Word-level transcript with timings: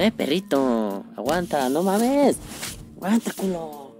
Eh, 0.00 0.12
perrito, 0.12 1.04
aguanta, 1.14 1.68
no 1.68 1.82
mames. 1.82 2.38
Aguanta, 2.96 3.34
culo. 3.36 3.96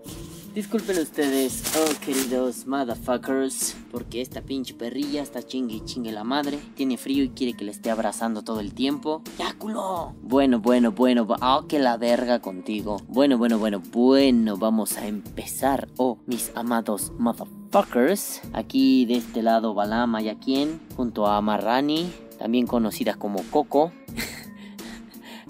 Disculpen 0.55 0.99
ustedes, 0.99 1.63
oh 1.77 2.01
queridos 2.01 2.67
motherfuckers, 2.67 3.77
porque 3.93 4.23
esta 4.23 4.41
pinche 4.41 4.73
perrilla 4.73 5.21
está 5.21 5.43
chingue 5.43 5.75
y 5.75 5.85
chingue 5.85 6.11
la 6.11 6.25
madre. 6.25 6.59
Tiene 6.75 6.97
frío 6.97 7.23
y 7.23 7.29
quiere 7.29 7.53
que 7.53 7.67
le 7.67 7.73
esté 7.73 7.91
abrazando 7.91 8.41
todo 8.41 8.61
el 8.61 8.73
tiempo. 8.73 9.21
¡Ya, 9.39 9.53
culo! 9.59 10.15
Bueno, 10.23 10.59
bueno, 10.59 10.93
bueno, 10.93 11.27
oh, 11.29 11.67
que 11.69 11.79
la 11.79 11.99
verga 11.99 12.41
contigo. 12.41 12.97
Bueno, 13.07 13.37
bueno, 13.37 13.59
bueno, 13.59 13.83
bueno, 13.93 14.57
vamos 14.57 14.97
a 14.97 15.07
empezar. 15.07 15.87
Oh, 15.99 16.17
mis 16.25 16.51
amados 16.55 17.13
motherfuckers. 17.19 18.41
Aquí 18.55 19.05
de 19.05 19.17
este 19.17 19.43
lado 19.43 19.75
Balama 19.75 20.23
y 20.23 20.35
quien, 20.37 20.81
junto 20.97 21.27
a 21.27 21.43
Marrani, 21.43 22.11
también 22.39 22.67
conocida 22.67 23.17
como 23.17 23.43
Coco. 23.51 23.93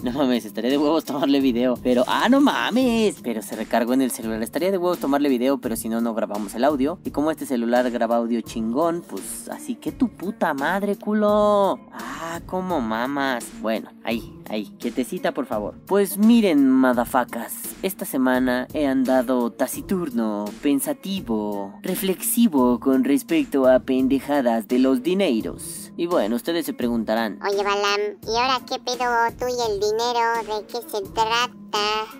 No 0.11 0.13
mames, 0.13 0.47
estaría 0.47 0.71
de 0.71 0.79
huevos 0.79 1.05
tomarle 1.05 1.41
video. 1.41 1.75
Pero, 1.83 2.05
ah, 2.07 2.29
no 2.31 2.41
mames. 2.41 3.17
Pero 3.23 3.43
se 3.43 3.55
recargó 3.55 3.93
en 3.93 4.01
el 4.01 4.11
celular. 4.11 4.43
Estaría 4.43 4.71
de 4.71 4.79
huevos 4.79 4.99
tomarle 4.99 5.29
video, 5.29 5.59
pero 5.59 5.77
si 5.77 5.91
no, 5.91 6.01
no 6.01 6.15
grabamos 6.15 6.55
el 6.55 6.65
audio. 6.65 6.99
Y 7.05 7.11
como 7.11 7.31
este 7.31 7.45
celular 7.45 7.91
graba 7.91 8.17
audio 8.17 8.41
chingón, 8.41 9.03
pues 9.03 9.49
así 9.51 9.75
que 9.75 9.93
tu 9.93 10.09
puta 10.09 10.55
madre, 10.55 10.97
culo. 10.97 11.79
Ah, 11.93 12.41
como 12.47 12.81
mamas. 12.81 13.45
Bueno, 13.61 13.91
ahí, 14.03 14.33
ahí, 14.49 14.75
quietecita, 14.79 15.33
por 15.33 15.45
favor. 15.45 15.75
Pues 15.87 16.17
miren, 16.17 16.69
madafacas. 16.71 17.53
Esta 17.83 18.07
semana 18.07 18.69
he 18.73 18.87
andado 18.87 19.51
taciturno, 19.51 20.47
pensativo, 20.63 21.75
reflexivo 21.83 22.81
con 22.81 23.05
respecto 23.05 23.67
a 23.67 23.81
pendejadas 23.81 24.67
de 24.69 24.79
los 24.79 25.03
dineros. 25.03 25.93
Y 25.97 26.07
bueno, 26.07 26.37
ustedes 26.37 26.65
se 26.65 26.73
preguntarán. 26.73 27.39
Oye, 27.43 27.63
Balam, 27.63 28.01
¿y 28.23 28.37
ahora 28.37 28.61
qué 28.67 28.79
pedo 28.79 29.07
tú 29.39 29.47
y 29.49 29.73
el 29.73 29.81
dinero? 29.81 29.90
¿De 29.91 30.67
qué 30.67 30.81
se 30.89 31.01
trata? 31.13 31.60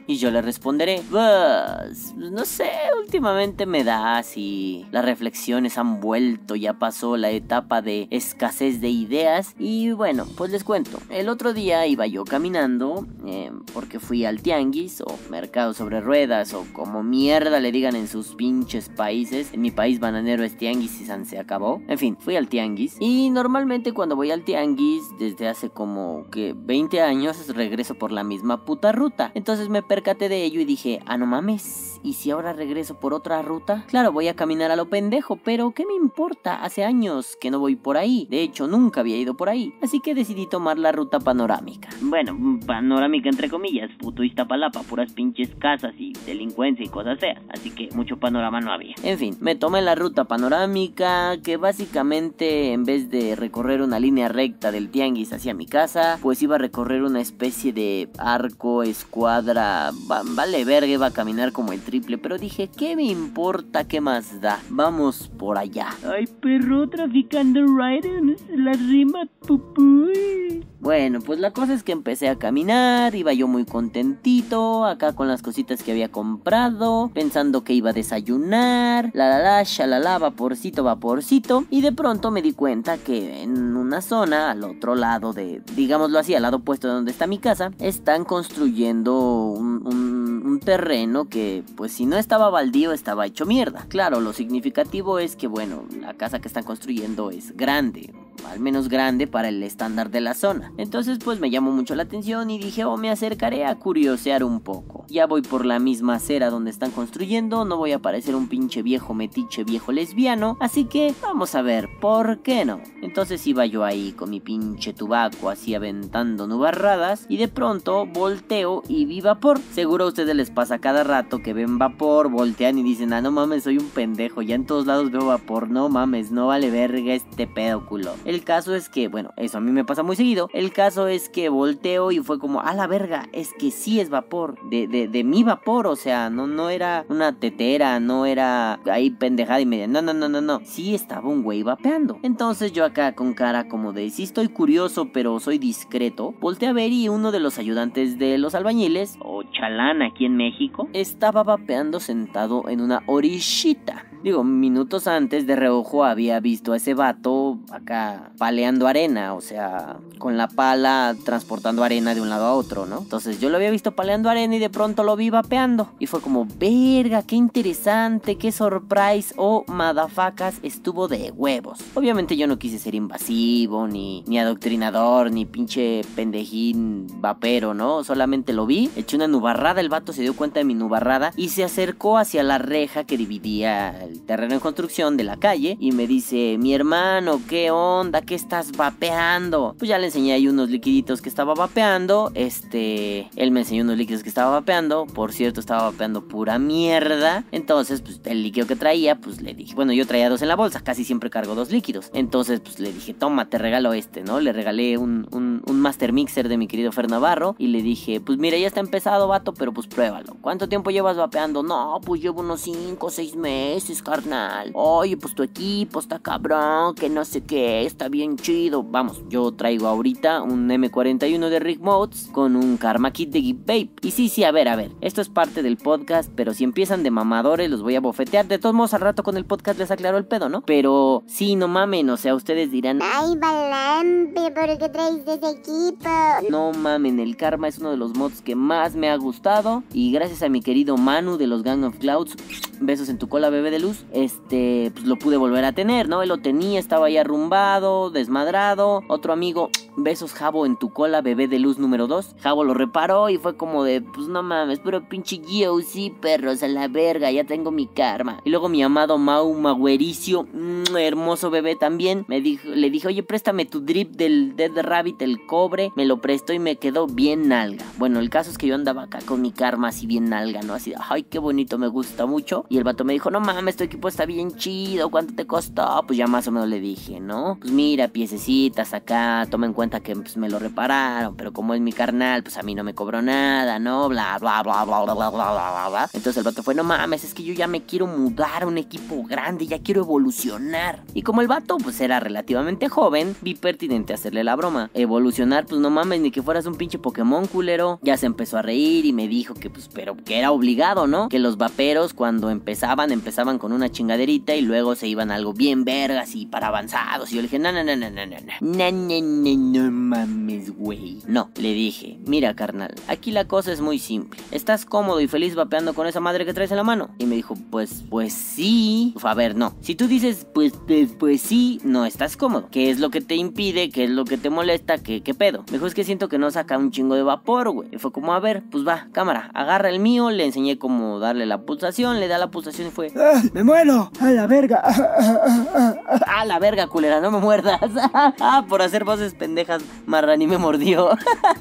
Y 0.07 0.17
yo 0.17 0.31
le 0.31 0.43
responderé, 0.43 1.03
pues, 1.11 2.15
no 2.17 2.45
sé, 2.45 2.71
últimamente 3.01 3.67
me 3.67 3.85
da 3.85 4.19
así. 4.19 4.87
Las 4.91 5.05
reflexiones 5.05 5.79
han 5.79 6.01
vuelto, 6.01 6.57
ya 6.57 6.79
pasó 6.79 7.17
la 7.17 7.31
etapa 7.31 7.81
de 7.83 8.09
escasez 8.11 8.81
de 8.81 8.89
ideas. 8.89 9.55
Y 9.59 9.93
bueno, 9.93 10.27
pues 10.37 10.51
les 10.51 10.65
cuento. 10.65 10.99
El 11.11 11.29
otro 11.29 11.53
día 11.53 11.87
iba 11.87 12.07
yo 12.07 12.25
caminando, 12.25 13.07
eh, 13.27 13.53
porque 13.73 14.01
fui 14.01 14.25
al 14.25 14.43
tianguis, 14.43 15.01
o 15.01 15.19
mercado 15.31 15.75
sobre 15.75 16.01
ruedas, 16.01 16.55
o 16.55 16.65
como 16.73 17.03
mierda 17.03 17.61
le 17.61 17.73
digan 17.73 17.95
en 17.95 18.09
sus 18.09 18.35
pinches 18.35 18.89
países. 18.89 19.53
En 19.53 19.61
mi 19.61 19.71
país 19.71 20.01
bananero 20.01 20.43
es 20.43 20.57
tianguis 20.57 21.01
y 21.01 21.07
se 21.25 21.39
acabó. 21.39 21.81
En 21.89 21.99
fin, 21.99 22.17
fui 22.19 22.37
al 22.37 22.49
tianguis. 22.49 22.97
Y 23.01 23.31
normalmente 23.31 23.93
cuando 23.93 24.17
voy 24.17 24.31
al 24.31 24.45
tianguis, 24.45 25.03
desde 25.19 25.49
hace 25.49 25.71
como 25.71 26.29
que 26.31 26.55
20 26.57 27.01
años, 27.01 27.49
regreso 27.49 27.95
por 27.95 28.13
la 28.13 28.25
misma 28.25 28.65
puta 28.65 28.93
ruta. 28.93 29.31
Entonces 29.41 29.71
me 29.71 29.81
percaté 29.81 30.29
de 30.29 30.45
ello 30.45 30.61
y 30.61 30.67
dije, 30.67 31.01
ah, 31.07 31.17
no 31.17 31.25
mames, 31.25 31.99
¿y 32.03 32.13
si 32.13 32.31
ahora 32.31 32.53
regreso 32.53 33.01
por 33.01 33.15
otra 33.15 33.41
ruta? 33.41 33.87
Claro, 33.89 34.13
voy 34.13 34.29
a 34.29 34.37
caminar 34.37 34.71
a 34.71 34.77
lo 34.77 34.91
pendejo, 34.91 35.37
pero 35.37 35.71
¿qué 35.71 35.87
me 35.87 35.95
importa? 35.95 36.63
Hace 36.63 36.85
años 36.85 37.39
que 37.41 37.51
no 37.51 37.59
voy 37.59 37.75
por 37.75 37.97
ahí. 37.97 38.27
De 38.29 38.43
hecho, 38.43 38.67
nunca 38.67 39.01
había 39.01 39.17
ido 39.17 39.39
por 39.39 39.49
ahí. 39.49 39.73
Así 39.81 40.01
que 40.01 40.15
decidí 40.15 40.47
tomar 40.47 40.79
la 40.79 40.93
ruta 40.93 41.21
panorámica. 41.21 41.89
Bueno, 42.03 42.37
panorámica 42.67 43.31
entre 43.31 43.49
comillas, 43.49 43.91
puto 43.99 44.23
Iztapalapa, 44.23 44.83
puras 44.83 45.11
pinches 45.15 45.55
casas 45.59 45.95
y 45.97 46.13
delincuencia 46.27 46.85
y 46.85 46.89
cosas 46.91 47.19
feas. 47.19 47.43
Así 47.49 47.71
que 47.71 47.89
mucho 47.95 48.19
panorama 48.19 48.61
no 48.61 48.75
había. 48.75 48.95
En 49.03 49.17
fin, 49.17 49.39
me 49.41 49.55
tomé 49.55 49.81
la 49.81 49.95
ruta 49.95 50.25
panorámica, 50.25 51.39
que 51.43 51.57
básicamente 51.57 52.75
en 52.75 52.85
vez 52.85 53.09
de 53.09 53.37
recorrer 53.37 53.81
una 53.81 54.01
línea 54.01 54.29
recta 54.29 54.71
del 54.71 54.91
tianguis 54.91 55.33
hacia 55.33 55.55
mi 55.55 55.65
casa, 55.65 56.19
pues 56.21 56.43
iba 56.43 56.57
a 56.57 56.59
recorrer 56.59 57.05
una 57.05 57.23
especie 57.23 57.73
de 57.73 58.11
arco, 58.19 58.83
escuadra 58.83 59.30
vale 59.41 60.65
verga, 60.65 60.87
iba 60.87 61.07
a 61.07 61.13
caminar 61.13 61.53
como 61.53 61.73
el 61.73 61.81
triple, 61.81 62.19
pero 62.19 62.39
dije, 62.39 62.69
¿qué 62.69 62.97
me 62.97 63.05
importa? 63.05 63.87
¿Qué 63.87 64.01
más 64.01 64.41
da? 64.41 64.61
Vamos 64.69 65.31
por 65.39 65.59
allá. 65.59 65.89
Ay, 66.05 66.27
perro, 66.27 66.89
traficando 66.89 67.61
riders, 67.67 68.41
la 68.49 68.73
rima, 68.73 69.27
pupuy. 69.47 70.50
Bueno, 70.81 71.21
pues 71.21 71.39
la 71.39 71.51
cosa 71.51 71.75
es 71.75 71.83
que 71.83 71.93
empecé 71.93 72.31
a 72.31 72.37
caminar, 72.37 73.15
iba 73.15 73.35
yo 73.35 73.47
muy 73.47 73.67
contentito, 73.67 74.87
acá 74.87 75.13
con 75.13 75.29
las 75.29 75.43
cositas 75.43 75.83
que 75.83 75.91
había 75.91 76.11
comprado, 76.11 77.11
pensando 77.13 77.65
que 77.65 77.75
iba 77.75 77.91
a 77.91 77.93
desayunar, 77.93 79.11
la 79.13 79.29
la 79.29 79.39
la, 79.41 79.63
shalala, 79.63 80.19
vaporcito, 80.19 80.83
vaporcito, 80.83 81.65
y 81.69 81.83
de 81.83 81.93
pronto 81.93 82.31
me 82.31 82.41
di 82.41 82.55
cuenta 82.55 82.97
que 82.97 83.43
en 83.43 83.77
una 83.77 84.01
zona, 84.01 84.51
al 84.53 84.65
otro 84.65 84.95
lado 84.95 85.35
de, 85.35 85.61
digámoslo 85.77 86.19
así, 86.19 86.35
al 86.35 86.43
lado 86.43 86.57
opuesto 86.57 86.89
de 86.89 86.95
donde 86.95 87.13
está 87.13 87.27
mi 87.27 87.39
casa, 87.39 87.73
están 87.79 88.25
construyendo 88.25 89.21
un, 89.21 89.87
un, 89.87 90.61
terreno 90.61 91.27
que 91.27 91.65
pues 91.75 91.93
si 91.93 92.05
no 92.05 92.19
estaba 92.19 92.51
baldío 92.51 92.93
estaba 92.93 93.25
hecho 93.25 93.47
mierda. 93.47 93.87
Claro, 93.89 94.21
lo 94.21 94.35
significativo 94.35 95.19
es 95.19 95.35
que 95.35 95.47
bueno, 95.47 95.85
la 96.01 96.13
casa 96.13 96.39
que 96.39 96.49
están 96.49 96.65
construyendo 96.65 97.31
es 97.31 97.57
grande, 97.57 98.13
al 98.51 98.61
menos 98.61 98.91
grande 98.91 99.27
para 99.27 99.49
el 99.49 99.63
estándar 99.63 100.11
de 100.11 100.21
la 100.21 100.35
zona. 100.35 100.70
Entonces 100.77 101.19
pues 101.25 101.41
me 101.41 101.51
llamó 101.51 101.73
mucho 101.73 101.95
la 101.95 102.05
atención 102.05 102.51
y 102.51 102.59
dije, 102.59 102.85
oh, 102.85 102.97
me 102.97 103.11
acercaré 103.11 103.65
a 103.65 103.79
curiosear 103.79 104.45
un 104.45 104.61
poco. 104.61 105.05
Ya 105.09 105.27
voy 105.27 105.43
por 105.43 105.67
la 105.67 105.79
misma 105.79 106.15
acera 106.15 106.51
donde 106.51 106.71
están 106.71 106.91
construyendo, 106.91 107.65
no 107.65 107.77
voy 107.77 107.93
a 107.93 107.99
parecer 107.99 108.35
un 108.35 108.49
pinche 108.49 108.83
viejo 108.83 109.15
metiche 109.15 109.65
viejo 109.65 109.93
lesbiano, 109.93 110.57
así 110.61 110.85
que 110.85 111.15
vamos 111.23 111.55
a 111.55 111.63
ver, 111.63 111.89
¿por 112.01 112.39
qué 112.39 112.65
no? 112.65 112.81
Entonces 113.03 113.47
iba 113.47 113.67
yo 113.67 113.85
ahí 113.85 114.13
con 114.13 114.31
mi 114.31 114.41
pinche 114.41 114.93
tubaco 114.93 115.51
así 115.51 115.75
aventando 115.75 116.47
nubarradas 116.47 117.27
y 117.29 117.37
de 117.37 117.49
pronto 117.49 118.07
volteo 118.07 118.83
y 118.89 119.05
vi 119.05 119.21
vapor. 119.21 119.59
Seguro 119.73 120.05
a 120.05 120.09
ustedes 120.09 120.35
les 120.35 120.51
pasa 120.51 120.79
cada 120.79 121.05
rato 121.05 121.41
que 121.41 121.53
ven 121.53 121.79
vapor, 121.79 122.29
voltean 122.29 122.79
y 122.79 122.83
dicen, 122.83 123.13
ah 123.13 123.21
no 123.21 123.31
mames, 123.31 123.65
soy 123.65 123.79
un 123.79 123.89
pendejo, 123.89 124.43
ya 124.43 124.55
en 124.55 124.67
todos 124.67 124.87
lados 124.87 125.11
veo 125.11 125.27
vapor, 125.27 125.71
no 125.71 125.89
mames, 125.89 126.31
no 126.31 126.47
vale 126.49 126.71
verga 126.71 127.15
este 127.15 127.47
pedo 127.47 127.87
culo. 127.87 128.13
El 128.25 128.45
caso 128.45 128.75
es 128.75 128.89
que, 128.89 129.09
bueno, 129.09 129.33
eso 129.37 129.59
a 129.59 129.61
mí 129.61 129.71
me 129.73 129.85
pasa 129.85 130.03
muy 130.03 130.17
seguido. 130.17 130.49
El 130.61 130.75
caso 130.75 131.09
es 131.09 131.31
que 131.31 131.49
volteo 131.49 132.13
y 132.13 132.19
fue 132.19 132.39
como, 132.39 132.61
a 132.61 132.75
la 132.75 132.87
verga, 132.87 133.31
es 133.33 133.55
que 133.55 133.71
sí 133.71 133.99
es 133.99 134.11
vapor. 134.11 134.59
De, 134.69 134.87
de, 134.87 135.09
de 135.09 135.25
mi 135.25 135.43
vapor, 135.43 135.87
o 135.87 135.97
sea, 135.97 136.29
no, 136.29 136.47
no 136.47 136.69
era 136.69 137.07
una 137.09 137.33
tetera, 137.33 137.99
no 137.99 138.27
era 138.27 138.79
ahí 138.85 139.09
pendejada 139.09 139.63
y 139.63 139.65
media. 139.65 139.87
No, 139.87 140.03
no, 140.03 140.13
no, 140.13 140.29
no, 140.29 140.43
no. 140.43 140.61
Sí 140.65 140.95
estaba 140.95 141.27
un 141.31 141.43
güey 141.43 141.63
vapeando. 141.63 142.19
Entonces 142.23 142.73
yo 142.73 142.85
acá 142.85 143.15
con 143.15 143.33
cara 143.33 143.69
como 143.69 143.95
de, 143.95 144.11
sí 144.11 144.25
estoy 144.25 144.49
curioso, 144.49 145.09
pero 145.15 145.41
soy 145.41 145.57
discreto. 145.57 146.35
Volteé 146.43 146.69
a 146.69 146.75
ver 146.75 146.93
y 146.93 147.09
uno 147.09 147.33
de 147.33 147.41
los 147.41 147.59
ayudantes 147.59 148.19
de 148.19 148.37
los 148.37 148.55
albañiles, 148.55 149.17
o 149.21 149.43
chalán 149.45 150.03
aquí 150.03 150.27
en 150.27 150.37
México, 150.37 150.91
estaba 150.93 151.43
vapeando 151.43 152.01
sentado 152.01 152.69
en 152.69 152.83
una 152.83 153.03
orillita. 153.07 154.10
Digo, 154.23 154.45
minutos 154.45 155.07
antes 155.07 155.47
de 155.47 155.57
reojo 155.57 156.05
había 156.05 156.41
visto 156.41 156.75
a 156.75 156.77
ese 156.77 156.93
vato 156.93 157.59
acá 157.71 158.33
paleando 158.37 158.87
arena, 158.87 159.33
o 159.33 159.41
sea, 159.41 159.97
con 160.19 160.37
la 160.37 160.47
pala 160.47 161.17
transportando 161.25 161.83
arena 161.83 162.15
de 162.15 162.21
un 162.21 162.29
lado 162.29 162.45
a 162.45 162.55
otro, 162.55 162.85
¿no? 162.85 162.99
Entonces 162.99 163.41
yo 163.41 163.49
lo 163.49 163.57
había 163.57 163.71
visto 163.71 163.93
paleando 163.93 164.29
arena 164.29 164.57
y 164.57 164.59
de 164.59 164.69
pronto 164.69 165.05
lo 165.05 165.17
vi 165.17 165.31
vapeando. 165.31 165.89
Y 165.99 166.07
fue 166.07 166.21
como, 166.21 166.47
verga, 166.59 167.23
qué 167.23 167.37
interesante, 167.37 168.37
qué 168.37 168.53
surprise, 168.53 169.33
oh, 169.39 169.65
madafacas, 169.69 170.57
estuvo 170.63 171.09
de 171.09 171.31
huevos. 171.31 171.79
Obviamente 171.95 172.37
yo 172.37 172.47
no 172.47 172.59
quise 172.59 172.79
ser 172.79 172.95
invasivo, 172.95 173.87
ni, 173.89 174.23
ni 174.27 174.39
adoctrinador, 174.39 175.31
ni 175.31 175.47
pinche 175.47 176.03
pendejín 176.15 177.07
vapero, 177.23 177.73
¿no? 177.73 178.05
Solamente 178.05 178.53
lo 178.53 178.67
vi, 178.67 178.91
eché 178.97 179.17
una 179.17 179.29
nubarrada, 179.29 179.81
el 179.81 179.89
vato 179.89 180.13
se 180.13 180.21
dio 180.21 180.37
cuenta 180.37 180.61
de 180.61 180.65
mi 180.65 180.75
nubarrada 180.75 181.33
y 181.37 181.49
se 181.49 181.65
acercó 181.65 182.19
hacia 182.19 182.43
la 182.43 182.59
reja 182.59 183.05
que 183.05 183.17
dividía 183.17 184.10
el 184.11 184.21
terreno 184.23 184.55
en 184.55 184.61
construcción 184.61 185.17
de 185.17 185.25
la 185.25 185.37
calle 185.37 185.77
y 185.79 185.93
me 185.93 186.07
dice, 186.07 186.57
mi 186.59 186.75
hermano, 186.75 187.41
¿qué 187.49 187.71
onda? 187.71 188.23
¿Qué 188.23 188.35
estás 188.35 188.73
vapeando? 188.73 189.77
Pues 189.79 189.89
ya 189.89 189.99
le 189.99 190.07
enseñé 190.07 190.33
ahí 190.33 190.49
unos 190.49 190.69
liquiditos 190.69 191.23
que 191.23 191.29
estaba 191.29 191.55
vapeando, 191.55 192.33
este, 192.35 193.31
él 193.37 193.51
me 193.53 193.61
enseñó 193.61 193.85
unos 193.85 193.97
líquidos 193.97 194.23
que 194.23 194.29
estaba 194.29 194.51
vapeando, 194.51 195.07
por 195.07 195.33
cierto 195.33 195.61
estaba 195.61 195.85
vapeando 195.85 196.27
pura 196.27 196.59
mierda, 196.59 197.45
entonces 197.53 198.03
pues 198.03 198.21
el 198.25 198.43
líquido 198.43 198.67
que 198.67 198.77
traía, 198.77 199.17
pues 199.21 199.41
le 199.41 199.55
dije, 199.55 199.75
bueno 199.75 199.93
yo 199.93 200.07
traía 200.07 200.29
dos 200.29 200.43
en 200.43 200.49
la 200.49 200.57
bolsa, 200.57 200.81
casi 200.81 201.05
siempre 201.05 201.31
cargo 201.31 201.55
dos 201.55 201.71
líquidos, 201.71 202.11
entonces 202.13 202.61
pues 202.61 202.81
le 202.81 202.93
dije, 202.93 203.15
toma, 203.15 203.49
te 203.49 203.59
regalo 203.59 203.93
este, 203.93 204.23
¿no? 204.23 204.41
Le 204.41 204.53
regalé 204.53 204.99
un, 204.99 205.29
un, 205.31 205.63
un 205.67 205.81
Master 205.81 206.13
Mixer 206.13 206.49
de 206.49 206.57
mi 206.57 206.67
querido 206.67 206.91
Fer 206.91 207.09
Navarro 207.09 207.55
y 207.59 207.69
le 207.69 207.83
dije, 207.83 208.21
pues 208.21 208.39
mira, 208.39 208.59
ya 208.59 208.67
está 208.67 208.81
empezado, 208.81 209.29
vato, 209.29 209.55
pero 209.55 209.73
pues 209.73 209.87
pruébalo. 209.87 210.37
¿Cuánto 210.41 210.69
tiempo 210.69 210.91
llevas 210.91 211.17
vapeando? 211.17 211.63
No, 211.63 212.01
pues 212.05 212.21
llevo 212.21 212.41
unos 212.41 212.63
5 212.63 213.07
o 213.07 213.11
6 213.11 213.37
meses 213.37 214.00
mames, 214.01 214.03
carnal. 214.03 214.71
Oye, 214.75 215.17
pues 215.17 215.35
tu 215.35 215.43
equipo 215.43 216.01
está 216.01 216.19
cabrón, 216.19 216.95
que 216.95 217.09
no 217.09 217.25
sé 217.25 217.43
qué, 217.43 217.85
está 217.85 218.09
bien 218.09 218.37
chido. 218.37 218.83
Vamos, 218.83 219.23
yo 219.29 219.53
traigo 219.53 219.87
ahorita 219.87 220.43
un 220.43 220.69
M41 220.69 221.49
de 221.49 221.59
Rick 221.61 221.81
Modes 221.81 222.29
con 222.33 222.57
un 222.57 222.77
Karma 222.77 223.13
Kit 223.13 223.31
de 223.31 223.41
Geek 223.41 223.59
Vape. 223.61 223.91
Y 224.03 224.11
sí, 224.11 224.29
sí, 224.29 224.45
a 224.45 224.53
ver, 224.53 224.69
a 224.69 224.77
ver, 224.77 224.93
esto 225.01 225.21
es 225.21 225.29
parte 225.29 225.63
del 225.63 225.77
podcast, 225.77 226.31
pero 226.35 226.55
si 226.55 226.65
empiezan 226.65 227.03
de 227.03 227.11
mamadores 227.11 227.71
los 227.71 227.83
voy 227.83 227.97
a 227.97 228.01
bofetear. 228.01 228.47
De 228.47 228.59
todos 228.59 228.75
modos, 228.75 228.95
al 228.95 229.01
rato 229.01 229.23
con 229.23 229.37
el 229.37 229.45
podcast 229.45 229.79
les 229.79 229.91
aclaro 229.91 230.19
el 230.19 230.27
pedo, 230.27 230.49
¿no? 230.49 230.63
Pero 230.63 231.23
sí, 231.27 231.57
no 231.57 231.69
mamen, 231.69 232.09
o 232.11 232.17
sea, 232.17 232.35
ustedes 232.35 232.71
dirán, 232.71 233.01
Ay, 233.03 233.37
Balampe, 233.37 234.51
¿por 234.53 234.79
qué 234.79 234.89
traes 234.89 235.27
ese 235.27 235.51
equipo? 235.51 236.09
no 236.49 236.73
mamen, 236.73 237.21
el 237.21 237.37
Karma 237.37 237.69
es 237.69 237.79
uno 237.79 237.91
de 237.91 237.97
los 237.97 238.15
mods 238.17 238.43
que 238.43 238.55
más 238.55 238.95
me 238.95 239.11
ha 239.11 239.17
gustado. 239.17 239.83
Y 239.93 240.13
gracias 240.13 240.43
a 240.43 240.49
mi 240.49 240.61
querido 240.61 240.97
Manu 240.97 241.37
de 241.37 241.47
los 241.47 241.63
Gang 241.63 241.85
of 241.85 241.99
Clouds, 241.99 242.37
besos 242.81 243.09
en 243.09 243.19
tu 243.19 243.29
cola, 243.29 243.51
bebé 243.51 243.71
de 243.71 243.79
luz, 243.79 243.90
este, 244.13 244.91
pues 244.95 245.07
lo 245.07 245.17
pude 245.17 245.37
volver 245.37 245.65
a 245.65 245.73
tener, 245.73 246.09
¿no? 246.09 246.23
Él 246.23 246.29
lo 246.29 246.39
tenía, 246.39 246.79
estaba 246.79 247.07
ahí 247.07 247.17
arrumbado, 247.17 248.11
desmadrado. 248.11 249.03
Otro 249.09 249.33
amigo, 249.33 249.71
besos 250.05 250.33
Jabo 250.33 250.67
en 250.67 250.77
tu 250.77 250.91
cola, 250.91 251.21
bebé 251.21 251.49
de 251.49 251.59
luz 251.59 251.79
número 251.79 252.07
2. 252.07 252.37
Jabo 252.41 252.65
lo 252.65 252.75
reparó 252.75 253.29
y 253.29 253.39
fue 253.39 253.57
como 253.57 253.85
de, 253.85 254.01
pues 254.01 254.29
no 254.29 254.43
mames, 254.43 254.81
pero 254.81 255.09
pinche 255.09 255.41
Gio, 255.45 255.81
sí, 255.81 256.15
perros, 256.21 256.63
a 256.63 256.69
la 256.69 256.89
verga, 256.89 257.31
ya 257.31 257.45
tengo 257.45 257.71
mi 257.71 257.87
Karma. 257.87 258.41
Y 258.45 258.51
luego 258.51 258.69
mi 258.69 258.83
amado 258.83 259.19
Mau 259.19 259.53
Maguericio, 259.55 260.45
mm, 260.45 260.97
hermoso 260.97 261.51
bebé 261.51 261.77
también, 261.77 262.25
me 262.29 262.41
dijo, 262.41 262.69
le 262.69 262.91
dije, 262.91 263.09
oye, 263.09 263.23
préstame 263.23 263.65
tu 263.65 263.81
drip 263.81 264.13
del 264.13 264.57
Dead 264.57 264.73
Rabbit, 264.75 265.23
el 265.23 265.47
cobre. 265.47 265.93
Me 265.97 266.05
lo 266.05 266.21
prestó 266.21 266.53
y 266.53 266.59
me 266.59 266.77
quedó 266.77 267.07
bien 267.07 267.49
nalga. 267.49 267.85
Bueno, 267.99 268.21
el 268.21 268.31
caso 268.31 268.51
es 268.51 268.59
que 268.59 268.67
yo 268.67 268.75
andaba 268.75 269.05
acá 269.05 269.19
con 269.25 269.41
mi 269.41 269.53
karma 269.53 269.89
así 269.89 270.07
bien 270.07 270.29
nalga, 270.29 270.63
¿no? 270.63 270.75
Así, 270.75 270.93
ay, 271.09 271.25
qué 271.25 271.39
bonito, 271.39 271.79
me 271.79 271.89
gusta 271.89 272.27
mucho. 272.27 272.65
Y 272.69 272.79
el 272.79 272.85
vato 272.85 273.05
me 273.05 273.13
dijo, 273.13 273.31
no 273.31 273.41
mames, 273.41 273.77
tu 273.77 273.85
equipo 273.85 274.09
está 274.09 274.27
bien 274.27 274.57
chido, 274.57 275.11
¿cuánto 275.11 275.35
te 275.35 275.47
costó? 275.47 276.05
Pues 276.07 276.19
ya 276.19 276.27
más 276.27 276.47
o 276.49 276.53
menos 276.53 276.69
le 276.69 276.81
dije, 276.81 277.21
¿no? 277.21 277.59
Pues 277.61 277.73
mira, 277.73 278.09
piececitas 278.09 278.95
acá, 278.95 279.47
toma 279.51 279.67
en 279.67 279.73
cuenta 279.73 279.90
que 279.99 280.15
pues, 280.15 280.37
me 280.37 280.49
lo 280.49 280.61
repararon, 280.61 281.35
pero 281.35 281.53
como 281.53 281.75
es 281.75 281.81
mi 281.81 281.93
carnal, 281.93 282.45
pues 282.45 282.57
a 282.57 282.63
mí 282.63 282.77
no 282.77 282.85
me 282.85 282.95
cobró 282.95 283.21
nada, 283.21 283.81
¿no? 283.81 284.09
Bla, 284.09 284.39
bla, 284.39 284.63
bla, 284.63 284.85
bla, 284.85 285.03
bla, 285.03 285.15
bla, 285.15 285.31
bla, 285.31 285.51
bla, 285.51 285.89
bla. 285.89 286.11
Entonces 286.13 286.37
el 286.37 286.45
vato 286.45 286.63
fue, 286.63 286.77
no 286.77 286.85
mames, 286.85 287.25
es 287.25 287.35
que 287.35 287.43
yo 287.43 287.53
ya 287.53 287.67
me 287.67 287.83
quiero 287.83 288.07
mudar 288.07 288.63
a 288.63 288.67
un 288.69 288.79
equipo 288.79 289.25
grande, 289.25 289.67
ya 289.67 289.81
quiero 289.81 290.03
evolucionar. 290.03 291.03
Y 291.15 291.23
como 291.23 291.41
el 291.41 291.49
vato, 291.49 291.79
pues 291.79 292.01
era 292.01 292.21
relativamente 292.21 292.89
joven, 292.89 293.35
vi 293.41 293.55
pertinente 293.55 294.15
hacerle 294.15 294.45
la 294.45 294.55
broma. 294.55 294.91
Evolucionar, 294.95 295.67
pues 295.67 295.81
no 295.81 295.91
mames, 295.91 296.21
ni 296.21 296.31
que 296.31 296.43
fueras 296.43 296.67
un 296.67 296.77
pinche 296.77 296.99
Pokémon 296.99 297.47
culero. 297.47 297.99
Ya 298.03 298.17
se 298.17 298.27
empezó 298.27 298.59
a 298.59 298.63
reír 298.63 299.07
y 299.07 299.13
me 299.13 299.27
dijo 299.27 299.55
que 299.55 299.71
pues, 299.71 299.89
pero 299.89 300.17
que 300.17 300.39
era 300.39 300.53
obligado, 300.53 301.07
¿no? 301.07 301.29
Que 301.29 301.39
los 301.39 301.57
vaperos 301.57 302.15
cuando 302.15 302.51
empezaban, 302.51 303.13
empezaban 303.13 303.59
con 303.59 303.73
una 303.73 303.91
chingaderita 303.91 304.55
y 304.55 304.61
luego 304.61 304.95
se 304.95 305.09
iban 305.09 305.31
algo 305.31 305.53
bien 305.53 305.85
vergas 305.85 306.35
y 306.35 306.47
para 306.47 306.69
avanzados. 306.69 307.33
Y 307.33 307.37
yo 307.37 307.43
le 307.43 307.49
dije, 307.49 307.59
no, 307.59 307.73
no, 307.73 307.83
no, 307.83 307.97
no, 307.97 308.11
no, 308.11 308.27
no, 308.27 308.37
no, 308.37 308.51
no, 308.61 308.91
no, 308.91 309.21
no, 309.21 309.57
no 309.57 309.70
mames, 309.79 310.77
güey. 310.77 311.19
No, 311.27 311.51
le 311.57 311.73
dije, 311.73 312.19
mira, 312.27 312.55
carnal, 312.55 312.95
aquí 313.09 313.31
la 313.31 313.47
cosa 313.47 313.73
es 313.73 313.81
muy 313.81 313.99
simple. 313.99 314.41
¿Estás 314.51 314.85
cómodo 314.85 315.21
y 315.21 315.29
feliz 315.29 315.55
vapeando 315.55 315.95
con 315.95 316.07
esa 316.07 316.21
madre 316.21 316.45
que 316.45 316.55
traes 316.55 316.71
en 316.71 316.77
la 316.77 316.85
mano? 316.85 317.11
Y 317.19 317.27
me 317.27 317.37
dijo, 317.37 317.55
pues, 317.71 318.05
pues 318.11 318.33
sí. 318.33 319.13
Uf, 319.17 319.27
a 319.27 319.35
ver, 319.35 319.57
no. 319.57 319.75
Si 319.81 319.95
tú 319.95 320.07
dices, 320.07 320.47
pues, 320.53 320.73
pues, 320.87 321.11
pues 321.19 321.41
sí, 321.41 321.81
no 321.85 322.05
estás 322.07 322.37
cómodo. 322.37 322.69
¿Qué 322.71 322.91
es 322.91 322.99
lo 322.99 323.11
que 323.11 323.21
te 323.21 323.37
impide? 323.37 323.91
¿Qué 323.91 324.05
es 324.05 324.11
lo 324.11 324.25
que 324.25 324.37
te 324.37 324.51
molesta? 324.51 324.99
¿Qué, 324.99 325.23
qué 325.23 325.35
pedo? 325.35 325.65
Me 325.67 325.75
dijo, 325.75 325.87
es 325.87 325.95
que 325.95 326.05
siento 326.05 326.29
que 326.29 326.39
no 326.39 326.51
saca 326.51 326.77
un 326.79 326.91
chingo 326.91 327.15
de 327.15 327.23
vapor, 327.23 327.71
güey. 327.71 327.89
Y 327.93 327.99
fue 327.99 328.13
como, 328.13 328.35
a 328.35 328.41
ver, 328.41 328.63
pues 328.71 328.87
va, 328.87 329.09
cámara, 329.13 329.51
agarra 329.55 329.89
el 329.89 330.01
mío, 330.01 330.31
le 330.31 330.45
enseñé 330.45 330.79
cómo 330.79 331.19
darle 331.19 331.47
la 331.47 331.63
pulsación, 331.63 332.21
le 332.21 332.29
da 332.29 332.39
la 332.39 332.51
pulsación 332.51 332.89
y 332.89 332.91
fue, 332.91 333.13
¡Ah, 333.17 333.43
¡Me 333.53 333.63
muero! 333.65 334.11
¡A 334.21 334.31
la 334.31 334.47
verga! 334.47 334.83
ah, 336.27 336.45
la 336.45 336.59
verga, 336.59 336.87
culera, 336.89 337.21
no 337.21 337.31
me 337.31 337.39
muerdas. 337.39 337.81
ah, 338.15 338.65
por 338.69 338.83
hacer 338.83 339.05
voces 339.05 339.35
pendejas, 339.35 339.60
Marrani 340.07 340.47
me 340.47 340.59
mordió. 340.59 341.11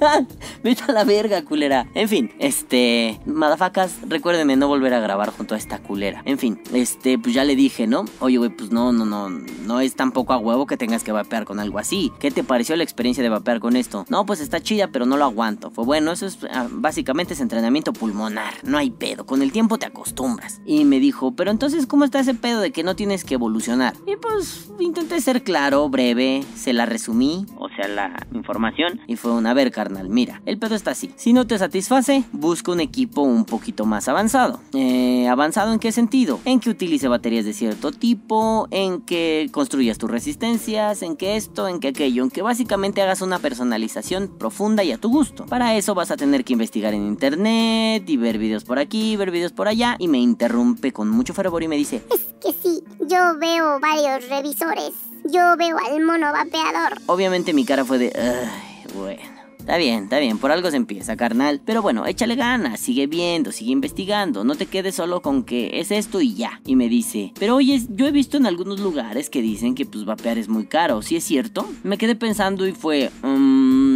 Vete 0.63 0.83
a 0.87 0.91
la 0.91 1.03
verga, 1.03 1.43
culera. 1.43 1.87
En 1.93 2.09
fin, 2.09 2.31
este, 2.39 3.19
madafacas, 3.25 3.97
recuérdenme 4.07 4.55
no 4.55 4.67
volver 4.67 4.93
a 4.93 4.99
grabar 4.99 5.31
junto 5.31 5.55
a 5.55 5.57
esta 5.57 5.79
culera. 5.79 6.21
En 6.25 6.37
fin, 6.37 6.61
este, 6.73 7.17
pues 7.17 7.33
ya 7.33 7.43
le 7.43 7.55
dije, 7.55 7.87
¿no? 7.87 8.05
Oye, 8.19 8.37
güey, 8.37 8.49
pues 8.49 8.71
no, 8.71 8.91
no, 8.91 9.05
no, 9.05 9.29
no 9.29 9.79
es 9.79 9.95
tampoco 9.95 10.33
a 10.33 10.37
huevo 10.37 10.65
que 10.65 10.77
tengas 10.77 11.03
que 11.03 11.11
vapear 11.11 11.45
con 11.45 11.59
algo 11.59 11.79
así. 11.79 12.11
¿Qué 12.19 12.31
te 12.31 12.43
pareció 12.43 12.75
la 12.75 12.83
experiencia 12.83 13.23
de 13.23 13.29
vapear 13.29 13.59
con 13.59 13.75
esto? 13.75 14.05
No, 14.09 14.25
pues 14.25 14.39
está 14.39 14.59
chida, 14.59 14.87
pero 14.87 15.05
no 15.05 15.17
lo 15.17 15.25
aguanto. 15.25 15.71
Fue 15.71 15.85
bueno, 15.85 16.11
eso 16.11 16.25
es 16.25 16.39
ah, 16.51 16.67
básicamente 16.69 17.33
es 17.33 17.41
entrenamiento 17.41 17.93
pulmonar. 17.93 18.53
No 18.63 18.77
hay 18.77 18.89
pedo, 18.91 19.25
con 19.25 19.41
el 19.41 19.51
tiempo 19.51 19.77
te 19.77 19.85
acostumbras. 19.85 20.61
Y 20.65 20.85
me 20.85 20.99
dijo, 20.99 21.33
pero 21.33 21.51
entonces, 21.51 21.85
¿cómo 21.85 22.05
está 22.05 22.19
ese 22.19 22.33
pedo 22.33 22.61
de 22.61 22.71
que 22.71 22.83
no 22.83 22.95
tienes 22.95 23.23
que 23.23 23.35
evolucionar? 23.35 23.93
Y 24.05 24.15
pues 24.15 24.71
intenté 24.79 25.19
ser 25.21 25.43
claro, 25.43 25.89
breve, 25.89 26.43
se 26.55 26.73
la 26.73 26.85
resumí, 26.85 27.45
o 27.57 27.69
sea, 27.69 27.87
la 27.89 28.25
información. 28.33 29.01
Y 29.07 29.15
fue 29.15 29.31
una, 29.31 29.51
a 29.51 29.53
ver, 29.53 29.71
carnal, 29.71 30.09
mira, 30.09 30.41
el 30.45 30.57
pedo 30.57 30.75
está 30.75 30.91
así. 30.91 31.11
Si 31.15 31.33
no 31.33 31.47
te 31.47 31.57
satisface, 31.57 32.23
busca 32.31 32.71
un 32.71 32.79
equipo 32.79 33.21
un 33.21 33.45
poquito 33.45 33.85
más 33.85 34.07
avanzado. 34.07 34.59
Eh, 34.73 35.27
¿Avanzado 35.27 35.73
en 35.73 35.79
qué 35.79 35.91
sentido? 35.91 36.39
En 36.45 36.59
que 36.59 36.69
utilice 36.69 37.07
baterías 37.07 37.45
de 37.45 37.53
cierto 37.53 37.91
tipo, 37.91 38.67
en 38.71 39.01
que 39.01 39.49
construyas 39.51 39.97
tus 39.97 40.09
resistencias, 40.09 41.01
en 41.01 41.17
que 41.17 41.35
esto, 41.35 41.67
en 41.67 41.79
que 41.79 41.89
aquello, 41.89 42.23
en 42.23 42.31
que 42.31 42.41
básicamente 42.41 43.01
hagas 43.01 43.21
una 43.21 43.39
personalización 43.39 44.37
profunda 44.37 44.83
y 44.83 44.91
a 44.91 44.97
tu 44.97 45.09
gusto. 45.09 45.45
Para 45.45 45.75
eso 45.75 45.95
vas 45.95 46.11
a 46.11 46.17
tener 46.17 46.43
que 46.43 46.53
investigar 46.53 46.93
en 46.93 47.05
internet 47.05 48.07
y 48.07 48.17
ver 48.17 48.37
videos 48.37 48.63
por 48.63 48.79
aquí, 48.79 49.15
ver 49.15 49.31
videos 49.31 49.51
por 49.51 49.67
allá. 49.67 49.95
Y 49.99 50.07
me 50.07 50.19
interrumpe 50.19 50.91
con 50.91 51.09
mucho 51.09 51.33
fervor 51.33 51.63
y 51.63 51.67
me 51.67 51.75
dice, 51.77 52.03
Es 52.11 52.33
que 52.41 52.53
sí, 52.53 52.83
yo 52.99 53.37
veo 53.39 53.79
varios 53.79 54.29
revisores. 54.29 55.08
Yo 55.25 55.55
veo 55.57 55.77
al 55.77 56.01
mono 56.03 56.31
vapeador. 56.31 56.99
Obviamente 57.07 57.53
mi 57.53 57.65
cara 57.65 57.85
fue 57.85 57.97
de... 57.97 58.11
"Ay, 58.15 58.93
bueno. 58.95 59.39
Está 59.59 59.77
bien, 59.77 60.05
está 60.05 60.17
bien, 60.17 60.39
por 60.39 60.51
algo 60.51 60.71
se 60.71 60.77
empieza, 60.77 61.15
carnal. 61.15 61.61
Pero 61.63 61.83
bueno, 61.83 62.07
échale 62.07 62.33
ganas, 62.35 62.79
sigue 62.79 63.05
viendo, 63.05 63.51
sigue 63.51 63.71
investigando. 63.71 64.43
No 64.43 64.55
te 64.55 64.65
quedes 64.65 64.95
solo 64.95 65.21
con 65.21 65.43
que 65.43 65.79
es 65.79 65.91
esto 65.91 66.21
y 66.21 66.33
ya. 66.33 66.59
Y 66.65 66.75
me 66.75 66.89
dice, 66.89 67.33
pero 67.39 67.57
oye, 67.57 67.79
yo 67.89 68.07
he 68.07 68.11
visto 68.11 68.37
en 68.37 68.47
algunos 68.47 68.79
lugares 68.79 69.29
que 69.29 69.43
dicen 69.43 69.75
que 69.75 69.85
pues 69.85 70.05
vapear 70.05 70.39
es 70.39 70.49
muy 70.49 70.65
caro. 70.65 71.03
¿Sí 71.03 71.17
es 71.17 71.23
cierto? 71.23 71.69
Me 71.83 71.99
quedé 71.99 72.15
pensando 72.15 72.65
y 72.65 72.71
fue... 72.71 73.11
"Mm, 73.21 73.88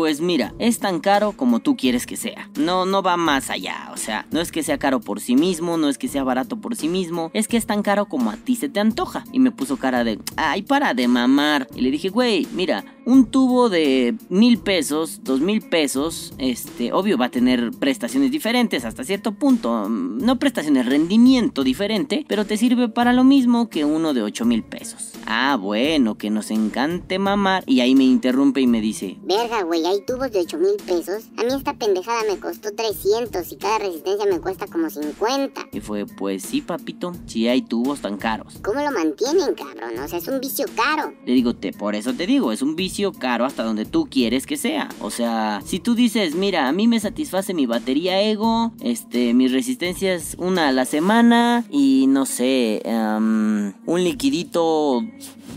pues 0.00 0.22
mira, 0.22 0.54
es 0.58 0.78
tan 0.78 0.98
caro 0.98 1.32
como 1.32 1.60
tú 1.60 1.76
quieres 1.76 2.06
que 2.06 2.16
sea. 2.16 2.48
No, 2.58 2.86
no 2.86 3.02
va 3.02 3.18
más 3.18 3.50
allá. 3.50 3.90
O 3.92 3.98
sea, 3.98 4.24
no 4.30 4.40
es 4.40 4.50
que 4.50 4.62
sea 4.62 4.78
caro 4.78 4.98
por 4.98 5.20
sí 5.20 5.36
mismo, 5.36 5.76
no 5.76 5.90
es 5.90 5.98
que 5.98 6.08
sea 6.08 6.24
barato 6.24 6.56
por 6.56 6.74
sí 6.74 6.88
mismo. 6.88 7.30
Es 7.34 7.48
que 7.48 7.58
es 7.58 7.66
tan 7.66 7.82
caro 7.82 8.06
como 8.06 8.30
a 8.30 8.38
ti 8.38 8.56
se 8.56 8.70
te 8.70 8.80
antoja. 8.80 9.24
Y 9.30 9.40
me 9.40 9.50
puso 9.50 9.76
cara 9.76 10.02
de, 10.02 10.18
ay, 10.38 10.62
para 10.62 10.94
de 10.94 11.06
mamar. 11.06 11.68
Y 11.74 11.82
le 11.82 11.90
dije, 11.90 12.08
güey, 12.08 12.48
mira, 12.54 12.82
un 13.06 13.26
tubo 13.26 13.68
de 13.68 14.14
mil 14.28 14.58
pesos, 14.58 15.20
dos 15.24 15.40
mil 15.40 15.62
pesos, 15.62 16.32
este, 16.38 16.92
obvio 16.92 17.16
va 17.18 17.26
a 17.26 17.30
tener 17.30 17.70
prestaciones 17.72 18.30
diferentes 18.30 18.84
hasta 18.84 19.04
cierto 19.04 19.32
punto. 19.32 19.88
Mm, 19.88 20.18
No 20.24 20.38
prestaciones, 20.38 20.86
rendimiento 20.86 21.64
diferente, 21.64 22.24
pero 22.28 22.44
te 22.44 22.56
sirve 22.56 22.88
para 22.88 23.12
lo 23.12 23.24
mismo 23.24 23.68
que 23.68 23.84
uno 23.84 24.14
de 24.14 24.22
ocho 24.22 24.44
mil 24.44 24.62
pesos. 24.62 25.12
Ah, 25.26 25.56
bueno, 25.56 26.16
que 26.16 26.28
nos 26.30 26.50
encante 26.50 27.18
mamar. 27.18 27.62
Y 27.66 27.80
ahí 27.80 27.94
me 27.94 28.04
interrumpe 28.04 28.60
y 28.60 28.66
me 28.66 28.80
dice, 28.80 29.16
Verga, 29.22 29.62
güey, 29.62 29.84
hay 29.86 30.04
tubos 30.04 30.30
de 30.32 30.40
8 30.40 30.58
mil 30.58 30.76
pesos. 30.86 31.24
A 31.36 31.44
mí 31.44 31.52
esta 31.56 31.74
pendejada 31.74 32.22
me 32.28 32.36
costó 32.38 32.70
300 32.74 33.52
y 33.52 33.56
cada 33.56 33.78
resistencia 33.78 34.26
me 34.26 34.40
cuesta 34.40 34.66
como 34.66 34.90
50. 34.90 35.68
y 35.72 35.80
fue, 35.80 36.04
pues 36.06 36.42
sí, 36.42 36.60
papito, 36.62 37.12
sí 37.26 37.46
hay 37.46 37.62
tubos 37.62 38.00
tan 38.00 38.16
caros. 38.16 38.58
¿Cómo 38.64 38.80
lo 38.82 38.90
mantienen, 38.90 39.54
cabrón? 39.54 39.98
O 40.02 40.08
sea, 40.08 40.18
es 40.18 40.26
un 40.26 40.40
vicio 40.40 40.66
caro. 40.74 41.12
Le 41.24 41.32
digo, 41.32 41.54
te, 41.54 41.72
por 41.72 41.94
eso 41.94 42.12
te 42.12 42.26
digo, 42.26 42.50
es 42.50 42.60
un 42.62 42.74
vicio 42.74 42.99
caro 43.12 43.44
hasta 43.44 43.64
donde 43.64 43.84
tú 43.84 44.08
quieres 44.10 44.46
que 44.46 44.56
sea. 44.56 44.88
O 45.00 45.10
sea, 45.10 45.60
si 45.64 45.80
tú 45.80 45.94
dices, 45.94 46.34
mira, 46.34 46.68
a 46.68 46.72
mí 46.72 46.86
me 46.86 47.00
satisface 47.00 47.54
mi 47.54 47.66
batería 47.66 48.20
ego, 48.20 48.72
este, 48.80 49.34
mis 49.34 49.52
resistencias 49.52 50.36
una 50.38 50.68
a 50.68 50.72
la 50.72 50.84
semana 50.84 51.64
y 51.70 52.06
no 52.08 52.26
sé, 52.26 52.82
em, 52.84 53.72
un 53.86 54.04
liquidito 54.04 55.02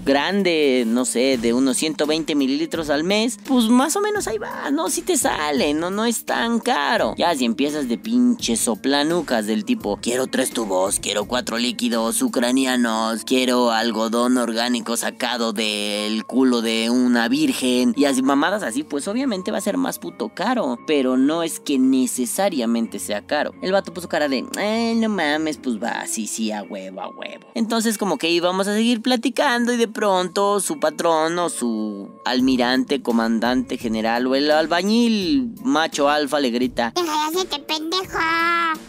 grande, 0.06 0.84
no 0.86 1.06
sé, 1.06 1.38
de 1.38 1.54
unos 1.54 1.78
120 1.78 2.36
mililitros 2.36 2.90
al 2.90 3.04
mes, 3.04 3.40
pues 3.48 3.70
más 3.70 3.96
o 3.96 4.02
menos 4.02 4.28
ahí 4.28 4.38
va, 4.38 4.70
no, 4.72 4.90
si 4.90 5.02
te 5.02 5.18
sale, 5.18 5.74
no, 5.74 5.90
no 5.90 6.06
es 6.06 6.26
tan 6.26 6.60
caro. 6.60 7.16
Ya 7.18 7.34
si 7.36 7.46
empiezas 7.46 7.88
de 7.88 7.98
pinches 7.98 8.60
soplanucas 8.60 9.46
del 9.46 9.66
tipo, 9.66 9.98
quiero 10.02 10.28
tres 10.28 10.52
tubos, 10.52 11.00
quiero 11.00 11.26
cuatro 11.26 11.58
líquidos 11.58 12.22
ucranianos, 12.22 13.24
quiero 13.24 13.72
algodón 13.72 14.38
orgánico 14.38 14.98
sacado 14.98 15.54
del 15.54 16.26
culo 16.26 16.62
de 16.62 16.90
una 16.90 17.23
una 17.24 17.30
virgen 17.30 17.94
y 17.96 18.06
así 18.06 18.22
mamadas 18.22 18.64
así, 18.64 18.84
pues 18.84 19.08
obviamente 19.08 19.52
va 19.52 19.60
a 19.60 19.62
ser 19.62 19.78
más 19.78 20.00
puto 20.00 20.30
caro. 20.30 20.78
Pero 20.86 21.16
no 21.16 21.44
es 21.44 21.60
que 21.60 21.78
necesariamente 21.80 23.00
sea 23.00 23.26
caro. 23.26 23.54
El 23.62 23.72
vato 23.72 23.94
puso 23.94 24.10
cara 24.10 24.28
de, 24.28 24.42
no 24.42 25.10
mames, 25.10 25.58
pues 25.58 25.82
va, 25.82 26.06
sí, 26.08 26.28
sí, 26.28 26.52
a 26.52 26.64
huevo, 26.64 27.02
a 27.02 27.10
huevo. 27.10 27.48
Entonces 27.56 27.98
como 27.98 28.18
que 28.18 28.30
íbamos 28.30 28.68
a 28.68 28.74
seguir 28.74 29.02
platicando 29.02 29.74
y 29.74 29.78
de 29.78 29.88
pronto 29.88 30.60
su 30.60 30.80
patrón 30.80 31.40
o 31.40 31.50
su 31.50 32.10
almirante, 32.26 33.02
comandante 33.02 33.78
general 33.78 34.28
o 34.28 34.36
el 34.36 34.52
albañil 34.52 35.54
macho 35.64 36.10
alfa 36.10 36.40
le 36.40 36.50
grita, 36.50 36.94
hacerte 37.28 37.60
pendejo. 37.60 38.20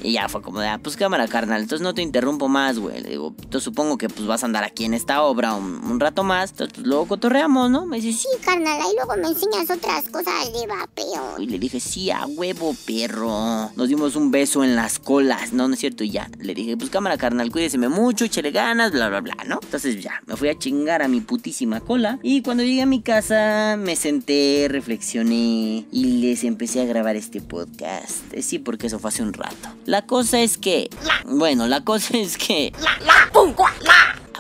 y 0.03 0.13
ya 0.13 0.29
fue 0.29 0.43
como 0.43 0.61
de, 0.61 0.69
ah, 0.69 0.81
pues 0.83 0.97
cámara, 0.97 1.29
carnal, 1.29 1.63
entonces 1.63 1.85
no 1.85 1.95
te 1.95 2.03
interrumpo 2.03 2.49
más, 2.49 2.79
güey. 2.79 3.01
Le 3.01 3.11
digo, 3.11 3.35
entonces 3.37 3.63
supongo 3.63 3.99
que 3.99 4.09
pues 4.09 4.27
vas 4.27 4.43
a 4.43 4.47
andar 4.47 4.65
aquí 4.65 4.85
en 4.85 4.95
esta 4.95 5.23
obra 5.23 5.55
un, 5.55 5.85
un 5.85 6.01
rato 6.01 6.25
más. 6.25 6.51
Entonces 6.51 6.75
pues, 6.75 6.87
luego 6.87 7.07
cotorreamos, 7.07 7.71
¿no? 7.71 7.87
Me 7.87 8.01
dice, 8.01 8.13
sí. 8.13 8.24
Sí, 8.25 8.39
carnal, 8.43 8.81
ahí 8.81 8.93
luego 8.97 9.21
me 9.21 9.29
enseñas 9.29 9.71
otras 9.71 10.09
cosas 10.09 10.51
de 10.51 10.67
vapeo. 10.67 11.35
Y 11.39 11.47
le 11.47 11.59
dije, 11.59 11.79
sí, 11.79 12.11
a 12.11 12.25
huevo, 12.25 12.75
perro. 12.87 13.71
Nos 13.77 13.89
dimos 13.91 14.17
un 14.17 14.31
beso 14.31 14.65
en 14.65 14.77
las 14.77 14.99
colas, 14.99 15.53
¿no? 15.53 15.69
¿No 15.69 15.75
es 15.75 15.81
cierto? 15.81 16.05
Y 16.05 16.11
ya, 16.11 16.31
le 16.39 16.55
dije, 16.55 16.75
pues 16.79 16.89
cámara, 16.89 17.19
carnal, 17.19 17.53
cuídeseme 17.53 17.91
mucho, 17.91 18.25
échale 18.25 18.51
ganas, 18.51 18.93
bla, 18.93 19.11
bla, 19.11 19.21
bla, 19.21 19.37
¿no? 19.47 19.59
Entonces 19.63 20.03
ya, 20.03 20.23
me 20.25 20.37
fui 20.37 20.49
a 20.49 20.59
chingar 20.59 21.03
a 21.03 21.09
mi 21.09 21.21
putísima 21.21 21.81
cola. 21.81 22.19
Y 22.23 22.41
cuando 22.41 22.63
llegué 22.63 22.81
a 22.81 22.87
mi 22.87 23.03
casa, 23.03 23.77
me 23.79 23.95
senté, 23.95 24.69
reflexioné 24.71 25.85
y 25.93 26.05
les 26.23 26.45
empecé 26.45 26.81
a 26.81 26.87
grabar 26.87 27.17
este 27.17 27.43
podcast. 27.43 28.33
Eh, 28.33 28.43
Sí, 28.43 28.59
porque 28.59 28.87
eso 28.87 28.99
fue 28.99 29.09
hace 29.09 29.23
un 29.23 29.35
rato. 29.35 29.69
La 29.85 30.07
cosa 30.07 30.41
es 30.41 30.57
que... 30.57 30.89
Bueno, 31.27 31.67
la 31.67 31.83
cosa 31.83 32.17
es 32.17 32.39
que... 32.39 32.73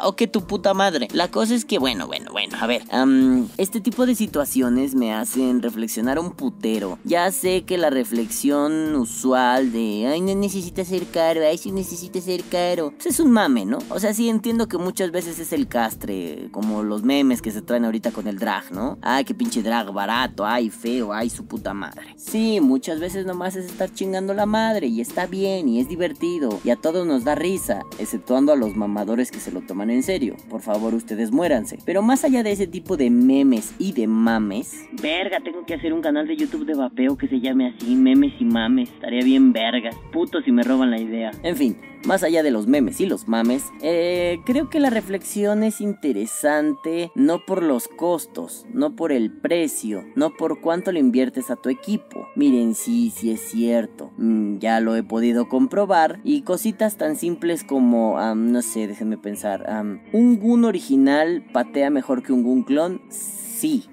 O 0.02 0.16
que 0.16 0.26
tu 0.26 0.46
puta 0.46 0.74
madre. 0.74 1.08
La 1.12 1.30
cosa 1.30 1.54
es 1.54 1.64
que, 1.64 1.78
bueno, 1.78 2.06
bueno, 2.06 2.30
bueno, 2.32 2.56
a 2.60 2.66
ver. 2.66 2.82
am, 2.90 3.48
este 3.58 3.80
tipo 3.80 4.06
de 4.06 4.14
situaciones 4.14 4.94
me 4.94 5.12
hacen 5.14 5.62
reflexionar 5.62 6.18
un 6.18 6.32
putero. 6.32 6.98
Ya 7.04 7.30
sé 7.30 7.62
que 7.62 7.78
la 7.78 7.90
reflexión 7.90 8.94
usual 8.96 9.72
de, 9.72 10.06
ay, 10.06 10.20
no 10.20 10.34
necesita 10.34 10.84
ser 10.84 11.06
caro, 11.06 11.40
ay, 11.46 11.58
sí 11.58 11.70
necesita 11.70 12.20
ser 12.20 12.42
caro. 12.44 12.92
Pues 12.92 13.06
es 13.06 13.20
un 13.20 13.30
mame, 13.30 13.64
¿no? 13.64 13.78
O 13.90 14.00
sea, 14.00 14.12
sí 14.14 14.28
entiendo 14.28 14.68
que 14.68 14.78
muchas 14.78 15.10
veces 15.10 15.38
es 15.38 15.52
el 15.52 15.68
castre, 15.68 16.48
como 16.50 16.82
los 16.82 17.02
memes 17.02 17.42
que 17.42 17.50
se 17.50 17.62
traen 17.62 17.84
ahorita 17.84 18.10
con 18.10 18.26
el 18.26 18.38
drag, 18.38 18.72
¿no? 18.72 18.98
Ay, 19.02 19.24
qué 19.24 19.34
pinche 19.34 19.62
drag 19.62 19.92
barato, 19.92 20.44
ay, 20.44 20.70
feo, 20.70 21.12
ay, 21.12 21.30
su 21.30 21.46
puta 21.46 21.74
madre. 21.74 22.14
Sí, 22.16 22.60
muchas 22.60 23.00
veces 23.00 23.26
nomás 23.26 23.56
es 23.56 23.66
estar 23.66 23.92
chingando 23.92 24.34
la 24.34 24.46
madre 24.46 24.86
y 24.88 25.00
está 25.00 25.26
bien 25.26 25.68
y 25.68 25.80
es 25.80 25.88
divertido 25.88 26.60
y 26.64 26.70
a 26.70 26.76
todos 26.76 27.06
nos 27.06 27.24
da 27.24 27.34
risa, 27.34 27.82
exceptuando 27.98 28.52
a 28.52 28.56
los 28.56 28.76
mamadores 28.76 29.30
que 29.30 29.40
se 29.40 29.52
lo 29.52 29.60
toman 29.60 29.83
en 29.90 30.02
serio. 30.02 30.36
Por 30.48 30.60
favor, 30.60 30.94
ustedes 30.94 31.30
muéranse. 31.30 31.78
Pero 31.84 32.02
más 32.02 32.24
allá 32.24 32.42
de 32.42 32.52
ese 32.52 32.66
tipo 32.66 32.96
de 32.96 33.10
memes 33.10 33.74
y 33.78 33.92
de 33.92 34.06
mames, 34.06 34.84
Verga, 35.02 35.40
tengo 35.40 35.64
que 35.64 35.74
hacer 35.74 35.92
un 35.92 36.00
canal 36.00 36.26
de 36.26 36.36
YouTube 36.36 36.64
de 36.66 36.74
vapeo 36.74 37.16
que 37.16 37.28
se 37.28 37.40
llame 37.40 37.68
así, 37.68 37.94
memes 37.94 38.32
y 38.40 38.44
mames. 38.44 38.90
Estaría 38.90 39.22
bien 39.22 39.52
vergas. 39.52 39.94
Puto 40.12 40.40
si 40.42 40.52
me 40.52 40.62
roban 40.62 40.90
la 40.90 41.00
idea. 41.00 41.30
En 41.42 41.56
fin, 41.56 41.76
más 42.06 42.22
allá 42.22 42.42
de 42.42 42.50
los 42.50 42.66
memes 42.66 43.00
y 43.00 43.06
los 43.06 43.28
mames, 43.28 43.64
eh, 43.82 44.40
creo 44.44 44.68
que 44.70 44.80
la 44.80 44.90
reflexión 44.90 45.62
es 45.62 45.80
interesante 45.80 47.10
no 47.14 47.44
por 47.44 47.62
los 47.62 47.88
costos, 47.88 48.66
no 48.72 48.94
por 48.96 49.12
el 49.12 49.32
precio, 49.32 50.04
no 50.14 50.34
por 50.34 50.60
cuánto 50.60 50.92
le 50.92 51.00
inviertes 51.00 51.50
a 51.50 51.56
tu 51.56 51.68
equipo. 51.68 52.28
Miren, 52.36 52.74
sí, 52.74 53.10
sí 53.14 53.30
es 53.30 53.40
cierto, 53.40 54.12
mm, 54.16 54.58
ya 54.58 54.80
lo 54.80 54.96
he 54.96 55.02
podido 55.02 55.48
comprobar 55.48 56.20
y 56.24 56.42
cositas 56.42 56.96
tan 56.96 57.16
simples 57.16 57.64
como, 57.64 58.18
no 58.34 58.62
sé, 58.62 58.86
déjenme 58.86 59.18
pensar, 59.18 59.66
un 60.12 60.38
Gun 60.38 60.64
original 60.64 61.44
patea 61.52 61.90
mejor 61.90 62.22
que 62.22 62.32
un 62.32 62.42
Gun 62.42 62.62
clon. 62.62 63.00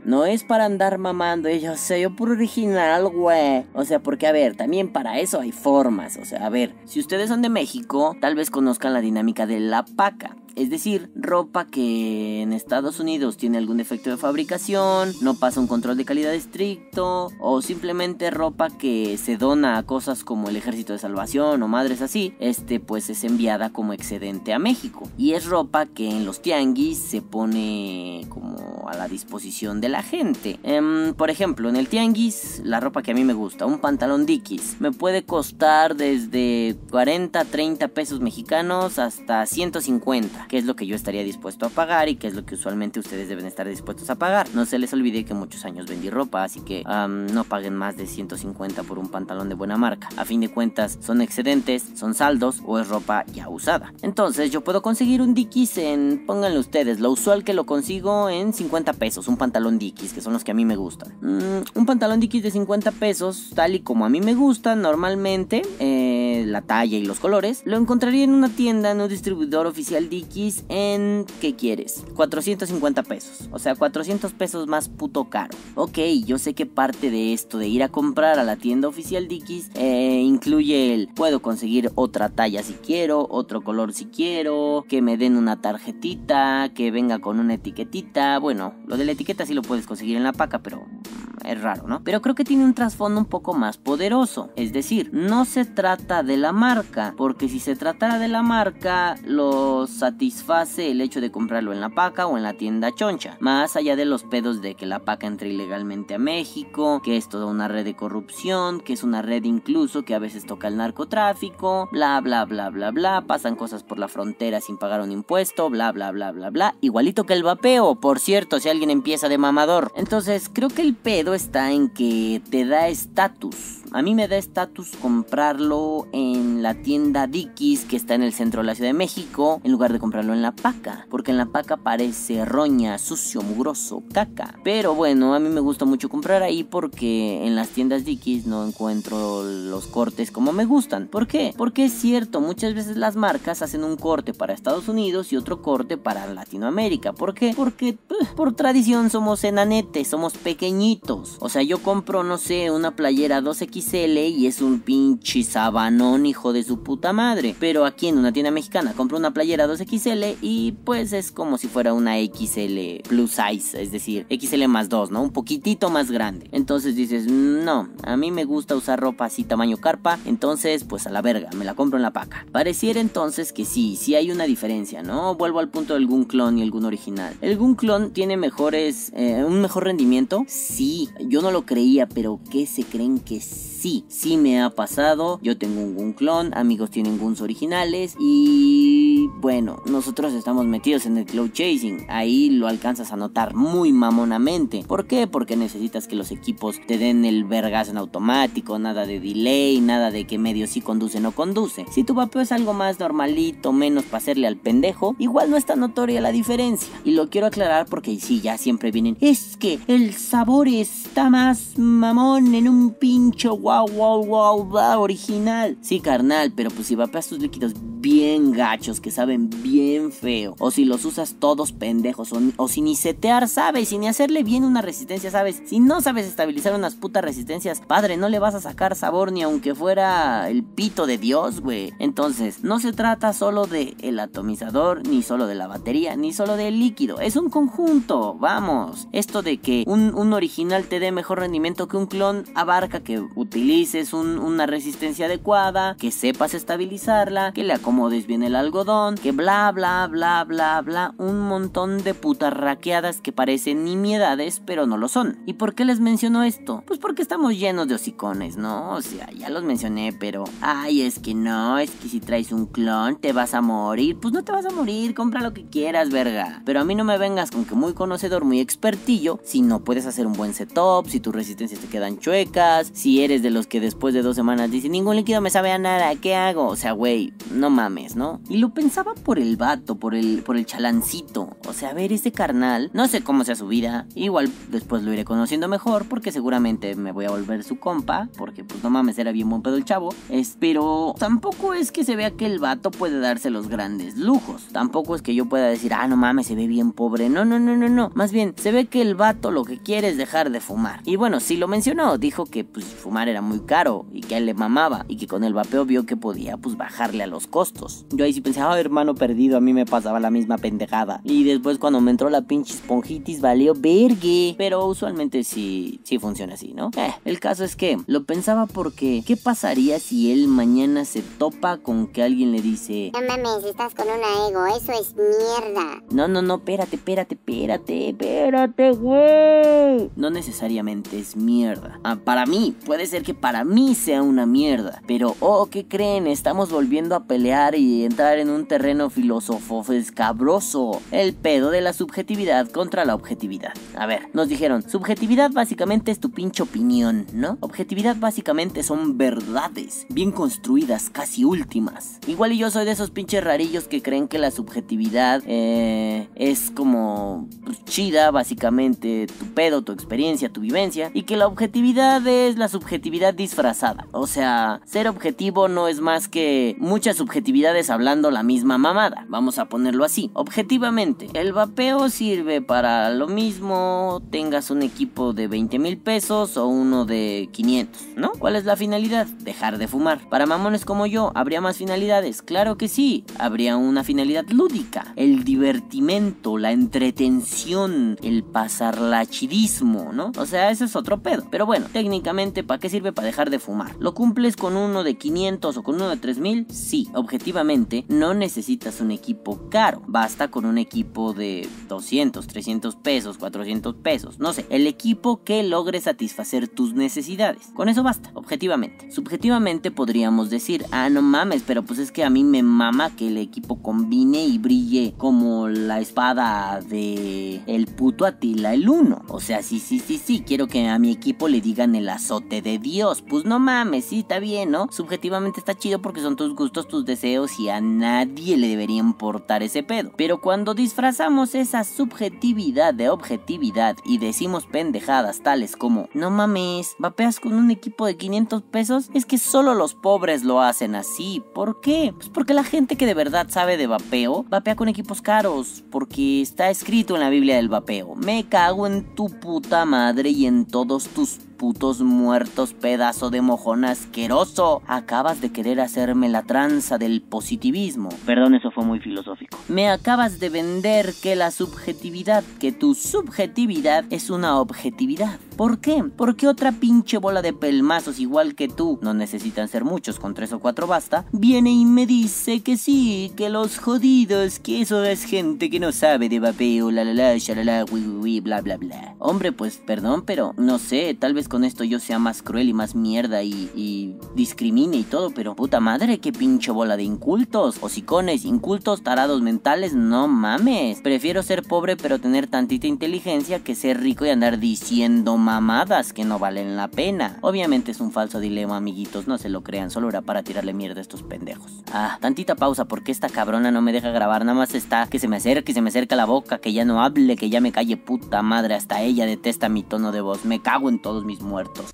No 0.05 0.25
es 0.25 0.43
para 0.43 0.65
andar 0.65 0.97
mamando, 0.97 1.49
y 1.49 1.59
yo 1.59 1.77
sé, 1.77 2.01
yo 2.01 2.15
puro 2.15 2.33
original, 2.33 3.07
güey. 3.07 3.65
O 3.73 3.85
sea, 3.85 3.99
porque 3.99 4.27
a 4.27 4.31
ver, 4.31 4.55
también 4.55 4.91
para 4.91 5.19
eso 5.19 5.39
hay 5.39 5.51
formas. 5.51 6.17
O 6.17 6.25
sea, 6.25 6.45
a 6.45 6.49
ver, 6.49 6.73
si 6.85 6.99
ustedes 6.99 7.29
son 7.29 7.41
de 7.41 7.49
México, 7.49 8.15
tal 8.19 8.35
vez 8.35 8.49
conozcan 8.49 8.93
la 8.93 9.01
dinámica 9.01 9.45
de 9.45 9.59
la 9.59 9.83
paca. 9.83 10.35
Es 10.61 10.69
decir, 10.69 11.09
ropa 11.15 11.65
que 11.65 12.43
en 12.43 12.53
Estados 12.53 12.99
Unidos 12.99 13.35
tiene 13.35 13.57
algún 13.57 13.77
defecto 13.77 14.11
de 14.11 14.17
fabricación, 14.17 15.11
no 15.19 15.33
pasa 15.33 15.59
un 15.59 15.65
control 15.65 15.97
de 15.97 16.05
calidad 16.05 16.35
estricto, 16.35 17.31
o 17.39 17.63
simplemente 17.63 18.29
ropa 18.29 18.69
que 18.69 19.17
se 19.17 19.37
dona 19.37 19.79
a 19.79 19.83
cosas 19.87 20.23
como 20.23 20.49
el 20.49 20.55
Ejército 20.55 20.93
de 20.93 20.99
Salvación 20.99 21.63
o 21.63 21.67
madres 21.67 22.03
así, 22.03 22.35
este 22.39 22.79
pues 22.79 23.09
es 23.09 23.23
enviada 23.23 23.73
como 23.73 23.93
excedente 23.93 24.53
a 24.53 24.59
México. 24.59 25.09
Y 25.17 25.31
es 25.31 25.47
ropa 25.47 25.87
que 25.87 26.11
en 26.11 26.25
los 26.25 26.43
tianguis 26.43 26.99
se 26.99 27.23
pone 27.23 28.27
como 28.29 28.87
a 28.87 28.95
la 28.95 29.07
disposición 29.07 29.81
de 29.81 29.89
la 29.89 30.03
gente. 30.03 30.59
Em, 30.61 31.15
por 31.15 31.31
ejemplo, 31.31 31.69
en 31.69 31.75
el 31.75 31.87
tianguis, 31.87 32.61
la 32.63 32.79
ropa 32.79 33.01
que 33.01 33.11
a 33.11 33.15
mí 33.15 33.23
me 33.23 33.33
gusta, 33.33 33.65
un 33.65 33.79
pantalón 33.79 34.27
Dickies, 34.27 34.77
me 34.79 34.91
puede 34.91 35.23
costar 35.23 35.95
desde 35.95 36.75
40, 36.91 37.45
30 37.45 37.87
pesos 37.87 38.19
mexicanos 38.19 38.99
hasta 38.99 39.43
150, 39.47 40.47
que 40.51 40.57
es 40.57 40.65
lo 40.65 40.75
que 40.75 40.85
yo 40.85 40.97
estaría 40.97 41.23
dispuesto 41.23 41.65
a 41.65 41.69
pagar 41.69 42.09
y 42.09 42.17
que 42.17 42.27
es 42.27 42.35
lo 42.35 42.43
que 42.43 42.55
usualmente 42.55 42.99
ustedes 42.99 43.29
deben 43.29 43.45
estar 43.45 43.65
dispuestos 43.65 44.09
a 44.09 44.15
pagar. 44.15 44.49
No 44.53 44.65
se 44.65 44.79
les 44.79 44.91
olvide 44.91 45.23
que 45.23 45.33
muchos 45.33 45.63
años 45.63 45.87
vendí 45.87 46.09
ropa, 46.09 46.43
así 46.43 46.59
que 46.59 46.83
no 46.83 47.45
paguen 47.45 47.73
más 47.73 47.95
de 47.95 48.05
150 48.05 48.83
por 48.83 48.99
un 48.99 49.07
pantalón 49.07 49.47
de 49.47 49.55
buena 49.55 49.77
marca. 49.77 50.09
A 50.17 50.25
fin 50.25 50.41
de 50.41 50.49
cuentas, 50.49 50.97
son 50.99 51.21
excedentes, 51.21 51.85
son 51.95 52.15
saldos 52.15 52.61
o 52.65 52.79
es 52.79 52.89
ropa 52.89 53.23
ya 53.27 53.47
usada. 53.47 53.93
Entonces, 54.01 54.51
yo 54.51 54.59
puedo 54.59 54.81
conseguir 54.81 55.21
un 55.21 55.33
Dickies 55.33 55.77
en, 55.77 56.25
pónganle 56.27 56.59
ustedes, 56.59 56.99
lo 56.99 57.11
usual 57.11 57.45
que 57.45 57.53
lo 57.53 57.65
consigo 57.65 58.29
en 58.29 58.51
50 58.51 58.91
pesos, 58.91 59.29
un 59.29 59.37
pantalón 59.37 59.79
Dickies, 59.79 60.11
que 60.11 60.19
son 60.19 60.33
los 60.33 60.43
que 60.43 60.51
a 60.51 60.53
mí 60.53 60.65
me 60.65 60.75
gustan. 60.75 61.13
Mm, 61.21 61.79
un 61.79 61.85
pantalón 61.85 62.19
Dickies 62.19 62.43
de 62.43 62.51
50 62.51 62.91
pesos, 62.91 63.51
tal 63.55 63.75
y 63.75 63.79
como 63.79 64.03
a 64.03 64.09
mí 64.09 64.19
me 64.19 64.35
gustan 64.35 64.81
normalmente, 64.81 65.61
eh, 65.79 66.43
la 66.45 66.61
talla 66.61 66.97
y 66.97 67.05
los 67.05 67.21
colores, 67.21 67.61
lo 67.63 67.77
encontraría 67.77 68.25
en 68.25 68.33
una 68.33 68.49
tienda, 68.49 68.91
en 68.91 68.99
un 68.99 69.07
distribuidor 69.07 69.65
oficial 69.65 70.09
Dickies 70.09 70.30
en, 70.69 71.25
¿qué 71.41 71.55
quieres? 71.55 72.03
450 72.15 73.03
pesos, 73.03 73.49
o 73.51 73.59
sea, 73.59 73.75
400 73.75 74.31
pesos 74.33 74.67
más 74.67 74.87
puto 74.87 75.29
caro. 75.29 75.57
Ok, 75.75 75.99
yo 76.25 76.37
sé 76.37 76.53
que 76.53 76.65
parte 76.65 77.11
de 77.11 77.33
esto 77.33 77.57
de 77.57 77.67
ir 77.67 77.83
a 77.83 77.89
comprar 77.89 78.39
a 78.39 78.43
la 78.43 78.55
tienda 78.55 78.87
oficial 78.87 79.27
Dickies 79.27 79.71
eh, 79.75 80.21
incluye 80.23 80.93
el 80.93 81.07
puedo 81.09 81.41
conseguir 81.41 81.91
otra 81.95 82.29
talla 82.29 82.63
si 82.63 82.73
quiero, 82.73 83.27
otro 83.29 83.61
color 83.61 83.93
si 83.93 84.05
quiero, 84.05 84.85
que 84.87 85.01
me 85.01 85.17
den 85.17 85.35
una 85.35 85.61
tarjetita, 85.61 86.71
que 86.73 86.91
venga 86.91 87.19
con 87.19 87.39
una 87.39 87.55
etiquetita. 87.55 88.39
Bueno, 88.39 88.73
lo 88.85 88.97
de 88.97 89.05
la 89.05 89.11
etiqueta 89.11 89.45
sí 89.45 89.53
lo 89.53 89.61
puedes 89.61 89.85
conseguir 89.85 90.15
en 90.17 90.23
la 90.23 90.33
paca, 90.33 90.59
pero 90.59 90.77
mm, 90.79 91.45
es 91.45 91.61
raro, 91.61 91.87
¿no? 91.87 92.03
Pero 92.03 92.21
creo 92.21 92.35
que 92.35 92.43
tiene 92.43 92.63
un 92.63 92.73
trasfondo 92.73 93.19
un 93.19 93.25
poco 93.25 93.53
más 93.53 93.77
poderoso. 93.77 94.49
Es 94.55 94.71
decir, 94.71 95.09
no 95.11 95.45
se 95.45 95.65
trata 95.65 96.23
de 96.23 96.37
la 96.37 96.51
marca, 96.53 97.13
porque 97.17 97.49
si 97.49 97.59
se 97.59 97.75
tratara 97.75 98.19
de 98.19 98.27
la 98.27 98.43
marca, 98.43 99.15
lo 99.25 99.87
satisface 100.21 100.91
el 100.91 101.01
hecho 101.01 101.19
de 101.19 101.31
comprarlo 101.31 101.73
en 101.73 101.81
la 101.81 101.89
paca 101.89 102.27
o 102.27 102.37
en 102.37 102.43
la 102.43 102.53
tienda 102.53 102.93
choncha. 102.93 103.37
Más 103.39 103.75
allá 103.75 103.95
de 103.95 104.05
los 104.05 104.23
pedos 104.23 104.61
de 104.61 104.75
que 104.75 104.85
la 104.85 104.99
paca 104.99 105.25
entre 105.25 105.49
ilegalmente 105.49 106.13
a 106.13 106.19
México, 106.19 107.01
que 107.03 107.17
es 107.17 107.27
toda 107.27 107.47
una 107.47 107.67
red 107.67 107.85
de 107.85 107.95
corrupción, 107.95 108.81
que 108.81 108.93
es 108.93 109.01
una 109.01 109.23
red 109.23 109.43
incluso 109.45 110.03
que 110.03 110.13
a 110.13 110.19
veces 110.19 110.45
toca 110.45 110.67
el 110.67 110.77
narcotráfico, 110.77 111.89
bla 111.91 112.21
bla 112.21 112.45
bla 112.45 112.69
bla 112.69 112.91
bla, 112.91 113.21
pasan 113.21 113.55
cosas 113.55 113.81
por 113.81 113.97
la 113.97 114.07
frontera 114.07 114.61
sin 114.61 114.77
pagar 114.77 115.01
un 115.01 115.11
impuesto, 115.11 115.71
bla 115.71 115.91
bla 115.91 116.11
bla 116.11 116.31
bla 116.31 116.51
bla, 116.51 116.75
igualito 116.81 117.23
que 117.23 117.33
el 117.33 117.41
vapeo, 117.41 117.95
por 117.95 118.19
cierto, 118.19 118.59
si 118.59 118.69
alguien 118.69 118.91
empieza 118.91 119.27
de 119.27 119.39
mamador. 119.39 119.91
Entonces, 119.95 120.51
creo 120.53 120.69
que 120.69 120.83
el 120.83 120.93
pedo 120.93 121.33
está 121.33 121.71
en 121.71 121.89
que 121.89 122.43
te 122.51 122.65
da 122.65 122.89
estatus. 122.89 123.81
A 123.91 124.01
mí 124.03 124.15
me 124.15 124.27
da 124.27 124.37
estatus 124.37 124.91
comprarlo 125.01 126.07
en 126.13 126.61
la 126.61 126.75
tienda 126.75 127.27
Dickies 127.27 127.85
que 127.85 127.97
está 127.97 128.13
en 128.13 128.23
el 128.23 128.31
centro 128.31 128.61
de 128.61 128.67
la 128.67 128.75
Ciudad 128.75 128.89
de 128.89 128.93
México 128.93 129.59
en 129.65 129.71
lugar 129.71 129.91
de 129.91 129.99
comprarlo 130.11 130.33
en 130.33 130.41
la 130.41 130.51
paca, 130.51 131.07
porque 131.09 131.31
en 131.31 131.37
la 131.37 131.45
paca 131.45 131.77
parece 131.77 132.43
roña, 132.43 132.97
sucio, 132.97 133.41
mugroso, 133.41 134.03
caca. 134.11 134.59
Pero 134.61 134.93
bueno, 134.93 135.33
a 135.33 135.39
mí 135.39 135.47
me 135.47 135.61
gusta 135.61 135.85
mucho 135.85 136.09
comprar 136.09 136.43
ahí 136.43 136.65
porque 136.65 137.47
en 137.47 137.55
las 137.55 137.69
tiendas 137.69 138.03
Dickies 138.03 138.45
no 138.45 138.67
encuentro 138.67 139.41
los 139.43 139.87
cortes 139.87 140.29
como 140.29 140.51
me 140.51 140.65
gustan. 140.65 141.07
¿Por 141.07 141.27
qué? 141.27 141.53
Porque 141.55 141.85
es 141.85 141.93
cierto, 141.93 142.41
muchas 142.41 142.73
veces 142.73 142.97
las 142.97 143.15
marcas 143.15 143.61
hacen 143.61 143.85
un 143.85 143.95
corte 143.95 144.33
para 144.33 144.53
Estados 144.53 144.89
Unidos 144.89 145.31
y 145.31 145.37
otro 145.37 145.61
corte 145.61 145.95
para 145.95 146.27
Latinoamérica. 146.27 147.13
¿Por 147.13 147.33
qué? 147.33 147.53
Porque 147.55 147.97
pues, 148.05 148.27
por 148.35 148.53
tradición 148.53 149.09
somos 149.09 149.45
enanetes, 149.45 150.09
somos 150.09 150.33
pequeñitos. 150.33 151.37
O 151.39 151.47
sea, 151.47 151.61
yo 151.61 151.77
compro, 151.77 152.25
no 152.25 152.37
sé, 152.37 152.69
una 152.69 152.97
playera 152.97 153.39
2X 153.39 153.81
XL 153.81 154.17
y 154.17 154.47
es 154.47 154.61
un 154.61 154.81
pinche 154.81 155.41
sabanón 155.45 156.25
hijo 156.25 156.51
de 156.51 156.65
su 156.65 156.83
puta 156.83 157.13
madre. 157.13 157.55
Pero 157.57 157.85
aquí 157.85 158.09
en 158.09 158.17
una 158.17 158.33
tienda 158.33 158.51
mexicana 158.51 158.91
compro 158.91 159.17
una 159.17 159.31
playera 159.31 159.67
2XL 159.67 160.00
y 160.41 160.71
pues 160.83 161.13
es 161.13 161.31
como 161.31 161.57
si 161.57 161.67
fuera 161.67 161.93
una 161.93 162.15
XL 162.17 163.07
plus 163.07 163.31
size, 163.31 163.81
es 163.81 163.91
decir, 163.91 164.25
XL 164.29 164.67
más 164.67 164.89
2, 164.89 165.11
¿no? 165.11 165.21
Un 165.21 165.31
poquitito 165.31 165.89
más 165.89 166.09
grande. 166.09 166.47
Entonces 166.51 166.95
dices, 166.95 167.27
no, 167.27 167.89
a 168.03 168.17
mí 168.17 168.31
me 168.31 168.45
gusta 168.45 168.75
usar 168.75 168.99
ropa 168.99 169.25
así 169.25 169.43
tamaño 169.43 169.77
carpa, 169.77 170.17
entonces 170.25 170.83
pues 170.85 171.05
a 171.05 171.11
la 171.11 171.21
verga, 171.21 171.49
me 171.55 171.65
la 171.65 171.75
compro 171.75 171.97
en 171.97 172.03
la 172.03 172.11
paca. 172.11 172.45
Pareciera 172.51 172.99
entonces 172.99 173.53
que 173.53 173.65
sí, 173.65 173.95
sí 173.95 174.15
hay 174.15 174.31
una 174.31 174.45
diferencia, 174.45 175.03
¿no? 175.03 175.35
Vuelvo 175.35 175.59
al 175.59 175.69
punto 175.69 175.93
del 175.93 176.07
Gun 176.07 176.25
Clone 176.25 176.59
y 176.59 176.63
el 176.63 176.71
Gun 176.71 176.85
original. 176.85 177.35
¿El 177.41 177.57
Gun 177.57 177.75
Clone 177.75 178.09
tiene 178.09 178.37
mejores, 178.37 179.11
eh, 179.15 179.43
un 179.45 179.61
mejor 179.61 179.83
rendimiento? 179.83 180.45
Sí, 180.47 181.09
yo 181.19 181.41
no 181.41 181.51
lo 181.51 181.65
creía, 181.65 182.07
pero 182.07 182.39
¿qué 182.49 182.65
se 182.65 182.83
creen 182.83 183.19
que 183.19 183.39
sí? 183.39 183.70
Sí 183.81 184.37
me 184.37 184.61
ha 184.61 184.69
pasado, 184.69 185.39
yo 185.41 185.57
tengo 185.57 185.81
un 185.81 185.95
Gun 185.95 186.13
Clone, 186.13 186.51
amigos 186.53 186.91
tienen 186.91 187.17
Guns 187.17 187.41
originales 187.41 188.15
y 188.19 189.27
bueno, 189.39 189.81
nosotros 189.87 190.33
estamos 190.33 190.67
metidos 190.67 191.07
en 191.07 191.17
el 191.17 191.25
cloud 191.25 191.51
chasing, 191.51 192.05
ahí 192.07 192.51
lo 192.51 192.67
alcanzas 192.67 193.11
a 193.11 193.15
notar 193.15 193.55
muy 193.55 193.91
mamonamente. 193.91 194.83
¿Por 194.87 195.07
qué? 195.07 195.25
Porque 195.25 195.55
necesitas 195.55 196.07
que 196.07 196.15
los 196.15 196.29
equipos 196.29 196.79
te 196.85 196.99
den 196.99 197.25
el 197.25 197.43
vergas 197.43 197.89
en 197.89 197.97
automático, 197.97 198.77
nada 198.77 199.07
de 199.07 199.19
delay, 199.19 199.81
nada 199.81 200.11
de 200.11 200.27
que 200.27 200.37
medio 200.37 200.67
sí 200.67 200.81
conduce 200.81 201.19
no 201.19 201.31
conduce. 201.31 201.87
Si 201.89 202.03
tu 202.03 202.13
vapeo 202.13 202.43
es 202.43 202.51
algo 202.51 202.73
más 202.73 202.99
normalito, 202.99 203.73
menos 203.73 204.03
para 204.03 204.17
hacerle 204.17 204.45
al 204.45 204.57
pendejo, 204.57 205.15
igual 205.17 205.49
no 205.49 205.57
está 205.57 205.75
notoria 205.75 206.21
la 206.21 206.31
diferencia. 206.31 206.93
Y 207.03 207.11
lo 207.11 207.31
quiero 207.31 207.47
aclarar 207.47 207.87
porque 207.87 208.19
sí, 208.19 208.41
ya 208.41 208.59
siempre 208.59 208.91
vienen, 208.91 209.17
es 209.21 209.57
que 209.57 209.79
el 209.87 210.13
sabor 210.13 210.67
está 210.67 211.31
más 211.31 211.79
mamón 211.79 212.53
en 212.53 212.69
un 212.69 212.93
pincho 212.93 213.55
wow 213.87 214.23
wow 214.25 214.63
wow, 214.63 215.01
original. 215.01 215.77
Sí, 215.81 215.99
carnal, 215.99 216.51
pero 216.55 216.69
pues 216.71 216.87
si 216.87 216.95
vapeas 216.95 217.27
tus 217.27 217.39
líquidos 217.39 217.73
bien 218.01 218.51
gachos 218.51 218.99
que 218.99 219.11
saben 219.11 219.49
bien 219.61 220.11
feo, 220.11 220.55
o 220.59 220.71
si 220.71 220.85
los 220.85 221.05
usas 221.05 221.35
todos 221.39 221.71
pendejos, 221.71 222.33
o, 222.57 222.67
si 222.67 222.81
ni 222.81 222.95
setear 222.95 223.47
sabes, 223.47 223.89
si 223.89 223.97
ni 223.97 224.07
hacerle 224.07 224.43
bien 224.43 224.63
una 224.63 224.81
resistencia 224.81 225.29
sabes, 225.31 225.61
si 225.65 225.79
no 225.79 226.01
sabes 226.01 226.25
estabilizar 226.25 226.73
unas 226.73 226.95
putas 226.95 227.23
resistencias, 227.23 227.81
padre, 227.81 228.17
no 228.17 228.29
le 228.29 228.39
vas 228.39 228.55
a 228.55 228.61
sacar 228.61 228.95
sabor 228.95 229.31
ni 229.31 229.43
aunque 229.43 229.75
fuera 229.75 230.49
el 230.49 230.63
pito 230.63 231.05
de 231.05 231.17
Dios, 231.17 231.61
güey. 231.61 231.93
Entonces, 231.99 232.63
no 232.63 232.79
se 232.79 232.93
trata 232.93 233.33
solo 233.33 233.67
de 233.67 233.95
el 234.01 234.19
atomizador, 234.19 235.07
ni 235.07 235.21
solo 235.21 235.45
de 235.45 235.55
la 235.55 235.67
batería, 235.67 236.15
ni 236.15 236.33
solo 236.33 236.55
del 236.57 236.79
líquido, 236.79 237.19
es 237.19 237.35
un 237.35 237.49
conjunto, 237.49 238.35
vamos. 238.39 239.07
Esto 239.11 239.41
de 239.41 239.59
que 239.59 239.83
un, 239.87 240.33
original 240.33 240.85
te 240.85 240.99
dé 240.99 241.11
mejor 241.11 241.39
rendimiento 241.39 241.87
que 241.87 241.97
un 241.97 242.07
clon 242.07 242.45
abarca 242.55 243.01
que 243.01 243.19
utilices 243.35 244.13
una 244.13 244.65
resistencia 244.65 245.25
adecuada, 245.25 245.95
que 245.99 246.11
sepas 246.11 246.53
estabilizarla, 246.53 247.51
que 247.51 247.63
le 247.63 247.73
acomodes 247.91 248.25
bien 248.25 248.41
el 248.41 248.55
algodón, 248.55 249.15
que 249.15 249.33
bla 249.33 249.69
bla 249.73 250.07
bla 250.07 250.45
bla 250.45 250.79
bla, 250.79 251.13
un 251.17 251.41
montón 251.41 252.01
de 252.05 252.13
putas 252.13 252.53
raqueadas 252.53 253.19
que 253.19 253.33
parecen 253.33 253.83
nimiedades, 253.83 254.61
pero 254.65 254.87
no 254.87 254.97
lo 254.97 255.09
son. 255.09 255.39
¿Y 255.45 255.55
por 255.55 255.75
qué 255.75 255.83
les 255.83 255.99
menciono 255.99 256.43
esto? 256.43 256.85
Pues 256.87 256.99
porque 256.99 257.21
estamos 257.21 257.57
llenos 257.57 257.89
de 257.89 257.95
hocicones, 257.95 258.55
¿no? 258.55 258.91
O 258.91 259.01
sea, 259.01 259.29
ya 259.37 259.49
los 259.49 259.65
mencioné, 259.65 260.13
pero 260.17 260.45
ay, 260.61 261.01
es 261.01 261.19
que 261.19 261.33
no, 261.33 261.79
es 261.79 261.91
que 261.91 262.07
si 262.07 262.21
traes 262.21 262.53
un 262.53 262.65
clon 262.65 263.17
te 263.17 263.33
vas 263.33 263.53
a 263.53 263.59
morir. 263.59 264.17
Pues 264.21 264.33
no 264.33 264.45
te 264.45 264.53
vas 264.53 264.65
a 264.65 264.69
morir, 264.69 265.13
compra 265.13 265.41
lo 265.41 265.53
que 265.53 265.65
quieras, 265.65 266.11
verga. 266.11 266.61
Pero 266.63 266.79
a 266.79 266.85
mí 266.85 266.95
no 266.95 267.03
me 267.03 267.17
vengas 267.17 267.51
con 267.51 267.65
que 267.65 267.75
muy 267.75 267.91
conocedor, 267.93 268.45
muy 268.45 268.61
expertillo, 268.61 269.41
si 269.43 269.61
no 269.61 269.83
puedes 269.83 270.05
hacer 270.05 270.27
un 270.27 270.33
buen 270.33 270.53
setup, 270.53 271.09
si 271.09 271.19
tus 271.19 271.35
resistencias 271.35 271.81
te 271.81 271.87
quedan 271.87 272.19
chuecas, 272.19 272.89
si 272.93 273.21
eres 273.21 273.43
de 273.43 273.49
los 273.49 273.67
que 273.67 273.81
después 273.81 274.13
de 274.13 274.21
dos 274.21 274.37
semanas 274.37 274.71
dicen 274.71 274.93
ningún 274.93 275.17
líquido 275.17 275.41
me 275.41 275.49
sabe 275.49 275.73
a 275.73 275.77
nada, 275.77 276.15
¿qué 276.15 276.35
hago? 276.35 276.67
O 276.67 276.77
sea, 276.77 276.93
güey, 276.93 277.33
no 277.51 277.69
mames, 277.69 277.80
¿no? 277.89 278.41
Y 278.47 278.57
lo 278.57 278.73
pensaba 278.73 279.13
por 279.15 279.39
el 279.39 279.57
vato, 279.57 279.95
por 279.95 280.13
el, 280.13 280.43
por 280.43 280.57
el 280.57 280.65
chalancito. 280.65 281.57
O 281.67 281.73
sea, 281.73 281.89
a 281.89 281.93
ver, 281.93 282.11
este 282.11 282.31
carnal, 282.31 282.91
no 282.93 283.07
sé 283.07 283.21
cómo 283.21 283.43
sea 283.43 283.55
su 283.55 283.67
vida. 283.67 284.05
Igual 284.15 284.51
después 284.69 285.03
lo 285.03 285.11
iré 285.13 285.25
conociendo 285.25 285.67
mejor, 285.67 286.05
porque 286.07 286.31
seguramente 286.31 286.95
me 286.95 287.11
voy 287.11 287.25
a 287.25 287.31
volver 287.31 287.63
su 287.63 287.79
compa. 287.79 288.29
Porque, 288.37 288.63
pues 288.63 288.83
no 288.83 288.89
mames, 288.89 289.17
era 289.17 289.31
bien 289.31 289.49
buen 289.49 289.61
pedo 289.61 289.77
el 289.77 289.85
chavo. 289.85 290.13
Es, 290.29 290.57
pero 290.59 291.15
tampoco 291.17 291.73
es 291.73 291.91
que 291.91 292.03
se 292.03 292.15
vea 292.15 292.31
que 292.31 292.45
el 292.45 292.59
vato 292.59 292.91
puede 292.91 293.19
darse 293.19 293.49
los 293.49 293.67
grandes 293.67 294.17
lujos. 294.17 294.67
Tampoco 294.71 295.15
es 295.15 295.21
que 295.21 295.33
yo 295.33 295.45
pueda 295.45 295.67
decir, 295.67 295.93
ah, 295.93 296.07
no 296.07 296.17
mames, 296.17 296.47
se 296.47 296.55
ve 296.55 296.67
bien 296.67 296.91
pobre. 296.91 297.29
No, 297.29 297.45
no, 297.45 297.59
no, 297.59 297.75
no, 297.75 297.89
no. 297.89 298.11
Más 298.13 298.31
bien, 298.31 298.53
se 298.57 298.71
ve 298.71 298.85
que 298.85 299.01
el 299.01 299.15
vato 299.15 299.51
lo 299.51 299.65
que 299.65 299.79
quiere 299.79 300.09
es 300.09 300.17
dejar 300.17 300.51
de 300.51 300.59
fumar. 300.59 301.01
Y 301.05 301.15
bueno, 301.15 301.39
si 301.39 301.57
lo 301.57 301.67
mencionó, 301.67 302.17
dijo 302.17 302.45
que 302.45 302.63
pues 302.63 302.85
fumar 302.85 303.27
era 303.27 303.41
muy 303.41 303.61
caro 303.61 304.05
y 304.13 304.21
que 304.21 304.35
a 304.35 304.37
él 304.37 304.45
le 304.45 304.53
mamaba. 304.53 305.05
Y 305.07 305.17
que 305.17 305.27
con 305.27 305.43
el 305.43 305.53
vapeo 305.53 305.85
vio 305.85 306.05
que 306.05 306.17
podía 306.17 306.57
pues 306.57 306.77
bajarle 306.77 307.23
a 307.23 307.27
los 307.27 307.47
costos. 307.47 307.70
Yo 308.11 308.25
ahí 308.25 308.33
sí 308.33 308.41
pensé, 308.41 308.61
ah, 308.61 308.79
hermano 308.79 309.15
perdido, 309.15 309.57
a 309.57 309.61
mí 309.61 309.73
me 309.73 309.85
pasaba 309.85 310.19
la 310.19 310.31
misma 310.31 310.57
pendejada. 310.57 311.21
Y 311.23 311.43
después 311.43 311.77
cuando 311.77 312.01
me 312.01 312.11
entró 312.11 312.29
la 312.29 312.41
pinche 312.41 312.73
esponjitis, 312.73 313.41
valió 313.41 313.73
vergue. 313.75 314.55
Pero 314.57 314.85
usualmente 314.85 315.43
sí, 315.43 315.99
sí 316.03 316.19
funciona 316.19 316.53
así, 316.53 316.73
¿no? 316.73 316.91
Eh, 316.97 317.13
el 317.25 317.39
caso 317.39 317.63
es 317.63 317.75
que 317.75 317.97
lo 318.07 318.23
pensaba 318.23 318.67
porque, 318.67 319.23
¿qué 319.25 319.37
pasaría 319.37 319.99
si 319.99 320.31
él 320.31 320.47
mañana 320.47 321.05
se 321.05 321.21
topa 321.21 321.77
con 321.77 322.07
que 322.07 322.23
alguien 322.23 322.51
le 322.51 322.61
dice... 322.61 323.11
No 323.13 323.21
mames, 323.21 323.63
estás 323.65 323.95
con 323.95 324.07
una 324.07 324.47
ego, 324.49 324.65
eso 324.67 324.91
es 324.91 325.15
mierda. 325.15 326.01
No, 326.11 326.27
no, 326.27 326.41
no, 326.41 326.55
espérate, 326.55 326.95
espérate, 326.95 327.35
espérate, 327.35 328.09
espérate, 328.09 328.91
güey. 328.91 330.09
No 330.15 330.29
necesariamente 330.29 331.19
es 331.19 331.35
mierda. 331.35 331.99
Ah, 332.03 332.17
para 332.23 332.45
mí, 332.45 332.75
puede 332.85 333.05
ser 333.05 333.23
que 333.23 333.33
para 333.33 333.63
mí 333.63 333.95
sea 333.95 334.21
una 334.21 334.45
mierda. 334.45 335.01
Pero, 335.07 335.35
oh, 335.39 335.67
¿qué 335.67 335.87
creen? 335.87 336.27
Estamos 336.27 336.71
volviendo 336.71 337.15
a 337.15 337.23
pelear 337.23 337.60
y 337.75 338.03
entrar 338.03 338.39
en 338.39 338.49
un 338.49 338.65
terreno 338.65 339.09
filósofo 339.09 339.85
escabroso. 339.93 341.01
El 341.11 341.33
pedo 341.33 341.69
de 341.69 341.81
la 341.81 341.93
subjetividad 341.93 342.69
contra 342.69 343.05
la 343.05 343.13
objetividad. 343.13 343.73
A 343.95 344.07
ver, 344.07 344.29
nos 344.33 344.49
dijeron, 344.49 344.81
subjetividad 344.81 345.51
básicamente 345.51 346.11
es 346.11 346.19
tu 346.19 346.31
pinche 346.31 346.63
opinión, 346.63 347.27
¿no? 347.33 347.57
Objetividad 347.59 348.15
básicamente 348.15 348.81
son 348.81 349.17
verdades, 349.17 350.07
bien 350.09 350.31
construidas, 350.31 351.09
casi 351.11 351.43
últimas. 351.43 352.19
Igual 352.25 352.53
y 352.53 352.57
yo 352.57 352.71
soy 352.71 352.85
de 352.85 352.91
esos 352.91 353.11
pinches 353.11 353.43
rarillos 353.43 353.87
que 353.87 354.01
creen 354.01 354.27
que 354.27 354.39
la 354.39 354.49
subjetividad 354.49 355.43
eh, 355.45 356.27
es 356.35 356.71
como 356.71 357.47
pues, 357.63 357.85
chida, 357.85 358.31
básicamente, 358.31 359.27
tu 359.27 359.45
pedo, 359.53 359.83
tu 359.83 359.91
experiencia, 359.91 360.51
tu 360.51 360.61
vivencia, 360.61 361.11
y 361.13 361.23
que 361.23 361.37
la 361.37 361.47
objetividad 361.47 362.25
es 362.25 362.57
la 362.57 362.67
subjetividad 362.67 363.35
disfrazada. 363.35 364.07
O 364.11 364.25
sea, 364.25 364.81
ser 364.85 365.07
objetivo 365.07 365.67
no 365.67 365.87
es 365.87 365.99
más 365.99 366.27
que 366.27 366.75
mucha 366.79 367.13
subjetividad 367.13 367.50
hablando 367.89 368.31
la 368.31 368.43
misma 368.43 368.77
mamada, 368.77 369.25
vamos 369.27 369.59
a 369.59 369.65
ponerlo 369.65 370.05
así. 370.05 370.31
Objetivamente, 370.33 371.27
el 371.33 371.51
vapeo 371.51 372.09
sirve 372.09 372.61
para 372.61 373.09
lo 373.09 373.27
mismo, 373.27 374.21
tengas 374.31 374.71
un 374.71 374.81
equipo 374.81 375.33
de 375.33 375.47
20 375.47 375.77
mil 375.77 375.97
pesos 375.97 376.55
o 376.55 376.67
uno 376.67 377.05
de 377.05 377.49
500, 377.51 378.01
¿no? 378.15 378.31
¿Cuál 378.39 378.55
es 378.55 378.63
la 378.63 378.77
finalidad? 378.77 379.27
Dejar 379.27 379.77
de 379.77 379.87
fumar. 379.87 380.29
Para 380.29 380.45
mamones 380.45 380.85
como 380.85 381.05
yo, 381.05 381.31
¿habría 381.35 381.59
más 381.59 381.77
finalidades? 381.77 382.41
Claro 382.41 382.77
que 382.77 382.87
sí, 382.87 383.25
habría 383.37 383.75
una 383.75 384.03
finalidad 384.03 384.45
lúdica, 384.49 385.13
el 385.17 385.43
divertimento, 385.43 386.57
la 386.57 386.71
entretención, 386.71 388.17
el 388.23 388.43
pasarlachidismo, 388.43 390.13
¿no? 390.13 390.31
O 390.37 390.45
sea, 390.45 390.71
ese 390.71 390.85
es 390.85 390.95
otro 390.95 391.21
pedo. 391.21 391.43
Pero 391.51 391.65
bueno, 391.65 391.87
técnicamente, 391.91 392.63
¿para 392.63 392.79
qué 392.79 392.89
sirve? 392.89 393.11
Para 393.11 393.27
dejar 393.27 393.49
de 393.49 393.59
fumar. 393.59 393.95
¿Lo 393.99 394.13
cumples 394.13 394.55
con 394.55 394.77
uno 394.77 395.03
de 395.03 395.15
500 395.15 395.77
o 395.77 395.83
con 395.83 395.95
uno 395.95 396.09
de 396.09 396.17
3000? 396.17 396.67
Sí, 396.69 397.09
objetivamente 397.13 397.40
Efectivamente, 397.41 398.05
no 398.07 398.35
necesitas 398.35 399.01
un 399.01 399.09
equipo 399.09 399.67
caro, 399.71 400.03
basta 400.05 400.51
con 400.51 400.63
un 400.63 400.77
equipo 400.77 401.33
de 401.33 401.67
200, 401.89 402.45
300 402.45 402.95
pesos, 402.97 403.39
400 403.39 403.95
pesos, 403.95 404.37
no 404.37 404.53
sé, 404.53 404.67
el 404.69 404.85
equipo 404.85 405.43
que 405.43 405.63
logre 405.63 405.99
satisfacer 406.01 406.67
tus 406.67 406.93
necesidades. 406.93 407.71
Con 407.73 407.89
eso 407.89 408.03
basta, 408.03 408.29
objetivamente. 408.35 409.11
Subjetivamente 409.11 409.89
podríamos 409.89 410.51
decir, 410.51 410.85
ah, 410.91 411.09
no 411.09 411.23
mames, 411.23 411.63
pero 411.65 411.81
pues 411.81 411.97
es 411.97 412.11
que 412.11 412.23
a 412.23 412.29
mí 412.29 412.43
me 412.43 412.61
mama 412.61 413.15
que 413.15 413.29
el 413.29 413.39
equipo 413.39 413.81
combine 413.81 414.45
y 414.45 414.59
brille 414.59 415.15
como 415.17 415.67
la 415.67 415.99
espada 415.99 416.79
de 416.79 417.61
el 417.65 417.87
puto 417.87 418.27
Atila 418.27 418.75
el 418.75 418.87
1. 418.87 419.23
O 419.29 419.39
sea, 419.39 419.63
sí, 419.63 419.79
sí, 419.79 419.97
sí, 419.97 420.21
sí, 420.23 420.43
quiero 420.45 420.67
que 420.67 420.87
a 420.87 420.99
mi 420.99 421.11
equipo 421.11 421.47
le 421.47 421.59
digan 421.59 421.95
el 421.95 422.07
azote 422.07 422.61
de 422.61 422.77
Dios. 422.77 423.23
Pues 423.23 423.45
no 423.45 423.57
mames, 423.57 424.05
sí, 424.05 424.19
está 424.19 424.37
bien, 424.37 424.69
¿no? 424.69 424.89
Subjetivamente 424.91 425.59
está 425.59 425.75
chido 425.75 426.03
porque 426.03 426.21
son 426.21 426.35
tus 426.35 426.53
gustos, 426.53 426.87
tus 426.87 427.03
deseos 427.03 427.20
y 427.23 427.69
a 427.69 427.81
nadie 427.81 428.57
le 428.57 428.67
debería 428.67 428.97
importar 428.97 429.61
ese 429.61 429.83
pedo. 429.83 430.11
Pero 430.17 430.41
cuando 430.41 430.73
disfrazamos 430.73 431.53
esa 431.53 431.83
subjetividad 431.83 432.95
de 432.95 433.09
objetividad 433.09 433.95
y 434.03 434.17
decimos 434.17 434.65
pendejadas 434.65 435.41
tales 435.41 435.75
como, 435.75 436.09
no 436.15 436.31
mames, 436.31 436.95
vapeas 436.97 437.39
con 437.39 437.53
un 437.53 437.69
equipo 437.69 438.07
de 438.07 438.17
500 438.17 438.63
pesos, 438.63 439.09
es 439.13 439.25
que 439.25 439.37
solo 439.37 439.75
los 439.75 439.93
pobres 439.93 440.43
lo 440.43 440.61
hacen 440.61 440.95
así. 440.95 441.43
¿Por 441.53 441.79
qué? 441.79 442.11
Pues 442.15 442.29
porque 442.29 442.55
la 442.55 442.63
gente 442.63 442.95
que 442.95 443.05
de 443.05 443.13
verdad 443.13 443.47
sabe 443.49 443.77
de 443.77 443.87
vapeo, 443.87 444.43
vapea 444.49 444.75
con 444.75 444.87
equipos 444.87 445.21
caros, 445.21 445.83
porque 445.91 446.41
está 446.41 446.71
escrito 446.71 447.13
en 447.13 447.21
la 447.21 447.29
Biblia 447.29 447.55
del 447.55 447.69
vapeo. 447.69 448.15
Me 448.15 448.47
cago 448.49 448.87
en 448.87 449.13
tu 449.15 449.29
puta 449.29 449.85
madre 449.85 450.31
y 450.31 450.47
en 450.47 450.65
todos 450.65 451.07
tus 451.09 451.39
putos 451.61 452.01
muertos, 452.01 452.73
pedazo 452.73 453.29
de 453.29 453.41
mojón 453.41 453.85
asqueroso. 453.85 454.81
Acabas 454.87 455.41
de 455.41 455.51
querer 455.51 455.79
hacerme 455.79 456.27
la 456.27 456.41
tranza 456.41 456.97
del 456.97 457.21
positivismo. 457.21 458.09
Perdón, 458.25 458.55
eso 458.55 458.71
fue 458.71 458.83
muy 458.83 458.99
filosófico. 458.99 459.59
Me 459.67 459.87
acabas 459.87 460.39
de 460.39 460.49
vender 460.49 461.13
que 461.21 461.35
la 461.35 461.51
subjetividad, 461.51 462.43
que 462.59 462.71
tu 462.71 462.95
subjetividad 462.95 464.05
es 464.09 464.31
una 464.31 464.59
objetividad. 464.59 465.37
¿Por 465.55 465.79
qué? 465.81 466.03
Porque 466.17 466.47
otra 466.47 466.71
pinche 466.71 467.19
bola 467.19 467.43
de 467.43 467.53
pelmazos 467.53 468.19
igual 468.19 468.55
que 468.55 468.67
tú, 468.67 468.97
no 469.03 469.13
necesitan 469.13 469.67
ser 469.67 469.83
muchos, 469.83 470.17
con 470.17 470.33
tres 470.33 470.53
o 470.53 470.59
cuatro 470.59 470.87
basta, 470.87 471.25
viene 471.31 471.69
y 471.69 471.85
me 471.85 472.07
dice 472.07 472.61
que 472.61 472.75
sí, 472.75 473.31
que 473.37 473.51
los 473.51 473.77
jodidos, 473.77 474.57
que 474.57 474.81
eso 474.81 475.03
es 475.03 475.25
gente 475.25 475.69
que 475.69 475.79
no 475.79 475.91
sabe 475.91 476.27
de 476.27 476.39
vapeo, 476.39 476.89
la 476.89 477.03
la 477.03 477.13
la, 477.13 477.37
shalala, 477.37 477.85
wi 477.91 478.01
wi 478.01 478.39
bla 478.39 478.61
bla 478.61 478.77
bla. 478.77 479.13
Hombre, 479.19 479.51
pues 479.51 479.77
perdón, 479.77 480.23
pero 480.25 480.55
no 480.57 480.79
sé, 480.79 481.13
tal 481.13 481.35
vez 481.35 481.50
con 481.51 481.65
esto 481.65 481.83
yo 481.83 481.99
sea 481.99 482.17
más 482.17 482.41
cruel 482.41 482.69
y 482.69 482.73
más 482.73 482.95
mierda 482.95 483.43
y, 483.43 484.15
discrimine 484.35 484.95
y 484.95 485.03
todo, 485.03 485.31
pero 485.31 485.53
puta 485.53 485.81
madre, 485.81 486.19
qué 486.19 486.31
pinche 486.31 486.71
bola 486.71 486.95
de 486.95 487.03
incultos, 487.03 487.77
hocicones, 487.81 488.45
incultos, 488.45 489.03
tarados 489.03 489.41
mentales, 489.41 489.93
no 489.93 490.29
mames. 490.29 491.01
Prefiero 491.01 491.43
ser 491.43 491.63
pobre 491.63 491.97
pero 491.97 492.19
tener 492.19 492.47
tantita 492.47 492.87
inteligencia 492.87 493.61
que 493.61 493.75
ser 493.75 493.99
rico 493.99 494.25
y 494.25 494.29
andar 494.29 494.59
diciendo 494.59 495.35
mamadas 495.35 496.13
que 496.13 496.23
no 496.23 496.39
valen 496.39 496.77
la 496.77 496.87
pena. 496.87 497.37
Obviamente 497.41 497.91
es 497.91 497.99
un 497.99 498.13
falso 498.13 498.39
dilema, 498.39 498.77
amiguitos, 498.77 499.27
no 499.27 499.37
se 499.37 499.49
lo 499.49 499.61
crean, 499.61 499.91
solo 499.91 500.07
era 500.07 500.21
para 500.21 500.43
tirarle 500.43 500.73
mierda 500.73 500.99
a 500.99 501.01
estos 501.01 501.23
pendejos. 501.23 501.83
Ah, 501.91 502.17
tantita 502.21 502.55
pausa 502.55 502.85
porque 502.85 503.11
esta 503.11 503.27
cabrona 503.27 503.71
no 503.71 503.81
me 503.81 503.91
deja 503.91 504.11
grabar, 504.11 504.45
nada 504.45 504.57
más 504.57 504.73
está 504.73 505.07
que 505.07 505.19
se 505.19 505.27
me 505.27 505.35
acerque, 505.35 505.73
se 505.73 505.81
me 505.81 505.89
acerca 505.89 506.15
la 506.15 506.25
boca, 506.25 506.59
que 506.59 506.71
ya 506.71 506.85
no 506.85 507.03
hable, 507.03 507.35
que 507.35 507.49
ya 507.49 507.59
me 507.59 507.73
calle 507.73 507.97
puta 507.97 508.41
madre, 508.41 508.75
hasta 508.75 509.01
ella 509.01 509.25
detesta 509.25 509.67
mi 509.67 509.83
tono 509.83 510.13
de 510.13 510.21
voz, 510.21 510.45
me 510.45 510.61
cago 510.61 510.87
en 510.87 511.01
todos 511.01 511.25
mis 511.25 511.40
muertos. 511.41 511.91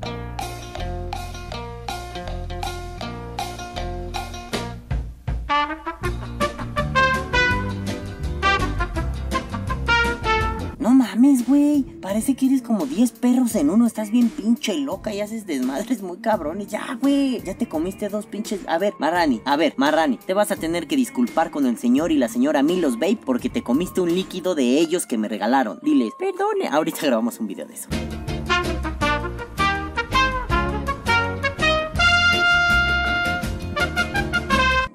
No 10.88 10.94
mames, 10.94 11.46
güey. 11.46 11.84
Parece 12.02 12.36
que 12.36 12.46
eres 12.46 12.62
como 12.62 12.86
10 12.86 13.12
perros 13.12 13.56
en 13.56 13.70
uno. 13.70 13.86
Estás 13.86 14.10
bien 14.10 14.30
pinche 14.30 14.78
loca 14.78 15.14
y 15.14 15.20
haces 15.20 15.46
desmadres 15.46 16.02
muy 16.02 16.20
cabrones. 16.20 16.68
Ya, 16.68 16.98
güey. 17.02 17.42
Ya 17.44 17.58
te 17.58 17.68
comiste 17.68 18.08
dos 18.08 18.26
pinches. 18.26 18.62
A 18.70 18.78
ver, 18.78 18.94
Marrani. 18.98 19.42
A 19.44 19.58
ver, 19.58 19.74
Marrani. 19.76 20.16
Te 20.16 20.34
vas 20.34 20.50
a 20.52 20.56
tener 20.56 20.88
que 20.88 20.96
disculpar 20.96 21.52
con 21.52 21.66
el 21.66 21.78
señor 21.78 22.14
y 22.14 22.18
la 22.18 22.30
señora 22.30 22.64
Milos 22.64 23.00
Babe 23.00 23.20
porque 23.26 23.50
te 23.50 23.64
comiste 23.64 24.00
un 24.00 24.16
líquido 24.16 24.56
de 24.56 24.80
ellos 24.80 25.06
que 25.06 25.18
me 25.18 25.28
regalaron. 25.28 25.80
Diles, 25.82 26.14
perdone. 26.18 26.70
Ahorita 26.70 27.06
grabamos 27.06 27.38
un 27.42 27.48
video 27.48 27.66
de 27.66 27.74
eso. 27.74 27.90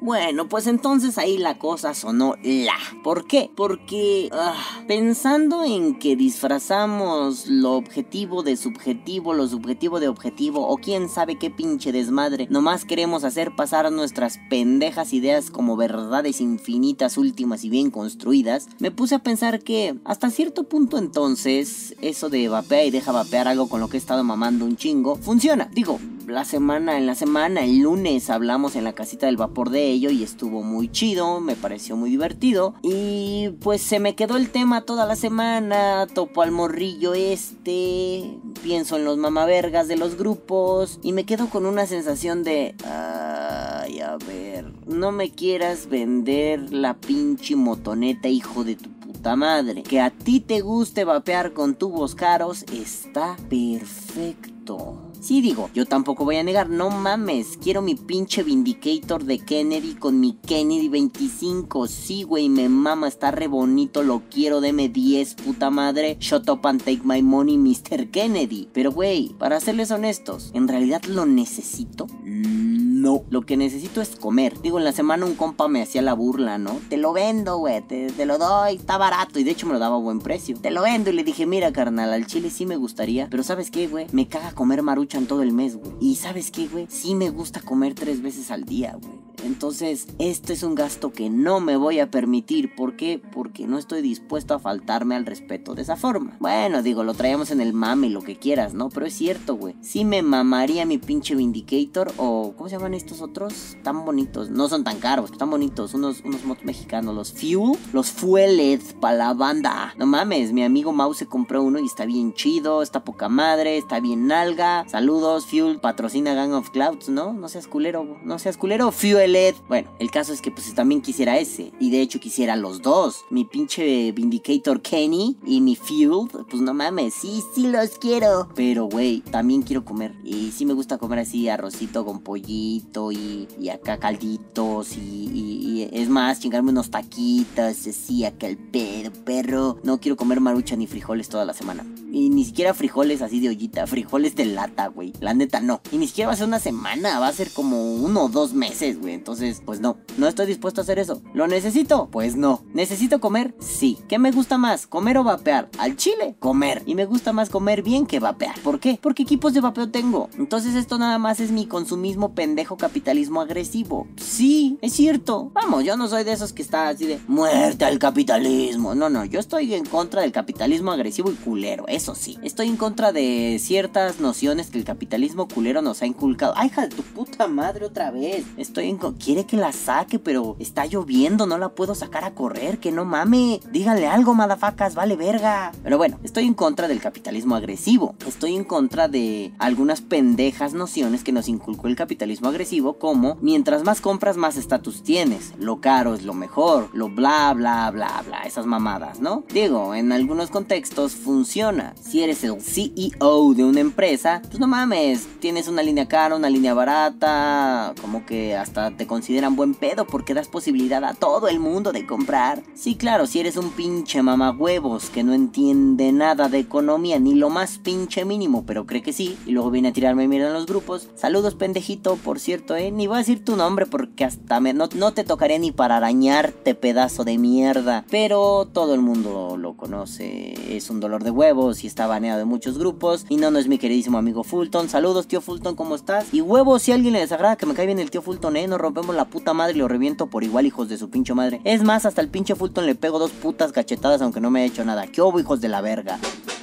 Bueno, 0.03 0.49
pues 0.49 0.67
entonces 0.67 1.17
ahí 1.17 1.39
la 1.39 1.61
cosa 1.61 1.95
sonó 1.95 2.35
la. 2.43 2.75
¿Por 3.05 3.25
qué? 3.25 3.53
Porque 3.55 4.31
ah, 4.33 4.57
pensando 4.89 5.63
en 5.63 5.97
que 5.97 6.17
disfrazamos 6.17 7.47
lo 7.47 7.75
objetivo 7.75 8.43
de 8.43 8.57
subjetivo, 8.57 9.33
lo 9.33 9.47
subjetivo 9.47 10.01
de 10.01 10.09
objetivo, 10.09 10.67
o 10.67 10.77
quién 10.79 11.09
sabe 11.09 11.39
qué 11.39 11.51
pinche 11.51 11.93
desmadre, 11.93 12.49
nomás 12.51 12.85
queremos 12.85 13.23
hacer 13.23 13.55
pasar 13.55 13.93
nuestras 13.93 14.41
pendejas 14.51 15.13
ideas 15.13 15.53
como 15.53 15.77
verdades 15.77 16.41
infinitas, 16.41 17.17
últimas 17.17 17.63
y 17.63 17.71
bien 17.71 17.93
construidas, 17.93 18.67
me 18.81 18.91
puse 18.91 19.15
a 19.15 19.21
pensar 19.21 19.61
que 19.61 19.95
hasta 20.05 20.31
cierto 20.31 20.65
punto 20.65 20.99
entonces 20.99 21.95
eso 22.01 22.29
de 22.29 22.49
vapea 22.49 22.85
y 22.85 22.91
deja 22.91 23.13
vapear 23.13 23.47
algo 23.47 23.69
con 23.69 23.79
lo 23.79 23.87
que 23.87 23.99
he 23.99 24.01
estado 24.01 24.25
mamando 24.25 24.65
un 24.65 24.77
chingo, 24.77 25.15
funciona. 25.15 25.71
Digo, 25.73 26.01
la 26.27 26.45
semana, 26.45 26.99
en 26.99 27.07
la 27.07 27.15
semana, 27.15 27.65
el 27.65 27.81
lunes 27.81 28.31
hablamos 28.31 28.77
en 28.77 28.85
la 28.85 28.93
casita 28.93 29.27
del 29.27 29.37
vapor 29.37 29.71
de 29.71 29.91
ello 29.91 30.11
y 30.11 30.23
estuvo 30.23 30.63
muy 30.63 30.91
chido, 30.91 31.41
me 31.41 31.57
pareció 31.57 31.97
muy 31.97 32.11
divertido. 32.11 32.75
Y 32.83 33.51
pues 33.61 33.83
se 33.83 33.99
me 33.99 34.15
quedó 34.15 34.37
el 34.37 34.51
tema 34.51 34.83
toda 34.83 35.07
la 35.07 35.17
semana, 35.17 36.07
topo 36.13 36.43
al 36.43 36.51
morrillo 36.51 37.15
este, 37.15 38.39
pienso 38.63 38.97
en 38.97 39.05
los 39.05 39.19
mamavergas 39.19 39.89
de 39.89 39.97
los 39.97 40.17
grupos 40.17 40.99
y 41.03 41.13
me 41.13 41.25
quedo 41.25 41.49
con 41.49 41.67
una 41.67 41.87
sensación 41.87 42.45
de... 42.45 42.75
Ay, 42.85 44.01
a 44.01 44.17
ver, 44.17 44.73
no 44.87 45.13
me 45.13 45.31
quieras 45.31 45.89
vender 45.89 46.73
la 46.73 46.95
pinche 46.95 47.57
motoneta, 47.57 48.29
hijo 48.29 48.65
de 48.65 48.77
tu 48.77 48.91
puta 48.91 49.37
madre. 49.37 49.83
Que 49.83 50.01
a 50.01 50.11
ti 50.11 50.41
te 50.41 50.61
guste 50.61 51.05
vapear 51.05 51.53
con 51.53 51.75
tubos 51.75 52.15
caros 52.15 52.65
está 52.73 53.37
perfecto. 53.49 55.12
Sí, 55.23 55.41
digo, 55.41 55.71
yo 55.73 55.87
tampoco 55.87 56.25
voy 56.25 56.35
a 56.35 56.43
negar, 56.43 56.69
no 56.69 56.91
mames, 56.91 57.57
quiero 57.63 57.81
mi 57.81 57.95
pinche 57.95 58.43
Vindicator 58.43 59.23
de 59.23 59.39
Kennedy 59.39 59.95
con 59.95 60.19
mi 60.19 60.33
Kennedy 60.33 60.89
25. 60.89 61.87
Sí, 61.87 62.25
güey, 62.25 62.49
me 62.49 62.69
mama, 62.69 63.07
está 63.07 63.31
re 63.31 63.47
bonito, 63.47 64.03
lo 64.03 64.23
quiero, 64.29 64.61
deme 64.61 64.89
10, 64.89 65.37
puta 65.37 65.71
madre. 65.71 66.17
Shut 66.19 66.49
up 66.49 66.67
and 66.67 66.83
take 66.83 67.03
my 67.05 67.23
money, 67.23 67.57
Mr. 67.57 68.11
Kennedy. 68.11 68.69
Pero, 68.73 68.91
güey, 68.91 69.29
para 69.39 69.61
serles 69.61 69.93
honestos, 69.93 70.51
¿en 70.55 70.67
realidad 70.67 71.05
lo 71.05 71.25
necesito? 71.25 72.09
No. 72.25 73.23
Lo 73.31 73.43
que 73.43 73.57
necesito 73.57 74.01
es 74.01 74.17
comer. 74.17 74.61
Digo, 74.63 74.79
en 74.79 74.85
la 74.85 74.93
semana 74.93 75.27
un 75.27 75.35
compa 75.35 75.67
me 75.67 75.83
hacía 75.83 76.03
la 76.03 76.15
burla, 76.15 76.59
¿no? 76.59 76.79
Te 76.89 76.97
lo 76.97 77.13
vendo, 77.13 77.59
güey, 77.59 77.83
te, 77.83 78.27
lo 78.27 78.39
doy, 78.39 78.77
está 78.77 78.97
barato. 78.97 79.41
Y 79.41 79.45
de 79.45 79.51
hecho 79.51 79.67
me 79.67 79.73
lo 79.73 79.81
daba 79.81 79.97
a 79.97 79.99
buen 79.99 80.21
precio. 80.21 80.57
Te 80.57 80.71
lo 80.71 80.83
vendo 80.83 81.11
y 81.11 81.15
le 81.15 81.25
dije, 81.25 81.45
mira, 81.45 81.73
carnal, 81.73 82.13
al 82.13 82.27
chile 82.27 82.49
sí 82.49 82.65
me 82.65 82.77
gustaría. 82.77 83.27
Pero 83.29 83.43
¿sabes 83.43 83.71
qué, 83.73 83.89
güey? 83.89 84.07
Me 84.13 84.29
caga 84.29 84.53
comer 84.53 84.83
todo 85.21 85.43
el 85.43 85.53
mes, 85.53 85.77
güey. 85.77 85.93
Y 86.01 86.17
¿sabes 86.17 86.51
qué, 86.51 86.67
güey? 86.67 86.87
Sí 86.89 87.15
me 87.15 87.31
gusta 87.31 87.61
comer 87.61 87.95
tres 87.95 88.23
veces 88.23 88.51
al 88.51 88.65
día, 88.65 88.97
güey. 89.01 89.22
Entonces, 89.45 90.07
este 90.19 90.53
es 90.53 90.63
un 90.63 90.75
gasto 90.75 91.13
que 91.13 91.31
no 91.31 91.61
me 91.61 91.77
voy 91.77 92.01
a 92.01 92.11
permitir. 92.11 92.75
¿Por 92.75 92.97
qué? 92.97 93.21
Porque 93.33 93.67
no 93.67 93.79
estoy 93.79 94.03
dispuesto 94.03 94.55
a 94.55 94.59
faltarme 94.59 95.17
al 95.17 95.27
respeto 95.27 95.75
de 95.75 95.83
esa 95.83 95.97
forma. 95.97 96.37
Bueno, 96.39 96.83
digo, 96.83 97.05
lo 97.05 97.15
traíamos 97.15 97.51
en 97.51 97.61
el 97.61 97.73
mame, 97.73 98.09
lo 98.09 98.23
que 98.23 98.39
quieras, 98.39 98.75
¿no? 98.75 98.89
Pero 98.89 99.07
es 99.07 99.15
cierto, 99.15 99.57
güey. 99.57 99.75
Sí 99.81 100.05
me 100.05 100.23
mamaría 100.23 100.87
mi 100.87 100.99
pinche 100.99 101.35
Vindicator 101.35 102.13
o... 102.17 102.55
¿Cómo 102.57 102.69
se 102.69 102.77
llaman 102.77 102.95
estos 102.95 103.21
otros? 103.21 103.77
Tan 103.83 104.05
bonitos. 104.05 104.51
No 104.51 104.69
son 104.69 104.85
tan 104.85 104.99
caros, 104.99 105.33
tan 105.33 105.51
bonitos. 105.51 105.95
Unos, 105.95 106.21
unos 106.25 106.45
mods 106.45 106.65
mexicanos. 106.65 107.15
Los 107.15 107.33
Fuel. 107.33 107.77
Los 107.93 108.11
Fueled 108.11 108.81
para 109.01 109.17
la 109.17 109.35
banda. 109.35 109.95
No 109.99 110.07
mames, 110.07 110.53
mi 110.53 110.63
amigo 110.63 110.93
Mau 110.93 111.15
se 111.15 111.27
compró 111.27 111.63
uno 111.63 111.79
y 111.79 111.87
está 111.87 112.05
bien 112.05 112.33
chido. 112.35 112.83
Está 112.83 113.05
poca 113.05 113.29
madre, 113.29 113.77
está 113.77 114.01
bien 114.01 114.27
nalga. 114.27 114.85
Saludos, 114.89 115.47
Fuel. 115.47 115.81
Patrocina 115.81 116.35
Gang 116.35 116.53
of 116.53 116.71
Clouds, 116.71 117.09
¿no? 117.09 117.33
No 117.33 117.49
seas 117.49 117.67
culero, 117.67 118.19
no 118.23 118.39
seas 118.39 118.57
culero. 118.57 118.93
Fuel 118.93 119.32
bueno, 119.69 119.91
el 119.99 120.11
caso 120.11 120.33
es 120.33 120.41
que 120.41 120.51
pues 120.51 120.75
también 120.75 121.03
quisiera 121.03 121.39
ese. 121.39 121.73
Y 121.81 121.91
de 121.91 122.01
hecho 122.01 122.21
quisiera 122.21 122.57
los 122.57 122.83
dos. 122.83 123.25
Mi 123.31 123.45
pinche 123.45 124.13
Vindicator 124.13 124.81
Kenny 124.83 125.37
y 125.47 125.61
mi 125.61 125.77
Fuel. 125.77 126.29
Pues 126.51 126.63
no 126.63 126.75
mames, 126.75 127.15
sí, 127.15 127.43
sí 127.55 127.69
los 127.69 127.91
quiero. 127.99 128.49
Pero, 128.55 128.87
güey, 128.87 129.21
también 129.21 129.63
quiero 129.63 129.85
comer. 129.85 130.15
Y 130.25 130.51
sí 130.53 130.67
me 130.67 130.73
gusta 130.75 130.99
comer 130.99 131.21
así 131.21 131.49
arrocito 131.49 132.05
con 132.05 132.21
pollito 132.21 133.13
y, 133.13 133.49
y 133.61 133.69
acá 133.69 133.99
calditos. 133.99 134.97
Y, 134.97 135.01
y- 135.01 135.53
y 135.63 135.89
es 135.93 136.09
más, 136.09 136.41
chingarme 136.41 136.71
unos 136.71 136.91
taquitos. 136.91 137.87
Así, 137.87 138.25
acá 138.25 138.47
el 138.47 138.57
pedo, 138.59 139.11
perro. 139.25 139.79
No 139.85 140.01
quiero 140.01 140.17
comer 140.17 140.41
marucha 140.41 140.77
ni 140.77 140.87
frijoles 140.87 141.29
toda 141.29 141.45
la 141.45 141.55
semana. 141.55 141.85
Y 142.13 142.29
ni 142.29 142.45
siquiera 142.45 142.75
frijoles 142.75 143.23
así 143.23 143.41
de 143.41 143.49
ollita. 143.49 143.87
Frijoles 143.87 144.35
de 144.37 144.47
lata, 144.47 144.89
güey. 144.89 145.13
La 145.21 145.35
neta, 145.35 145.61
no. 145.61 145.81
Y 145.91 145.97
ni 145.99 146.07
siquiera 146.07 146.29
va 146.29 146.35
a 146.35 146.37
ser 146.37 146.47
una 146.47 146.59
semana. 146.59 147.19
Va 147.21 147.29
a 147.29 147.33
ser 147.33 147.51
como 147.53 147.95
uno 147.95 148.25
o 148.25 148.29
dos 148.29 148.53
meses, 148.55 149.01
güey. 149.01 149.22
Entonces, 149.23 149.63
pues 149.65 149.79
no. 149.79 149.99
No 150.19 150.27
estoy 150.27 150.47
dispuesto 150.47 150.81
a 150.81 150.83
hacer 150.83 150.99
eso. 150.99 151.23
¿Lo 151.33 151.47
necesito? 151.47 152.09
Pues 152.11 152.35
no. 152.35 152.65
¿Necesito 152.75 153.21
comer? 153.21 153.55
Sí. 153.61 153.99
¿Qué 154.09 154.19
me 154.19 154.33
gusta 154.33 154.59
más? 154.59 154.89
¿Comer 154.89 155.17
o 155.19 155.23
vapear? 155.23 155.71
Al 155.79 155.97
chile, 155.97 156.35
comer. 156.41 156.83
Y 156.87 156.97
me 156.97 157.05
gusta 157.05 157.33
más 157.33 157.49
comer 157.49 157.85
bien 157.85 158.05
que 158.05 158.19
vapear. 158.19 158.59
¿Por 158.65 158.81
qué? 158.81 158.99
Porque 159.01 159.23
equipos 159.23 159.55
de 159.55 159.61
vapeo 159.61 159.91
tengo. 159.91 160.29
Entonces 160.39 160.75
esto 160.75 160.99
nada 160.99 161.19
más 161.19 161.39
es 161.39 161.53
mi 161.53 161.67
consumismo 161.67 162.35
pendejo 162.35 162.77
capitalismo 162.77 163.41
agresivo. 163.41 164.09
Sí, 164.17 164.77
es 164.83 164.93
cierto. 164.93 165.53
Vamos, 165.55 165.85
yo 165.85 165.97
no 165.97 166.09
soy 166.09 166.25
de 166.25 166.33
esos 166.33 166.53
que 166.53 166.63
está 166.63 166.89
así 166.89 167.07
de 167.07 167.21
muerte 167.29 167.85
al 167.85 168.01
capitalismo. 168.01 168.97
No, 168.97 169.09
no, 169.09 169.25
yo 169.25 169.39
estoy 169.39 169.73
en 169.75 169.85
contra 169.85 170.23
del 170.23 170.33
capitalismo 170.33 170.91
agresivo 170.91 171.31
y 171.31 171.35
culero. 171.35 171.87
Eso 171.87 172.17
sí. 172.17 172.41
Estoy 172.43 172.67
en 172.67 172.77
contra 172.77 173.13
de 173.13 173.61
ciertas 173.61 174.19
nociones 174.19 174.71
que 174.71 174.79
el 174.79 174.85
capitalismo 174.85 175.47
culero 175.47 175.81
nos 175.81 176.03
ha 176.03 176.07
inculcado. 176.07 176.55
Ay, 176.57 176.67
hija 176.67 176.89
de 176.89 176.97
tu 176.97 177.05
puta 177.05 177.47
madre 177.47 177.87
otra 177.87 178.11
vez. 178.11 178.45
Estoy 178.57 178.89
en 178.89 178.99
quiere 179.15 179.47
que 179.47 179.57
la 179.57 179.73
saque, 179.73 180.19
pero 180.19 180.57
está 180.59 180.87
lloviendo, 180.87 181.47
no 181.47 181.59
la 181.59 181.71
puedo 181.71 181.95
sacar 181.95 182.25
a 182.25 182.35
correr, 182.35 182.79
que 182.79 182.93
no 182.93 183.05
mame. 183.05 183.61
Díganle 183.71 184.07
algo, 184.07 184.35
madafacas, 184.35 184.95
vale 184.95 185.17
verga. 185.17 185.73
Pero 185.83 185.99
bueno, 185.99 186.19
estoy 186.23 186.45
en 186.47 186.55
contra 186.55 186.89
del 186.89 187.01
capitalismo 187.01 187.57
agresivo. 187.57 188.15
Estoy 188.27 188.57
en 188.57 188.65
contra 188.65 189.09
de 189.09 189.53
algunas 189.59 190.01
pendejas 190.01 190.75
nociones 190.75 191.25
que 191.25 191.33
nos 191.33 191.49
inculcó 191.49 191.89
el 191.89 191.97
capitalismo 191.97 192.49
agresivo, 192.49 192.95
como 192.95 193.37
mientras 193.41 193.85
más 193.85 194.01
compras, 194.01 194.37
más 194.37 194.57
estatus 194.57 195.03
tienes. 195.03 195.53
Lo 195.59 195.81
caro 195.81 196.15
es 196.15 196.23
lo 196.23 196.35
mejor, 196.35 196.91
lo 196.93 197.09
bla 197.09 197.53
bla 197.55 197.91
bla 197.91 198.23
bla, 198.27 198.43
esas 198.43 198.67
mamadas, 198.67 199.21
¿no? 199.21 199.45
Digo, 199.53 199.95
en 199.95 200.13
algunos 200.13 200.51
contextos 200.51 201.15
funciona. 201.15 201.95
Si 202.01 202.23
eres 202.23 202.45
el 202.45 202.61
CEO 202.61 203.55
de 203.55 203.65
una 203.65 203.81
empresa, 203.81 204.43
pues 204.47 204.59
no 204.59 204.67
mames, 204.67 205.29
tienes 205.41 205.69
una 205.69 205.83
línea 205.83 206.09
cara, 206.09 206.37
una 206.37 206.51
línea 206.51 206.75
barata, 206.75 207.95
como 208.01 208.25
que 208.27 208.57
hasta 208.57 208.91
te 208.91 209.02
consideran 209.07 209.57
buen 209.57 209.75
pedo 209.75 210.07
porque 210.07 210.35
das 210.35 210.49
posibilidad 210.49 211.05
a 211.05 211.15
todo 211.15 211.49
el 211.49 211.61
mundo 211.61 211.93
de 211.93 212.07
comprar. 212.07 212.63
Sí, 212.75 212.97
claro, 212.97 213.27
si 213.27 213.41
eres 213.41 213.57
un 213.57 213.71
pinche 213.71 214.23
mamahuevos 214.23 215.11
que 215.11 215.25
no 215.25 215.35
entiende 215.35 216.13
nada 216.13 216.49
de 216.49 216.59
economía, 216.59 217.19
ni 217.19 217.35
lo 217.35 217.51
más 217.51 217.79
pinche 217.79 218.25
mínimo, 218.25 218.65
pero 218.67 218.87
cree 218.87 219.03
que 219.03 219.13
sí, 219.13 219.39
y 219.47 219.53
luego 219.53 219.71
viene 219.71 219.89
a 219.89 219.93
tirarme 219.93 220.29
mierda 220.29 220.49
en 220.49 220.55
los 220.55 220.67
grupos. 220.67 221.09
Saludos, 221.15 221.55
pendejito, 221.55 222.17
por 222.17 222.39
cierto, 222.39 222.77
eh, 222.77 222.91
ni 222.91 223.07
voy 223.07 223.17
a 223.17 223.19
decir 223.19 223.45
tu 223.45 223.57
nombre 223.57 223.87
porque 223.87 224.25
hasta 224.25 224.61
me, 224.61 224.73
no, 224.73 224.89
no 224.95 225.13
te 225.13 225.25
tocaré 225.25 225.59
ni 225.59 225.73
para 225.73 225.97
arañarte, 225.97 226.75
pedazo 226.75 227.25
de 227.25 227.39
mierda. 227.39 228.05
Pero 228.11 228.69
todo 228.73 228.95
el 228.95 229.01
mundo 229.01 229.57
lo 229.59 229.77
conoce, 229.77 230.55
es 230.77 230.91
un 230.91 231.01
dolor 231.01 231.25
de 231.25 231.31
huevos 231.31 231.85
y 231.85 231.87
está 231.87 232.07
baneado 232.07 232.39
de 232.39 232.45
muchos 232.45 232.79
grupos. 232.79 233.27
Y 233.29 233.37
no, 233.37 233.51
no 233.51 233.59
es 233.59 233.69
mi 233.69 233.79
queridísimo 233.79 234.19
amigo 234.19 234.45
Fulton. 234.45 234.89
Saludos, 234.89 235.27
tío 235.27 235.41
Fulton, 235.41 235.77
¿cómo 235.77 235.95
estás? 235.95 236.33
Y 236.33 236.41
huevos, 236.41 236.83
si 236.83 236.93
a 236.93 236.95
alguien 236.95 237.15
le 237.15 237.21
desagrada 237.21 237.57
que 237.57 237.67
me 237.67 237.75
cae 237.75 237.87
bien 237.87 237.99
el 237.99 238.11
tío 238.11 238.23
Fulton, 238.23 238.57
eh, 238.57 238.67
nos 238.67 238.81
rompemos 238.93 239.17
la 239.17 239.25
puta 239.25 239.55
madre 239.55 239.73
y 239.73 239.79
lo 239.79 239.89
reviento 239.89 240.27
por 240.27 240.45
igual, 240.45 240.67
hijos 240.67 240.91
de 240.91 240.99
su 240.99 241.09
pinche 241.09 241.33
madre. 241.33 241.63
Es 241.65 241.83
más, 241.83 242.05
hasta 242.05 242.21
el 242.21 242.29
pinche 242.29 242.55
Fulton 242.55 242.85
le 242.85 242.95
pego 242.95 243.19
dos 243.19 243.31
putas 243.31 243.73
cachetadas 243.73 244.21
aunque 244.21 244.41
no 244.41 244.51
me 244.51 244.61
ha 244.61 244.65
hecho 244.67 244.85
nada. 244.85 245.07
¿Qué 245.07 245.23
hubo, 245.23 245.41
hijos 245.41 245.63
de 245.63 245.71
la 245.71 245.81
verga? 245.81 246.19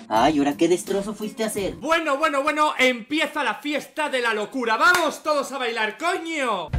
Ay, 0.07 0.37
¿ahora 0.37 0.55
qué 0.55 0.67
destrozo 0.67 1.15
fuiste 1.15 1.43
a 1.43 1.47
hacer? 1.47 1.75
Bueno, 1.77 2.17
bueno, 2.17 2.43
bueno, 2.43 2.73
empieza 2.77 3.43
la 3.43 3.55
fiesta 3.55 4.09
de 4.09 4.21
la 4.21 4.35
locura. 4.35 4.77
¡Vamos 4.77 5.23
todos 5.23 5.51
a 5.51 5.57
bailar, 5.57 5.97
coño! 5.97 6.69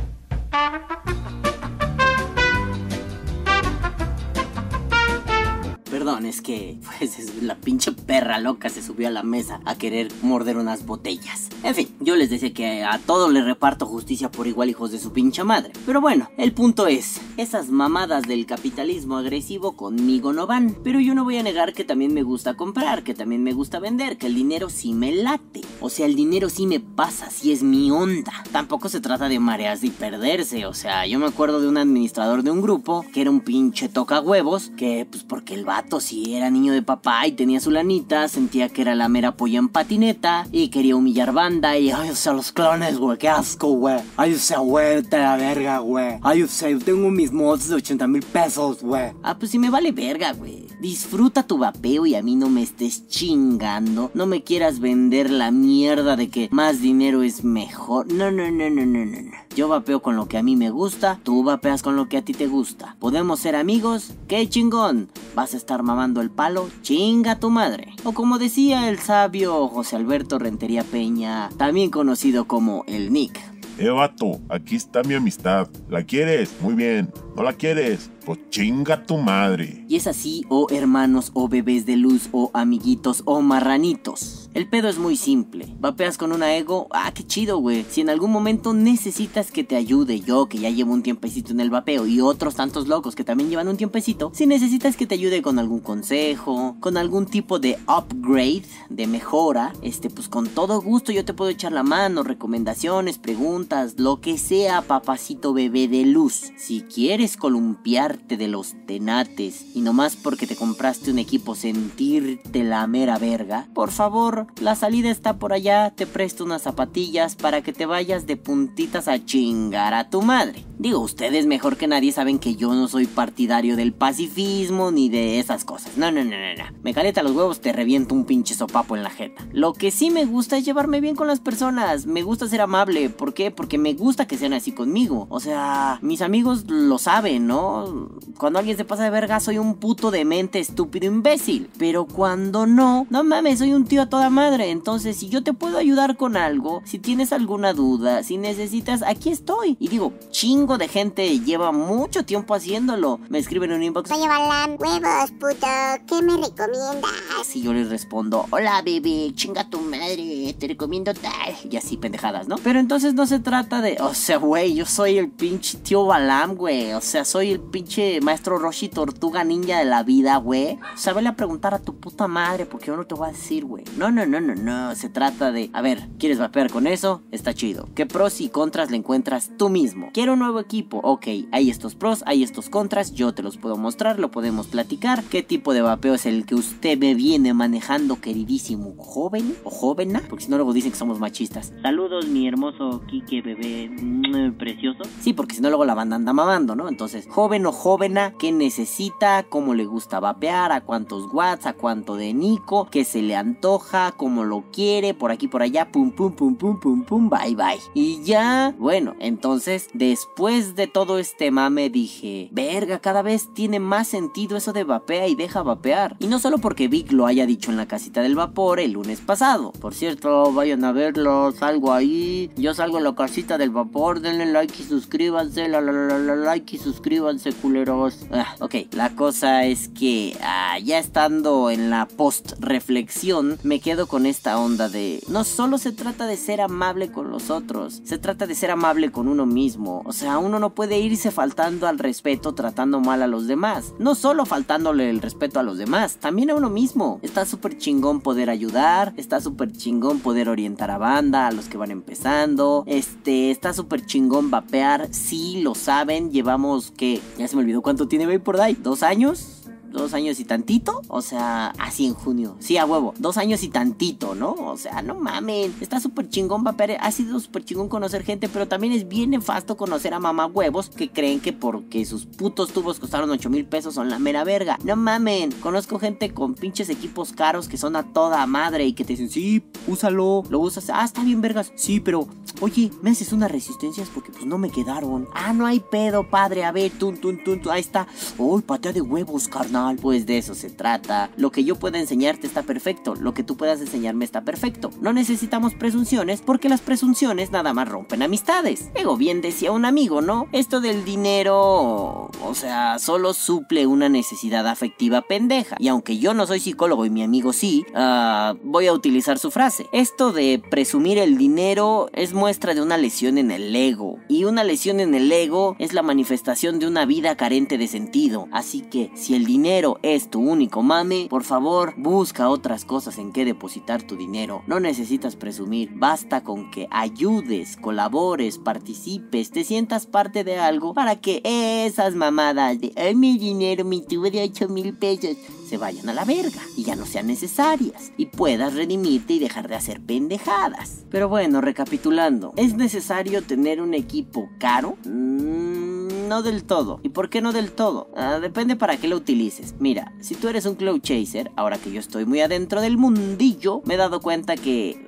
Perdón, 5.91 6.25
es 6.25 6.41
que 6.41 6.79
pues 6.99 7.19
es 7.19 7.43
la 7.43 7.57
pinche 7.57 7.91
perra 7.91 8.39
loca 8.39 8.69
se 8.69 8.83
subió 8.83 9.09
a 9.09 9.11
la 9.11 9.25
mesa 9.25 9.61
a 9.65 9.77
querer 9.77 10.09
morder 10.23 10.57
unas 10.57 10.87
botellas. 10.87 11.49
En 11.65 11.75
fin, 11.75 11.89
yo 11.99 12.15
les 12.15 12.31
decía 12.31 12.55
que 12.55 12.85
a 12.85 12.99
todos 12.99 13.33
les 13.33 13.45
reparto 13.45 13.87
justicia 13.87 14.31
por 14.31 14.47
igual 14.47 14.71
hijos 14.71 14.93
de 14.93 14.99
su 15.01 15.13
pinche 15.13 15.43
madre. 15.43 15.73
Pero 15.85 16.01
bueno, 16.01 16.31
el 16.39 16.53
punto 16.53 16.87
es, 16.87 17.21
esas 17.37 17.71
mamadas 17.71 18.23
del 18.23 18.47
capitalismo 18.47 19.17
agresivo 19.17 19.77
conmigo 19.77 20.33
no 20.33 20.47
van. 20.47 20.77
Pero 20.85 21.01
yo 21.01 21.15
no 21.15 21.25
voy 21.25 21.39
a 21.39 21.43
negar 21.43 21.73
que 21.73 21.85
también 21.85 22.15
me 22.15 22.23
gusta 22.23 22.55
comprar, 22.55 23.03
que 23.03 23.15
también 23.15 23.43
me 23.43 23.53
gusta 23.53 23.81
vender, 23.81 24.17
que 24.17 24.29
el 24.29 24.35
dinero 24.35 24.71
sí 24.71 24.93
me 24.93 25.13
late. 25.13 25.63
O 25.81 25.91
sea, 25.91 26.07
el 26.07 26.15
dinero 26.15 26.49
sí 26.49 26.67
me 26.67 26.81
pasa, 26.81 27.31
sí 27.31 27.53
es 27.53 27.63
mi 27.63 27.91
onda. 27.91 28.33
Tampoco 28.53 28.89
se 28.89 29.01
trata 29.01 29.29
de 29.29 29.41
mareas 29.41 29.83
y 29.83 29.91
perderse. 29.91 30.67
O 30.67 30.75
sea, 30.75 31.07
yo 31.07 31.19
me 31.19 31.27
acuerdo 31.27 31.61
de 31.61 31.69
un 31.69 31.79
administrador 31.79 32.43
de 32.45 32.53
un 32.53 32.63
grupo 32.63 33.05
que 33.13 33.23
era 33.23 33.31
un 33.31 33.41
pinche 33.41 33.89
toca 33.89 34.21
huevos, 34.21 34.71
que 34.77 35.07
pues 35.11 35.25
porque 35.25 35.55
el 35.55 35.65
si 36.01 36.35
era 36.35 36.51
niño 36.51 36.73
de 36.73 36.83
papá 36.83 37.27
y 37.27 37.33
tenía 37.33 37.61
su 37.61 37.71
lanita, 37.71 38.29
sentía 38.29 38.69
que 38.69 38.83
era 38.83 38.95
la 38.95 39.09
mera 39.09 39.37
polla 39.37 39.59
en 39.59 39.69
patineta 39.69 40.47
y 40.53 40.69
quería 40.69 40.97
humillar 40.97 41.33
banda 41.33 41.77
y 41.79 41.91
ay, 41.91 42.11
o 42.11 42.15
sea, 42.15 42.33
los 42.33 42.53
clones, 42.53 42.99
güey, 42.99 43.19
qué 43.19 43.29
asco, 43.29 43.69
güey. 43.69 44.01
Ay, 44.17 44.35
o 44.35 44.39
sea, 44.39 44.59
güey, 44.59 45.03
te 45.03 45.19
la 45.19 45.37
verga, 45.37 45.79
güey. 45.79 46.19
Ay, 46.23 46.43
o 46.43 46.49
sea, 46.49 46.71
yo 46.71 46.79
tengo 46.79 47.11
mis 47.11 47.33
mods 47.33 47.69
de 47.69 47.77
80 47.77 48.07
mil 48.07 48.23
pesos, 48.23 48.83
güey. 48.83 49.13
Ah, 49.23 49.37
pues 49.39 49.51
sí 49.51 49.59
me 49.59 49.71
vale 49.71 49.93
verga, 49.93 50.33
güey. 50.33 50.60
Disfruta 50.81 51.43
tu 51.43 51.59
vapeo 51.59 52.07
y 52.07 52.15
a 52.15 52.23
mí 52.23 52.37
no 52.37 52.49
me 52.49 52.63
estés 52.63 53.07
chingando. 53.07 54.11
No 54.15 54.25
me 54.25 54.43
quieras 54.43 54.81
vender 54.81 55.31
la 55.31 55.51
mierda 55.51 56.17
de 56.17 56.31
que 56.31 56.49
más 56.51 56.81
dinero 56.81 57.23
es 57.23 57.45
mejor. 57.45 58.11
No, 58.11 58.31
no, 58.31 58.51
no, 58.51 58.71
no, 58.71 58.87
no, 58.87 59.05
no. 59.05 59.31
Yo 59.55 59.69
vapeo 59.69 60.01
con 60.01 60.17
lo 60.17 60.27
que 60.27 60.39
a 60.39 60.43
mí 60.43 60.57
me 60.57 60.71
gusta, 60.71 61.19
tú 61.23 61.45
vapeas 61.45 61.83
con 61.83 61.97
lo 61.97 62.09
que 62.09 62.17
a 62.17 62.25
ti 62.25 62.33
te 62.33 62.47
gusta. 62.47 62.97
¿Podemos 62.99 63.41
ser 63.41 63.57
amigos? 63.57 64.15
¡Qué 64.27 64.49
chingón! 64.49 65.11
¿Vas 65.35 65.53
a 65.53 65.59
estar 65.59 65.83
mamando 65.83 66.23
el 66.23 66.31
palo? 66.31 66.71
¡Chinga 66.81 67.39
tu 67.39 67.51
madre! 67.51 67.93
O 68.05 68.13
como 68.13 68.39
decía 68.39 68.89
el 68.89 68.99
sabio 68.99 69.69
José 69.69 69.97
Alberto 69.97 70.39
Rentería 70.39 70.83
Peña, 70.83 71.51
también 71.59 71.91
conocido 71.91 72.47
como 72.47 72.85
el 72.87 73.13
Nick. 73.13 73.39
Eh, 73.81 73.89
vato, 73.89 74.41
aquí 74.49 74.77
está 74.77 75.03
mi 75.03 75.15
amistad. 75.15 75.69
¿La 75.89 76.05
quieres? 76.05 76.55
Muy 76.61 76.75
bien. 76.75 77.11
¿No 77.41 77.45
la 77.45 77.55
quieres? 77.55 78.11
Pues 78.27 78.39
chinga 78.51 79.07
tu 79.07 79.17
madre. 79.17 79.87
Y 79.89 79.97
es 79.97 80.07
así, 80.07 80.45
oh 80.51 80.67
hermanos, 80.71 81.31
o 81.33 81.45
oh 81.45 81.49
bebés 81.49 81.87
de 81.87 81.97
luz, 81.97 82.29
o 82.33 82.45
oh 82.45 82.51
amiguitos, 82.53 83.23
o 83.25 83.37
oh 83.37 83.41
marranitos. 83.41 84.51
El 84.53 84.69
pedo 84.69 84.89
es 84.89 84.99
muy 84.99 85.17
simple. 85.17 85.73
Vapeas 85.79 86.19
con 86.19 86.33
una 86.33 86.55
ego, 86.55 86.89
ah, 86.91 87.13
qué 87.15 87.25
chido, 87.25 87.59
güey. 87.59 87.87
Si 87.89 88.01
en 88.03 88.11
algún 88.11 88.31
momento 88.31 88.75
necesitas 88.75 89.51
que 89.51 89.65
te 89.65 89.77
ayude, 89.77 90.21
yo 90.21 90.49
que 90.49 90.59
ya 90.59 90.69
llevo 90.71 90.93
un 90.93 91.03
tiempecito 91.03 91.53
en 91.53 91.61
el 91.61 91.71
vapeo, 91.71 92.07
y 92.07 92.21
otros 92.21 92.57
tantos 92.57 92.89
locos 92.89 93.15
que 93.15 93.25
también 93.25 93.49
llevan 93.49 93.69
un 93.69 93.77
tiempecito, 93.77 94.33
si 94.35 94.47
necesitas 94.47 94.97
que 94.97 95.07
te 95.07 95.15
ayude 95.15 95.41
con 95.41 95.59
algún 95.59 95.81
consejo, 95.81 96.77
con 96.81 96.97
algún 96.97 97.27
tipo 97.27 97.59
de 97.59 97.79
upgrade, 97.89 98.65
de 98.91 99.07
mejora, 99.07 99.73
este, 99.83 100.11
pues 100.11 100.29
con 100.29 100.49
todo 100.49 100.83
gusto 100.83 101.11
yo 101.11 101.25
te 101.25 101.33
puedo 101.33 101.51
echar 101.51 101.73
la 101.73 101.85
mano, 101.85 102.23
recomendaciones, 102.23 103.19
preguntas, 103.19 103.95
lo 103.99 104.21
que 104.21 104.37
sea, 104.37 104.83
papacito 104.83 105.55
bebé 105.55 105.89
de 105.89 106.05
luz. 106.05 106.53
Si 106.59 106.83
quieres 106.83 107.30
columpiarte 107.37 108.37
de 108.37 108.49
los 108.49 108.75
tenates 108.87 109.67
y 109.75 109.81
nomás 109.81 110.17
porque 110.17 110.47
te 110.47 110.57
compraste 110.57 111.11
un 111.11 111.19
equipo 111.19 111.55
sentirte 111.55 112.65
la 112.65 112.87
mera 112.87 113.19
verga, 113.19 113.69
por 113.75 113.91
favor, 113.91 114.47
la 114.61 114.75
salida 114.75 115.11
está 115.11 115.39
por 115.39 115.53
allá, 115.53 115.91
te 115.91 116.07
presto 116.07 116.45
unas 116.45 116.63
zapatillas 116.63 117.37
para 117.37 117.63
que 117.63 117.73
te 117.73 117.87
vayas 117.87 118.27
de 118.27 118.37
puntitas 118.37 119.09
a 119.09 119.25
chingar 119.25 119.95
a 119.95 120.11
tu 120.11 120.23
madre. 120.23 120.65
Digo, 120.79 121.01
ustedes 121.01 121.45
mejor 121.45 121.77
que 121.77 121.87
nadie 121.87 122.11
saben 122.11 122.39
que 122.39 122.57
yo 122.57 122.73
no 122.73 122.89
soy 122.89 123.07
partidario 123.07 123.77
del 123.77 123.93
pacifismo 123.93 124.91
ni 124.91 125.11
de 125.11 125.39
esas 125.39 125.67
cosas. 125.67 125.99
No, 125.99 126.11
no, 126.11 126.25
no, 126.25 126.31
no, 126.31 126.55
no. 126.57 126.79
Me 126.83 126.95
caleta 126.95 127.23
los 127.23 127.33
huevos, 127.33 127.61
te 127.61 127.75
reviento 127.75 128.15
un 128.15 128.25
pinche 128.25 128.55
sopapo 128.55 128.97
en 128.97 129.03
la 129.03 129.11
jeta. 129.11 129.47
Lo 129.53 129.75
que 129.75 129.91
sí 129.91 130.11
me 130.11 130.25
gusta 130.25 130.57
es 130.57 130.65
llevarme 130.65 131.03
bien 131.03 131.17
con 131.17 131.27
las 131.27 131.41
personas. 131.41 132.07
Me 132.07 132.23
gusta 132.23 132.49
ser 132.49 132.63
amable. 132.63 133.11
¿Por 133.11 133.35
qué? 133.35 133.51
Porque 133.51 133.77
me 133.77 133.93
gusta 133.93 134.27
que 134.27 134.39
sean 134.39 134.55
así 134.55 134.73
conmigo. 134.73 135.27
O 135.29 135.39
sea, 135.39 135.99
mis 136.01 136.23
amigos 136.23 136.65
lo 136.67 136.97
saben, 137.11 137.49
¿no? 137.49 138.09
Cuando 138.39 138.61
alguien 138.61 138.77
se 138.77 138.85
pasa 138.85 139.03
de 139.03 139.11
verga, 139.11 139.41
soy 139.41 139.59
un 139.59 139.75
puto 139.75 140.13
demente, 140.13 140.61
estúpido, 140.61 141.07
imbécil. 141.07 141.69
Pero 141.77 142.07
cuando 142.07 142.67
no, 142.67 143.07
no 143.11 143.25
mames, 143.25 143.59
soy 143.59 143.75
un 143.75 143.85
tío 143.85 144.03
a 144.03 144.09
toda 144.09 144.31
madre. 144.31 144.71
Entonces, 144.71 145.17
si 145.17 145.29
yo 145.29 145.43
te 145.43 145.53
puedo 145.53 145.77
ayudar 145.77 146.17
con 146.17 146.37
algo, 146.37 146.83
si 146.85 147.01
tienes 147.01 147.33
alguna 147.33 147.73
duda, 147.73 148.23
si 148.23 148.39
necesitas, 148.39 149.03
aquí 149.03 149.31
estoy. 149.31 149.77
Y 149.81 149.89
digo, 149.89 150.13
chingo 150.31 150.79
de 150.79 150.87
gente 150.87 151.41
lleva 151.41 151.73
mucho 151.73 152.25
tiempo 152.25 152.55
haciéndolo. 152.55 153.19
Me 153.29 153.39
escriben 153.39 153.73
en 153.73 153.79
un 153.79 153.83
inbox. 153.83 154.11
Oye, 154.13 154.29
Balam, 154.29 154.77
huevos, 154.79 155.33
puto, 155.33 155.67
¿qué 156.07 156.23
me 156.23 156.37
recomiendas? 156.37 157.57
Y 157.57 157.63
yo 157.63 157.75
les 157.75 157.91
respondo, 157.91 158.47
hola, 158.51 158.83
bebé, 158.83 159.33
chinga 159.35 159.69
tu 159.69 159.81
madre, 159.81 160.55
te 160.59 160.69
recomiendo 160.69 161.13
tal. 161.13 161.57
Y 161.69 161.77
así 161.77 161.97
pendejadas, 161.97 162.47
¿no? 162.47 162.57
Pero 162.63 162.79
entonces 162.79 163.15
no 163.15 163.27
se 163.27 163.41
trata 163.41 163.81
de, 163.81 163.97
o 164.01 164.15
sea, 164.15 164.39
güey, 164.39 164.75
yo 164.75 164.87
soy 164.87 165.19
el 165.19 165.29
pinche 165.29 165.77
tío 165.79 166.07
Balam, 166.07 166.55
güey. 166.55 167.00
O 167.01 167.03
sea, 167.03 167.25
soy 167.25 167.51
el 167.51 167.61
pinche 167.61 168.21
maestro 168.21 168.59
Roshi 168.59 168.91
Tortuga 168.91 169.43
Ninja 169.43 169.79
de 169.79 169.87
la 169.87 170.03
vida, 170.03 170.37
güey. 170.37 170.75
O 170.75 170.99
sea, 170.99 171.15
vele 171.15 171.31
a 171.31 171.35
preguntar 171.35 171.73
a 171.73 171.79
tu 171.79 171.97
puta 171.97 172.29
madre 172.29 172.67
porque 172.67 172.89
yo 172.89 172.97
no 172.99 173.07
te 173.07 173.15
voy 173.15 173.31
a 173.31 173.33
decir, 173.33 173.65
güey. 173.65 173.85
No, 173.97 174.11
no, 174.11 174.27
no, 174.27 174.39
no, 174.39 174.55
no. 174.55 174.95
Se 174.95 175.09
trata 175.09 175.51
de, 175.51 175.71
a 175.73 175.81
ver, 175.81 176.11
¿quieres 176.19 176.39
vapear 176.39 176.71
con 176.71 176.87
eso? 176.87 177.23
Está 177.31 177.55
chido. 177.55 177.89
¿Qué 177.95 178.05
pros 178.05 178.43
y 178.43 178.51
contras 178.51 178.91
le 178.91 178.99
encuentras 178.99 179.51
tú 179.57 179.71
mismo? 179.71 180.11
Quiero 180.13 180.35
un 180.35 180.41
nuevo 180.41 180.61
equipo. 180.61 181.01
Ok, 181.03 181.27
hay 181.53 181.71
estos 181.71 181.95
pros, 181.95 182.23
hay 182.27 182.43
estos 182.43 182.69
contras. 182.69 183.15
Yo 183.15 183.33
te 183.33 183.43
los 183.43 183.57
puedo 183.57 183.79
mostrar, 183.79 184.19
lo 184.19 184.31
podemos 184.31 184.67
platicar. 184.67 185.23
¿Qué 185.23 185.43
tipo 185.43 185.73
de 185.73 185.81
vapeo 185.81 186.13
es 186.13 186.27
el 186.27 186.45
que 186.45 186.55
usted 186.55 186.99
me 186.99 187.15
viene 187.15 187.55
manejando, 187.55 188.21
queridísimo 188.21 188.95
joven 188.99 189.57
o 189.65 189.71
jovena? 189.71 190.21
Porque 190.29 190.45
si 190.45 190.51
no, 190.51 190.59
luego 190.59 190.75
dicen 190.75 190.93
que 190.93 190.99
somos 190.99 191.19
machistas. 191.19 191.73
Saludos, 191.81 192.29
mi 192.29 192.47
hermoso 192.47 193.01
Kike 193.09 193.41
bebé 193.41 193.89
mm, 193.89 194.59
precioso. 194.59 195.01
Sí, 195.21 195.33
porque 195.33 195.55
si 195.55 195.63
no, 195.63 195.71
luego 195.71 195.87
la 195.87 195.95
banda 195.95 196.17
anda 196.17 196.35
mamando, 196.35 196.77
¿no? 196.77 196.90
Entonces, 196.91 197.27
joven 197.29 197.65
o 197.65 197.73
jovena 197.73 198.35
que 198.39 198.53
necesita, 198.53 199.45
cómo 199.45 199.75
le 199.75 199.87
gusta 199.87 200.21
vapear, 200.21 200.73
a 200.73 200.83
cuántos 200.83 201.33
watts, 201.33 201.67
a 201.67 201.73
cuánto 201.73 202.17
de 202.17 202.35
Nico, 202.35 202.89
que 202.91 203.05
se 203.05 203.23
le 203.23 203.37
antoja, 203.37 204.13
cómo 204.17 204.45
lo 204.45 204.65
quiere, 204.71 205.15
por 205.15 205.31
aquí, 205.31 205.49
por 205.49 205.63
allá, 205.63 205.91
pum, 205.91 206.11
pum, 206.11 206.33
pum, 206.33 206.57
pum, 206.57 206.79
pum, 206.79 207.05
pum, 207.05 207.31
bye, 207.31 207.55
bye. 207.55 207.81
Y 207.95 208.23
ya, 208.23 208.75
bueno, 208.79 209.15
entonces, 209.21 209.89
después 209.95 210.75
de 210.75 210.87
todo 210.87 211.19
este 211.19 211.51
mame 211.51 211.89
dije, 211.89 212.49
verga, 212.53 212.99
cada 212.99 213.23
vez 213.23 213.49
tiene 213.55 213.81
más 213.81 214.09
sentido 214.09 214.57
eso 214.57 214.73
de 214.73 214.85
vapea 214.85 215.29
y 215.29 215.35
deja 215.35 215.63
vapear. 215.63 216.17
Y 216.19 216.27
no 216.27 216.39
solo 216.39 216.59
porque 216.59 216.89
Vic 216.89 217.13
lo 217.13 217.27
haya 217.27 217.47
dicho 217.47 217.71
en 217.71 217.77
la 217.77 217.87
casita 217.87 218.21
del 218.23 218.35
vapor 218.35 218.81
el 218.81 218.93
lunes 218.93 219.21
pasado. 219.21 219.73
Por 219.73 219.95
cierto, 219.95 220.53
vayan 220.53 220.85
a 220.85 220.93
verlo, 220.93 221.53
salgo 221.53 221.93
ahí. 221.93 222.51
Yo 222.57 222.75
salgo 222.75 222.99
en 222.99 223.05
la 223.05 223.15
casita 223.15 223.59
del 223.59 223.71
vapor, 223.71 224.21
denle 224.21 224.47
like 224.47 224.75
y 224.81 224.85
suscríbanse, 224.85 225.69
la 225.69 225.81
la 225.81 225.93
la 225.93 226.19
la, 226.19 226.37
like 226.37 226.77
y 226.77 226.79
suscríbanse, 226.81 227.53
culeros. 227.53 228.27
Ah, 228.33 228.55
ok, 228.61 228.75
la 228.93 229.11
cosa 229.15 229.65
es 229.65 229.89
que 229.89 230.37
ah, 230.43 230.79
ya 230.79 230.99
estando 230.99 231.71
en 231.71 231.91
la 231.91 232.07
post 232.07 232.53
reflexión, 232.61 233.59
me 233.63 233.81
quedo 233.81 234.07
con 234.07 234.27
esta 234.27 234.59
onda 234.59 234.89
de 234.89 235.23
no 235.29 235.45
solo 235.45 235.79
se 235.79 235.93
trata 235.93 236.27
de 236.27 236.37
ser 236.37 236.61
amable 236.61 237.11
con 237.13 237.31
los 237.31 237.51
otros, 237.51 238.01
se 238.05 238.19
trata 238.19 238.47
de 238.47 238.55
ser 238.55 238.71
amable 238.71 239.11
con 239.11 239.29
uno 239.29 239.47
mismo. 239.47 240.03
O 240.05 240.13
sea, 240.13 240.39
uno 240.39 240.59
no 240.59 240.75
puede 240.75 240.99
irse 240.99 241.31
faltando 241.31 241.87
al 241.87 241.99
respeto 241.99 242.55
tratando 242.55 243.01
mal 243.01 243.23
a 243.23 243.27
los 243.27 243.47
demás. 243.47 243.95
No 243.99 244.15
solo 244.15 244.47
faltándole 244.47 245.11
el 245.11 245.21
respeto 245.21 245.61
a 245.61 245.63
los 245.63 245.79
demás, 245.79 246.17
también 246.17 246.51
a 246.51 246.55
uno 246.55 246.71
mismo. 246.71 247.21
Está 247.23 247.45
súper 247.45 247.79
chingón 247.79 248.21
poder 248.21 248.51
ayudar, 248.51 249.13
está 249.17 249.41
súper 249.41 249.73
chingón 249.73 250.21
poder 250.21 250.49
orientar 250.49 250.91
a 250.91 250.99
banda, 250.99 251.47
a 251.47 251.53
los 251.53 251.67
que 251.67 251.79
van 251.79 251.91
empezando. 251.91 252.85
Este, 252.87 253.51
está 253.51 253.73
súper 253.73 254.07
chingón 254.07 254.51
vapear, 254.51 255.09
sí, 255.13 255.61
lo 255.63 255.75
saben, 255.75 256.31
llevamos 256.31 256.70
que, 256.97 257.21
ya 257.39 257.49
se 257.49 257.57
me 257.57 257.63
olvidó 257.63 257.83
cuánto 257.83 258.09
tiene 258.09 258.27
Vapor 258.27 258.57
Day, 258.57 258.75
dos 258.81 259.03
años 259.03 259.60
dos 259.91 260.15
años 260.15 260.41
y 260.41 260.45
tantito. 260.45 261.03
O 261.09 261.23
sea, 261.23 261.69
así 261.79 262.07
en 262.07 262.15
junio. 262.15 262.57
Sí, 262.61 262.77
a 262.77 262.85
huevo. 262.85 263.15
Dos 263.19 263.37
años 263.37 263.63
y 263.63 263.69
tantito, 263.69 264.35
¿no? 264.35 264.53
O 264.53 264.77
sea, 264.77 265.03
no 265.03 265.15
mamen. 265.15 265.75
Está 265.81 266.01
súper 266.01 266.29
chingón, 266.29 266.65
vapear. 266.65 266.97
Ha 267.01 267.11
sido 267.11 267.39
súper 267.41 267.65
chingón 267.65 267.89
conocer 267.89 268.23
gente, 268.25 268.49
pero 268.49 268.69
también 268.69 268.93
es 268.93 269.09
bien 269.09 269.31
nefasto 269.31 269.77
conocer 269.77 270.15
a 270.15 270.21
mamá 270.21 270.47
huevos 270.47 270.91
que 270.91 271.11
creen 271.11 271.41
que 271.41 271.53
porque 271.53 272.05
sus 272.05 272.27
putos 272.27 272.73
tubos 272.73 272.99
costaron 272.99 273.31
8 273.31 273.51
mil 273.51 273.67
pesos 273.67 273.95
son 273.95 274.11
la 274.11 274.19
mera 274.19 274.45
verga. 274.45 274.79
No 274.85 274.97
mamen. 274.97 275.53
Conozco 275.53 275.99
gente 275.99 276.33
con 276.33 276.55
pinches 276.55 276.89
equipos 276.89 277.33
caros 277.33 277.69
que 277.69 277.77
son 277.77 277.97
a 277.97 278.13
toda 278.13 278.47
madre 278.47 278.87
y 278.87 278.93
que 278.93 279.05
te 279.05 279.15
dicen, 279.15 279.31
sí, 279.31 279.63
úsalo. 279.87 280.45
Lo 280.49 280.61
usas. 280.61 280.91
Ah, 280.91 281.05
está 281.05 281.25
bien, 281.25 281.41
vergas. 281.41 281.73
Sí, 281.77 282.01
pero, 282.01 282.29
oye, 282.61 282.91
me 283.03 283.11
haces 283.11 283.33
unas 283.33 283.51
resistencias 283.51 284.09
porque 284.09 284.33
pues 284.33 284.47
no 284.47 284.59
me 284.59 284.71
quedaron. 284.71 285.29
Ah, 285.35 285.53
no 285.53 285.67
hay 285.67 285.81
pedo, 285.81 286.29
padre. 286.29 286.65
A 286.65 286.73
ver, 286.73 286.93
tun, 286.93 287.17
tun, 287.17 287.43
tun, 287.43 287.61
tun. 287.61 287.73
Ahí 287.73 287.81
está. 287.81 288.07
Uy, 288.39 288.63
patea 288.63 288.93
de 288.93 289.01
huevos, 289.01 289.49
carnal 289.49 289.80
pues 290.01 290.27
de 290.27 290.39
eso 290.39 290.55
se 290.55 290.71
trata. 290.71 291.31
Lo 291.37 291.51
que 291.51 291.65
yo 291.65 291.77
pueda 291.77 291.99
enseñarte 291.99 292.47
está 292.47 292.63
perfecto, 292.63 293.15
lo 293.15 293.35
que 293.35 293.43
tú 293.43 293.57
puedas 293.57 293.81
enseñarme 293.81 294.25
está 294.25 294.43
perfecto. 294.43 294.91
No 295.01 295.13
necesitamos 295.13 295.75
presunciones 295.75 296.43
porque 296.43 296.69
las 296.69 296.81
presunciones 296.81 297.51
nada 297.51 297.73
más 297.73 297.89
rompen 297.89 298.23
amistades. 298.23 298.91
Ego 298.95 299.17
bien 299.17 299.41
decía 299.41 299.73
un 299.73 299.85
amigo, 299.85 300.23
¿no? 300.23 300.49
Esto 300.53 300.81
del 300.81 301.05
dinero, 301.05 302.31
o 302.45 302.55
sea, 302.55 302.99
solo 302.99 303.35
suple 303.35 303.87
una 303.87 304.09
necesidad 304.09 304.67
afectiva 304.67 305.23
pendeja. 305.23 305.77
Y 305.79 305.89
aunque 305.89 306.19
yo 306.19 306.35
no 306.35 306.47
soy 306.47 306.61
psicólogo 306.61 307.05
y 307.05 307.11
mi 307.11 307.23
amigo 307.23 307.53
sí, 307.53 307.85
uh, 307.95 308.57
voy 308.63 308.87
a 308.87 308.93
utilizar 308.93 309.39
su 309.39 309.51
frase. 309.51 309.87
Esto 309.93 310.33
de 310.33 310.63
presumir 310.71 311.19
el 311.19 311.39
dinero 311.39 312.09
es 312.13 312.33
muestra 312.33 312.75
de 312.75 312.83
una 312.83 312.97
lesión 312.97 313.39
en 313.39 313.51
el 313.51 313.75
ego. 313.75 314.19
Y 314.29 314.45
una 314.45 314.65
lesión 314.65 315.01
en 315.01 315.15
el 315.15 315.31
ego 315.31 315.77
es 315.79 315.93
la 315.93 316.03
manifestación 316.03 316.79
de 316.79 316.87
una 316.87 317.05
vida 317.07 317.37
carente 317.37 317.79
de 317.79 317.89
sentido. 317.89 318.49
Así 318.53 318.83
que 318.83 319.11
si 319.15 319.35
el 319.35 319.45
dinero 319.45 319.70
es 320.03 320.29
tu 320.31 320.41
único 320.41 320.83
mame, 320.83 321.29
por 321.31 321.45
favor 321.45 321.95
busca 321.97 322.49
otras 322.49 322.85
cosas 322.85 323.19
en 323.19 323.33
que 323.33 323.45
depositar 323.45 324.03
tu 324.03 324.17
dinero. 324.17 324.63
No 324.67 324.81
necesitas 324.81 325.37
presumir, 325.37 325.93
basta 325.95 326.43
con 326.43 326.73
que 326.73 326.89
ayudes, 326.91 327.77
colabores, 327.77 328.59
participes, 328.59 329.53
te 329.53 329.63
sientas 329.63 330.07
parte 330.07 330.43
de 330.43 330.59
algo 330.59 330.93
para 330.93 331.21
que 331.21 331.41
esas 331.45 332.17
mamadas 332.17 332.81
de 332.81 332.93
Ay, 332.97 333.15
mi 333.15 333.39
dinero, 333.39 333.85
mi 333.85 334.03
tubo 334.05 334.29
de 334.29 334.43
8 334.43 334.69
mil 334.69 334.97
pesos 334.97 335.37
se 335.69 335.77
vayan 335.77 336.09
a 336.09 336.15
la 336.15 336.25
verga 336.25 336.61
y 336.77 336.83
ya 336.83 336.97
no 336.97 337.07
sean 337.07 337.29
necesarias 337.29 338.13
y 338.17 338.27
puedas 338.27 338.75
redimirte 338.75 339.35
y 339.35 339.39
dejar 339.39 339.69
de 339.69 339.77
hacer 339.77 340.01
pendejadas. 340.01 341.05
Pero 341.11 341.29
bueno, 341.29 341.61
recapitulando, 341.61 342.53
¿es 342.57 342.75
necesario 342.75 343.43
tener 343.43 343.81
un 343.81 343.95
equipo 343.95 344.49
caro? 344.59 344.97
Mm, 345.05 346.00
no 346.31 346.43
del 346.43 346.63
todo. 346.63 347.01
¿Y 347.03 347.09
por 347.09 347.29
qué 347.29 347.43
no 347.43 347.53
del 347.53 347.73
todo? 347.73 348.09
Ah, 348.17 348.39
depende 348.39 348.77
para 348.77 348.97
qué 348.97 349.09
lo 349.09 349.17
utilices. 349.17 349.75
Mira, 349.81 350.13
si 350.21 350.37
tú 350.37 350.47
eres 350.47 350.65
un 350.65 350.77
cloud 350.77 351.01
chaser, 351.01 351.51
ahora 351.57 351.77
que 351.77 351.91
yo 351.91 351.99
estoy 351.99 352.25
muy 352.25 352.41
adentro 352.41 352.81
del 352.81 352.97
mundillo, 352.97 353.83
me 353.85 353.95
he 353.95 353.97
dado 353.97 354.21
cuenta 354.21 354.55
que 354.55 355.05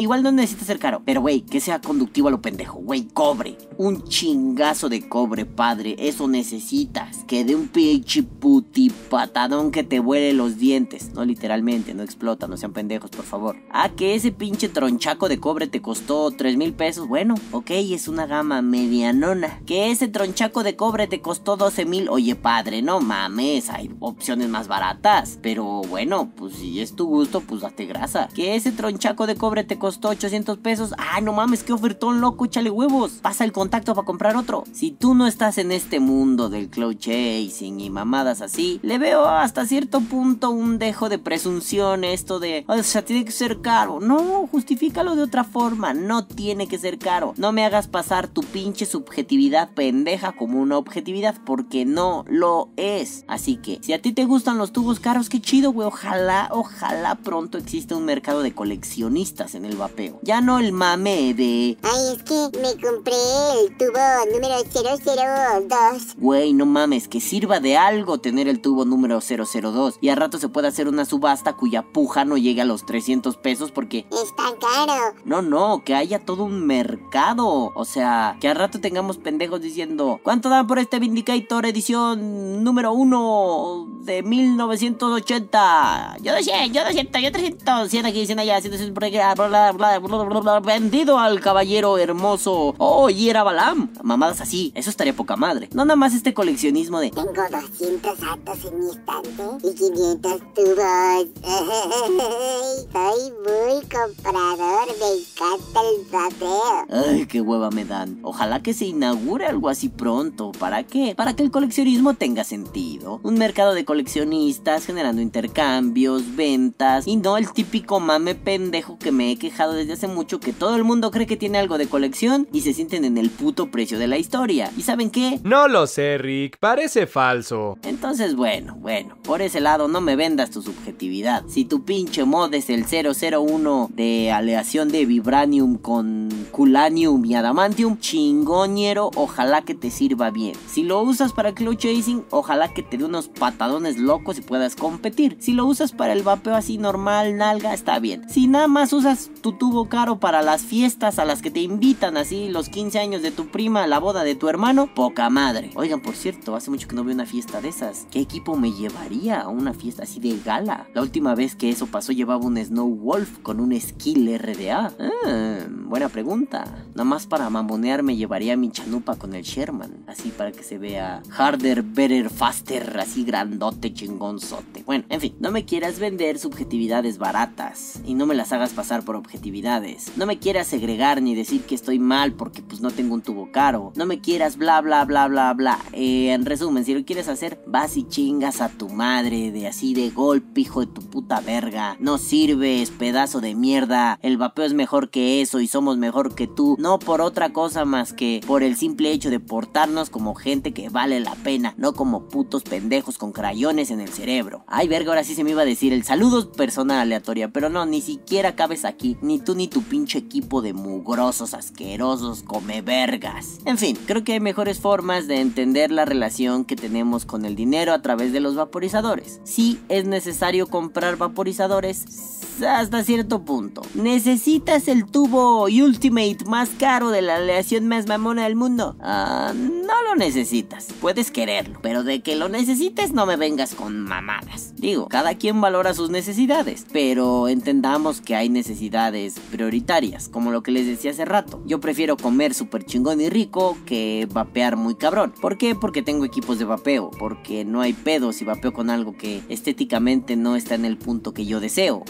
igual 0.00 0.24
no 0.24 0.32
necesita 0.32 0.64
ser 0.64 0.80
caro. 0.80 1.02
Pero, 1.04 1.20
güey, 1.20 1.42
que 1.42 1.60
sea 1.60 1.80
conductivo 1.80 2.26
a 2.26 2.32
lo 2.32 2.42
pendejo. 2.42 2.80
Güey, 2.80 3.04
cobre. 3.04 3.56
Un 3.78 4.02
chingazo 4.02 4.88
de 4.88 5.08
cobre, 5.08 5.46
padre. 5.46 5.94
Eso 5.96 6.26
necesitas. 6.26 7.18
Que 7.28 7.44
de 7.44 7.54
un 7.54 7.68
pinche 7.68 8.24
puti 8.24 8.90
patadón 8.90 9.70
que 9.70 9.84
te 9.84 10.00
vuele 10.00 10.32
los 10.32 10.58
dientes. 10.58 11.12
No 11.14 11.24
literalmente, 11.24 11.94
no 11.94 12.02
explota, 12.02 12.48
no 12.48 12.56
sean 12.56 12.72
pendejos, 12.72 13.12
por 13.12 13.24
favor. 13.24 13.54
Ah, 13.70 13.90
que 13.90 14.16
ese 14.16 14.32
pinche 14.32 14.68
tronchaco 14.68 15.28
de 15.28 15.38
cobre 15.38 15.68
te 15.68 15.80
costó 15.80 16.32
3 16.32 16.56
mil 16.56 16.72
pesos. 16.72 17.06
Bueno, 17.06 17.36
ok, 17.52 17.70
es 17.70 18.08
una 18.08 18.26
gama 18.26 18.60
medianona. 18.60 19.60
Que 19.66 19.92
ese 19.92 20.08
tronchaco 20.08 20.63
de 20.64 20.76
cobre 20.76 21.06
te 21.06 21.20
costó 21.20 21.56
12 21.56 21.84
mil. 21.84 22.08
Oye, 22.08 22.34
padre, 22.34 22.82
no 22.82 23.00
mames, 23.00 23.70
hay 23.70 23.90
opciones 24.00 24.48
más 24.48 24.68
baratas. 24.68 25.38
Pero 25.42 25.82
bueno, 25.82 26.30
pues 26.36 26.54
si 26.54 26.80
es 26.80 26.96
tu 26.96 27.06
gusto, 27.06 27.40
pues 27.40 27.60
date 27.60 27.86
grasa. 27.86 28.28
Que 28.34 28.56
ese 28.56 28.72
tronchaco 28.72 29.26
de 29.26 29.36
cobre 29.36 29.64
te 29.64 29.78
costó 29.78 30.08
800 30.08 30.58
pesos. 30.58 30.94
Ah, 30.98 31.20
no 31.20 31.32
mames, 31.32 31.62
qué 31.62 31.72
ofertón 31.72 32.20
loco, 32.20 32.46
échale 32.46 32.70
huevos. 32.70 33.12
Pasa 33.22 33.44
el 33.44 33.52
contacto 33.52 33.94
para 33.94 34.04
comprar 34.04 34.36
otro. 34.36 34.64
Si 34.72 34.90
tú 34.90 35.14
no 35.14 35.26
estás 35.26 35.58
en 35.58 35.70
este 35.70 36.00
mundo 36.00 36.48
del 36.48 36.68
cloud 36.68 36.96
chasing 36.96 37.80
y 37.80 37.90
mamadas 37.90 38.40
así, 38.40 38.80
le 38.82 38.98
veo 38.98 39.26
hasta 39.26 39.66
cierto 39.66 40.00
punto 40.00 40.50
un 40.50 40.78
dejo 40.78 41.08
de 41.08 41.18
presunción 41.18 42.04
esto 42.04 42.40
de, 42.40 42.64
o 42.66 42.82
sea, 42.82 43.04
tiene 43.04 43.24
que 43.24 43.32
ser 43.32 43.60
caro. 43.60 44.00
No, 44.00 44.48
justifícalo 44.50 45.16
de 45.16 45.22
otra 45.22 45.44
forma. 45.44 45.94
No 45.94 46.26
tiene 46.26 46.66
que 46.66 46.78
ser 46.78 46.98
caro. 46.98 47.34
No 47.36 47.52
me 47.52 47.64
hagas 47.64 47.88
pasar 47.88 48.28
tu 48.28 48.42
pinche 48.42 48.86
subjetividad 48.86 49.70
pendeja 49.74 50.32
como 50.32 50.53
una 50.60 50.78
objetividad 50.78 51.36
porque 51.44 51.84
no 51.84 52.24
lo 52.28 52.68
es. 52.76 53.24
Así 53.28 53.56
que 53.56 53.78
si 53.82 53.92
a 53.92 54.00
ti 54.00 54.12
te 54.12 54.24
gustan 54.24 54.58
los 54.58 54.72
tubos 54.72 55.00
caros, 55.00 55.28
qué 55.28 55.40
chido, 55.40 55.72
güey. 55.72 55.88
Ojalá, 55.88 56.48
ojalá 56.52 57.16
pronto 57.16 57.58
exista 57.58 57.96
un 57.96 58.04
mercado 58.04 58.42
de 58.42 58.54
coleccionistas 58.54 59.54
en 59.54 59.64
el 59.64 59.76
vapeo. 59.76 60.18
Ya 60.22 60.40
no 60.40 60.58
el 60.58 60.72
mame 60.72 61.34
de... 61.34 61.78
Ay, 61.82 62.16
es 62.16 62.22
que 62.22 62.58
me 62.58 62.72
compré 62.80 63.14
el 63.60 63.76
tubo 63.76 63.98
número 64.32 64.56
002. 64.72 66.16
Güey, 66.16 66.52
no 66.52 66.66
mames, 66.66 67.08
que 67.08 67.20
sirva 67.20 67.60
de 67.60 67.76
algo 67.76 68.18
tener 68.18 68.48
el 68.48 68.60
tubo 68.60 68.84
número 68.84 69.20
002. 69.20 69.98
Y 70.00 70.08
a 70.08 70.14
rato 70.14 70.38
se 70.38 70.48
puede 70.48 70.68
hacer 70.68 70.88
una 70.88 71.04
subasta 71.04 71.54
cuya 71.54 71.82
puja 71.82 72.24
no 72.24 72.36
llegue 72.36 72.62
a 72.62 72.66
los 72.66 72.86
300 72.86 73.36
pesos 73.36 73.70
porque... 73.70 74.06
Es 74.10 74.34
tan 74.36 74.54
caro. 74.56 75.14
No, 75.24 75.42
no, 75.42 75.82
que 75.84 75.94
haya 75.94 76.24
todo 76.24 76.44
un 76.44 76.66
mercado. 76.66 77.72
O 77.74 77.84
sea, 77.84 78.36
que 78.40 78.48
a 78.48 78.54
rato 78.54 78.80
tengamos 78.80 79.18
pendejos 79.18 79.60
diciendo... 79.60 80.20
¿Cuánto 80.22 80.43
dan 80.48 80.66
por 80.66 80.78
este 80.78 80.98
Vindicator 80.98 81.64
edición 81.66 82.62
número 82.62 82.92
1 82.92 83.86
de 84.02 84.22
1980? 84.22 86.16
Yo 86.20 86.32
200, 86.32 86.72
yo 86.72 86.84
200, 86.84 87.22
yo 87.22 87.32
300, 87.32 87.90
100 87.90 88.06
aquí, 88.06 88.26
100 88.26 88.38
allá, 88.38 88.60
100 88.60 88.94
por 88.94 90.62
vendido 90.62 91.18
al 91.18 91.40
caballero 91.40 91.96
hermoso. 91.98 92.74
Oh, 92.78 93.08
y 93.10 93.30
era 93.30 93.42
Balam. 93.42 93.90
Mamadas 94.02 94.40
así, 94.40 94.72
eso 94.74 94.90
estaría 94.90 95.14
poca 95.14 95.36
madre. 95.36 95.68
No 95.72 95.84
nada 95.84 95.96
más 95.96 96.14
este 96.14 96.34
coleccionismo 96.34 97.00
de... 97.00 97.10
Tengo 97.10 97.32
200 97.32 98.22
atos 98.22 98.64
en 98.64 98.80
mi 98.80 98.86
estante 98.90 99.68
y 99.68 99.74
500 99.74 100.40
tubos. 100.54 101.26
Soy 102.92 103.32
muy 103.44 103.80
comprador, 103.88 104.86
me 105.00 105.08
encanta 105.14 105.80
el 105.80 106.04
vapeo. 106.10 106.86
Ay, 106.90 107.26
qué 107.26 107.40
hueva 107.40 107.70
me 107.70 107.84
dan. 107.84 108.18
Ojalá 108.22 108.62
que 108.62 108.74
se 108.74 108.86
inaugure 108.86 109.46
algo 109.46 109.68
así 109.68 109.88
pronto 109.88 110.33
¿Para 110.34 110.82
qué? 110.82 111.14
Para 111.16 111.36
que 111.36 111.44
el 111.44 111.50
coleccionismo 111.50 112.14
tenga 112.14 112.42
sentido. 112.42 113.20
Un 113.22 113.34
mercado 113.34 113.72
de 113.72 113.84
coleccionistas, 113.84 114.84
generando 114.84 115.22
intercambios, 115.22 116.34
ventas 116.34 117.06
y 117.06 117.16
no 117.16 117.36
el 117.36 117.52
típico 117.52 118.00
mame 118.00 118.34
pendejo 118.34 118.98
que 118.98 119.12
me 119.12 119.30
he 119.30 119.36
quejado 119.36 119.74
desde 119.74 119.92
hace 119.92 120.08
mucho 120.08 120.40
que 120.40 120.52
todo 120.52 120.74
el 120.74 120.82
mundo 120.82 121.12
cree 121.12 121.26
que 121.26 121.36
tiene 121.36 121.58
algo 121.58 121.78
de 121.78 121.86
colección 121.86 122.48
y 122.52 122.62
se 122.62 122.74
sienten 122.74 123.04
en 123.04 123.16
el 123.16 123.30
puto 123.30 123.70
precio 123.70 123.98
de 123.98 124.08
la 124.08 124.18
historia. 124.18 124.72
¿Y 124.76 124.82
saben 124.82 125.10
qué? 125.10 125.40
No 125.44 125.68
lo 125.68 125.86
sé, 125.86 126.18
Rick, 126.18 126.58
parece 126.58 127.06
falso. 127.06 127.78
Entonces, 127.84 128.34
bueno, 128.34 128.74
bueno, 128.76 129.16
por 129.22 129.40
ese 129.40 129.60
lado 129.60 129.86
no 129.86 130.00
me 130.00 130.16
vendas 130.16 130.50
tu 130.50 130.62
subjetividad. 130.62 131.44
Si 131.46 131.64
tu 131.64 131.84
pinche 131.84 132.24
mod 132.24 132.52
es 132.54 132.70
el 132.70 132.84
001 132.84 133.90
de 133.94 134.32
aleación 134.32 134.88
de 134.88 135.06
vibranium 135.06 135.76
con 135.76 136.28
culanium 136.50 137.24
y 137.24 137.34
adamantium, 137.36 137.98
chingoñero, 137.98 139.10
ojalá 139.14 139.62
que 139.62 139.74
te 139.74 139.90
sirva 139.90 140.13
bien. 140.14 140.54
Si 140.66 140.82
lo 140.82 141.02
usas 141.02 141.32
para 141.32 141.54
clutch 141.54 141.80
chasing, 141.80 142.24
ojalá 142.30 142.72
que 142.72 142.82
te 142.82 142.96
dé 142.96 143.04
unos 143.04 143.28
patadones 143.28 143.98
locos 143.98 144.38
y 144.38 144.42
puedas 144.42 144.76
competir. 144.76 145.36
Si 145.40 145.52
lo 145.52 145.66
usas 145.66 145.92
para 145.92 146.12
el 146.12 146.22
vapeo 146.22 146.54
así 146.54 146.78
normal, 146.78 147.36
nalga, 147.36 147.74
está 147.74 147.98
bien. 147.98 148.28
Si 148.28 148.46
nada 148.46 148.68
más 148.68 148.92
usas 148.92 149.30
tu 149.42 149.52
tubo 149.52 149.88
caro 149.88 150.20
para 150.20 150.42
las 150.42 150.62
fiestas 150.62 151.18
a 151.18 151.24
las 151.24 151.42
que 151.42 151.50
te 151.50 151.60
invitan, 151.60 152.16
así 152.16 152.48
los 152.48 152.68
15 152.68 152.98
años 152.98 153.22
de 153.22 153.30
tu 153.30 153.48
prima, 153.48 153.86
la 153.86 153.98
boda 153.98 154.24
de 154.24 154.34
tu 154.34 154.48
hermano, 154.48 154.92
poca 154.94 155.28
madre. 155.30 155.70
Oigan, 155.74 156.00
por 156.00 156.14
cierto, 156.14 156.54
hace 156.56 156.70
mucho 156.70 156.88
que 156.88 156.96
no 156.96 157.04
veo 157.04 157.14
una 157.14 157.26
fiesta 157.26 157.60
de 157.60 157.68
esas. 157.68 158.06
¿Qué 158.10 158.20
equipo 158.20 158.56
me 158.56 158.72
llevaría 158.72 159.40
a 159.40 159.48
una 159.48 159.74
fiesta 159.74 160.04
así 160.04 160.20
de 160.20 160.38
gala? 160.44 160.86
La 160.94 161.02
última 161.02 161.34
vez 161.34 161.54
que 161.54 161.70
eso 161.70 161.86
pasó 161.86 162.12
llevaba 162.12 162.44
un 162.44 162.56
Snow 162.56 162.88
Wolf 162.88 163.38
con 163.42 163.60
un 163.60 163.78
skill 163.78 164.38
RDA. 164.38 164.92
Ah, 164.98 165.58
buena 165.68 166.08
pregunta. 166.08 166.64
Nada 166.94 167.04
más 167.04 167.26
para 167.26 167.50
mamonear 167.50 168.02
me 168.02 168.16
llevaría 168.16 168.56
mi 168.56 168.70
chanupa 168.70 169.16
con 169.16 169.34
el 169.34 169.42
Sherman. 169.42 170.03
Así 170.06 170.30
para 170.30 170.52
que 170.52 170.62
se 170.62 170.78
vea 170.78 171.22
harder, 171.30 171.82
better, 171.82 172.28
faster, 172.28 172.98
así 173.00 173.24
grandote, 173.24 173.92
chingonzote. 173.92 174.82
Bueno, 174.84 175.04
en 175.08 175.20
fin, 175.20 175.34
no 175.40 175.50
me 175.50 175.64
quieras 175.64 175.98
vender 175.98 176.38
subjetividades 176.38 177.18
baratas 177.18 178.00
y 178.04 178.14
no 178.14 178.26
me 178.26 178.34
las 178.34 178.52
hagas 178.52 178.72
pasar 178.72 179.04
por 179.04 179.16
objetividades. 179.16 180.12
No 180.16 180.26
me 180.26 180.38
quieras 180.38 180.66
segregar 180.66 181.22
ni 181.22 181.34
decir 181.34 181.62
que 181.62 181.74
estoy 181.74 181.98
mal 181.98 182.32
porque 182.34 182.62
pues 182.62 182.80
no 182.80 182.90
tengo 182.90 183.14
un 183.14 183.22
tubo 183.22 183.50
caro. 183.50 183.92
No 183.96 184.04
me 184.06 184.20
quieras 184.20 184.56
bla 184.56 184.80
bla 184.80 185.04
bla 185.04 185.26
bla 185.28 185.52
bla. 185.54 185.78
Eh, 185.92 186.32
en 186.32 186.44
resumen, 186.44 186.84
si 186.84 186.94
lo 186.94 187.04
quieres 187.04 187.28
hacer, 187.28 187.62
vas 187.66 187.96
y 187.96 188.04
chingas 188.04 188.60
a 188.60 188.68
tu 188.68 188.88
madre 188.90 189.52
de 189.52 189.66
así 189.66 189.94
de 189.94 190.10
golpe, 190.10 190.60
hijo 190.60 190.80
de 190.80 190.86
tu 190.86 191.00
puta 191.00 191.40
verga. 191.40 191.96
No 191.98 192.18
sirves, 192.18 192.90
pedazo 192.90 193.40
de 193.40 193.54
mierda. 193.54 194.18
El 194.22 194.36
vapeo 194.36 194.66
es 194.66 194.74
mejor 194.74 195.08
que 195.08 195.40
eso 195.40 195.60
y 195.60 195.66
somos 195.66 195.96
mejor 195.96 196.34
que 196.34 196.46
tú. 196.46 196.76
No 196.78 196.98
por 196.98 197.20
otra 197.20 197.52
cosa 197.52 197.84
más 197.84 198.12
que 198.12 198.40
por 198.46 198.62
el 198.62 198.76
simple 198.76 199.10
hecho 199.10 199.30
de 199.30 199.40
portarnos 199.40 199.93
como 200.10 200.34
gente 200.34 200.72
que 200.72 200.88
vale 200.88 201.20
la 201.20 201.34
pena, 201.36 201.74
no 201.76 201.94
como 201.94 202.28
putos 202.28 202.64
pendejos 202.64 203.18
con 203.18 203.32
crayones 203.32 203.90
en 203.90 204.00
el 204.00 204.08
cerebro. 204.08 204.64
Ay, 204.66 204.88
verga, 204.88 205.10
ahora 205.10 205.24
sí 205.24 205.34
se 205.34 205.44
me 205.44 205.50
iba 205.50 205.62
a 205.62 205.66
decir 205.66 205.92
el 205.92 206.04
saludo 206.04 206.50
persona 206.52 207.00
aleatoria, 207.00 207.48
pero 207.48 207.68
no, 207.68 207.86
ni 207.86 208.00
siquiera 208.00 208.56
cabes 208.56 208.84
aquí, 208.84 209.16
ni 209.22 209.38
tú 209.38 209.54
ni 209.54 209.68
tu 209.68 209.82
pinche 209.82 210.18
equipo 210.18 210.62
de 210.62 210.72
mugrosos, 210.72 211.54
asquerosos, 211.54 212.42
come 212.42 212.82
vergas. 212.82 213.58
En 213.64 213.78
fin, 213.78 213.96
creo 214.06 214.24
que 214.24 214.34
hay 214.34 214.40
mejores 214.40 214.80
formas 214.80 215.28
de 215.28 215.40
entender 215.40 215.90
la 215.90 216.04
relación 216.04 216.64
que 216.64 216.76
tenemos 216.76 217.24
con 217.24 217.44
el 217.44 217.54
dinero 217.54 217.92
a 217.92 218.02
través 218.02 218.32
de 218.32 218.40
los 218.40 218.56
vaporizadores. 218.56 219.40
Sí 219.44 219.78
es 219.88 220.04
necesario 220.06 220.66
comprar 220.66 221.16
vaporizadores 221.16 222.43
hasta 222.62 223.04
cierto 223.04 223.44
punto. 223.44 223.82
¿Necesitas 223.94 224.88
el 224.88 225.06
tubo 225.06 225.64
Ultimate 225.64 226.38
más 226.46 226.70
caro 226.78 227.10
de 227.10 227.22
la 227.22 227.36
aleación 227.36 227.88
más 227.88 228.06
mamona 228.06 228.44
del 228.44 228.56
mundo? 228.56 228.96
Ah, 229.00 229.52
no 229.54 230.02
lo 230.02 230.16
necesitas. 230.16 230.88
Puedes 231.00 231.30
quererlo, 231.30 231.78
pero 231.82 232.04
de 232.04 232.22
que 232.22 232.36
lo 232.36 232.48
necesites 232.48 233.12
no 233.12 233.26
me 233.26 233.36
vengas 233.36 233.74
con 233.74 234.00
mamadas. 234.00 234.74
Digo, 234.76 235.08
cada 235.08 235.34
quien 235.34 235.60
valora 235.60 235.94
sus 235.94 236.10
necesidades, 236.10 236.86
pero 236.92 237.48
entendamos 237.48 238.20
que 238.20 238.34
hay 238.34 238.48
necesidades 238.48 239.38
prioritarias, 239.50 240.28
como 240.28 240.50
lo 240.50 240.62
que 240.62 240.72
les 240.72 240.86
decía 240.86 241.10
hace 241.10 241.24
rato. 241.24 241.62
Yo 241.66 241.80
prefiero 241.80 242.16
comer 242.16 242.54
súper 242.54 242.84
chingón 242.84 243.20
y 243.20 243.28
rico 243.28 243.76
que 243.86 244.28
vapear 244.32 244.76
muy 244.76 244.94
cabrón. 244.94 245.32
¿Por 245.40 245.58
qué? 245.58 245.74
Porque 245.74 246.02
tengo 246.02 246.24
equipos 246.24 246.58
de 246.58 246.64
vapeo, 246.64 247.10
porque 247.18 247.64
no 247.64 247.80
hay 247.80 247.92
pedo 247.92 248.32
si 248.32 248.44
vapeo 248.44 248.72
con 248.72 248.90
algo 248.90 249.16
que 249.16 249.42
estéticamente 249.48 250.36
no 250.36 250.56
está 250.56 250.74
en 250.74 250.84
el 250.84 250.98
punto 250.98 251.34
que 251.34 251.46
yo 251.46 251.60
deseo. 251.60 252.04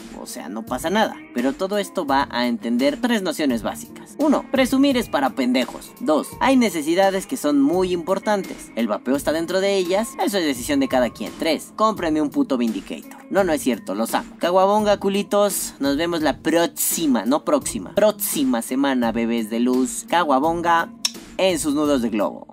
No 0.49 0.65
pasa 0.65 0.91
nada. 0.91 1.17
Pero 1.35 1.53
todo 1.53 1.79
esto 1.79 2.07
va 2.07 2.29
a 2.31 2.47
entender 2.47 2.99
tres 3.01 3.23
nociones 3.23 3.63
básicas. 3.63 4.15
1. 4.19 4.47
Presumir 4.51 4.97
es 4.97 5.09
para 5.09 5.31
pendejos. 5.31 5.93
2. 6.01 6.29
Hay 6.41 6.57
necesidades 6.57 7.27
que 7.27 7.37
son 7.37 7.61
muy 7.61 7.93
importantes. 7.93 8.71
El 8.77 8.89
vapeo 8.89 9.17
está 9.17 9.33
dentro 9.33 9.61
de 9.61 9.77
ellas, 9.77 10.11
eso 10.23 10.39
es 10.39 10.45
decisión 10.45 10.81
de 10.81 10.89
cada 10.89 11.11
quien. 11.11 11.33
3. 11.39 11.73
Cómprenme 11.77 12.23
un 12.23 12.31
puto 12.31 12.57
Vindicator. 12.57 13.25
No, 13.31 13.45
no 13.45 13.53
es 13.53 13.63
cierto, 13.63 13.95
los 13.95 14.15
amo. 14.15 14.35
Caguabonga, 14.39 14.99
culitos. 14.99 15.75
Nos 15.81 15.97
vemos 15.97 16.23
la 16.23 16.39
próxima, 16.39 17.25
no 17.25 17.45
próxima. 17.45 17.95
Próxima 17.95 18.63
semana, 18.63 19.13
bebés 19.13 19.51
de 19.51 19.61
luz. 19.61 20.05
Caguabonga 20.09 20.93
en 21.37 21.59
sus 21.59 21.75
nudos 21.75 22.03
de 22.03 22.11
globo. 22.11 22.47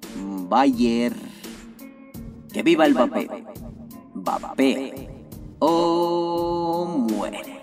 Bayer. 0.49 1.13
Que 2.51 2.63
viva 2.63 2.85
el 2.85 2.93
vapeo. 2.93 3.31
Vapea. 4.13 4.93
O 5.59 6.85
muere. 7.09 7.60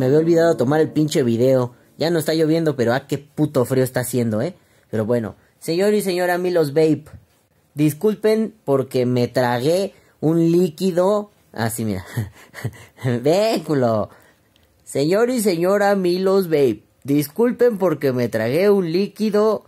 Me 0.00 0.06
había 0.06 0.18
olvidado 0.18 0.56
tomar 0.56 0.80
el 0.80 0.90
pinche 0.90 1.22
video. 1.22 1.74
Ya 1.98 2.08
no 2.08 2.18
está 2.18 2.32
lloviendo, 2.32 2.74
pero 2.74 2.94
ah, 2.94 3.06
qué 3.06 3.18
puto 3.18 3.66
frío 3.66 3.84
está 3.84 4.00
haciendo, 4.00 4.40
¿eh? 4.40 4.54
Pero 4.90 5.04
bueno, 5.04 5.36
señor 5.58 5.92
y 5.92 6.00
señora 6.00 6.38
Milos 6.38 6.72
Vape, 6.72 7.04
disculpen 7.74 8.54
porque 8.64 9.04
me 9.04 9.28
tragué 9.28 9.92
un 10.20 10.50
líquido. 10.50 11.30
Así, 11.52 11.84
mira. 11.84 12.06
Ven, 13.22 13.62
culo. 13.62 14.08
Señor 14.84 15.28
y 15.28 15.40
señora 15.40 15.94
Milos 15.96 16.46
Vape, 16.46 16.82
disculpen 17.04 17.76
porque 17.76 18.12
me 18.12 18.30
tragué 18.30 18.70
un 18.70 18.90
líquido 18.90 19.64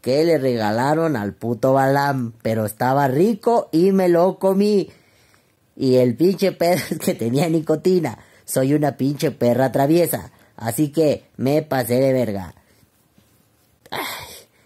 que 0.00 0.24
le 0.24 0.38
regalaron 0.38 1.14
al 1.14 1.32
puto 1.32 1.74
Balam, 1.74 2.32
pero 2.42 2.66
estaba 2.66 3.06
rico 3.06 3.68
y 3.70 3.92
me 3.92 4.08
lo 4.08 4.40
comí. 4.40 4.90
Y 5.76 5.96
el 5.96 6.16
pinche 6.16 6.50
pedo 6.50 6.74
es 6.90 6.98
que 6.98 7.14
tenía 7.14 7.48
nicotina. 7.48 8.18
Soy 8.46 8.72
una 8.72 8.96
pinche 8.96 9.30
perra 9.32 9.70
traviesa. 9.72 10.30
Así 10.56 10.88
que 10.88 11.24
me 11.36 11.60
pasé 11.62 11.96
de 12.00 12.12
verga. 12.14 12.54
Ay, 13.90 14.00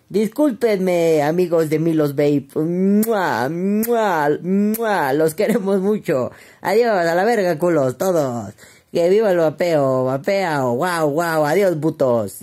discúlpenme, 0.09 1.22
amigos 1.22 1.68
de 1.70 1.78
Milos 1.81 2.14
Babe. 2.14 2.47
Mua, 2.55 3.49
mua, 3.49 4.28
mua, 4.43 5.12
los 5.14 5.35
queremos 5.35 5.81
mucho. 5.81 6.31
Adiós, 6.61 7.07
a 7.07 7.14
la 7.14 7.24
verga, 7.24 7.59
culos, 7.59 7.99
todos. 7.99 8.55
Que 8.93 9.09
viva 9.09 9.33
el 9.33 9.39
vapeo, 9.39 10.05
vapea, 10.05 10.62
wow, 10.62 11.11
wow, 11.11 11.45
adiós, 11.47 11.74
putos. 11.76 12.43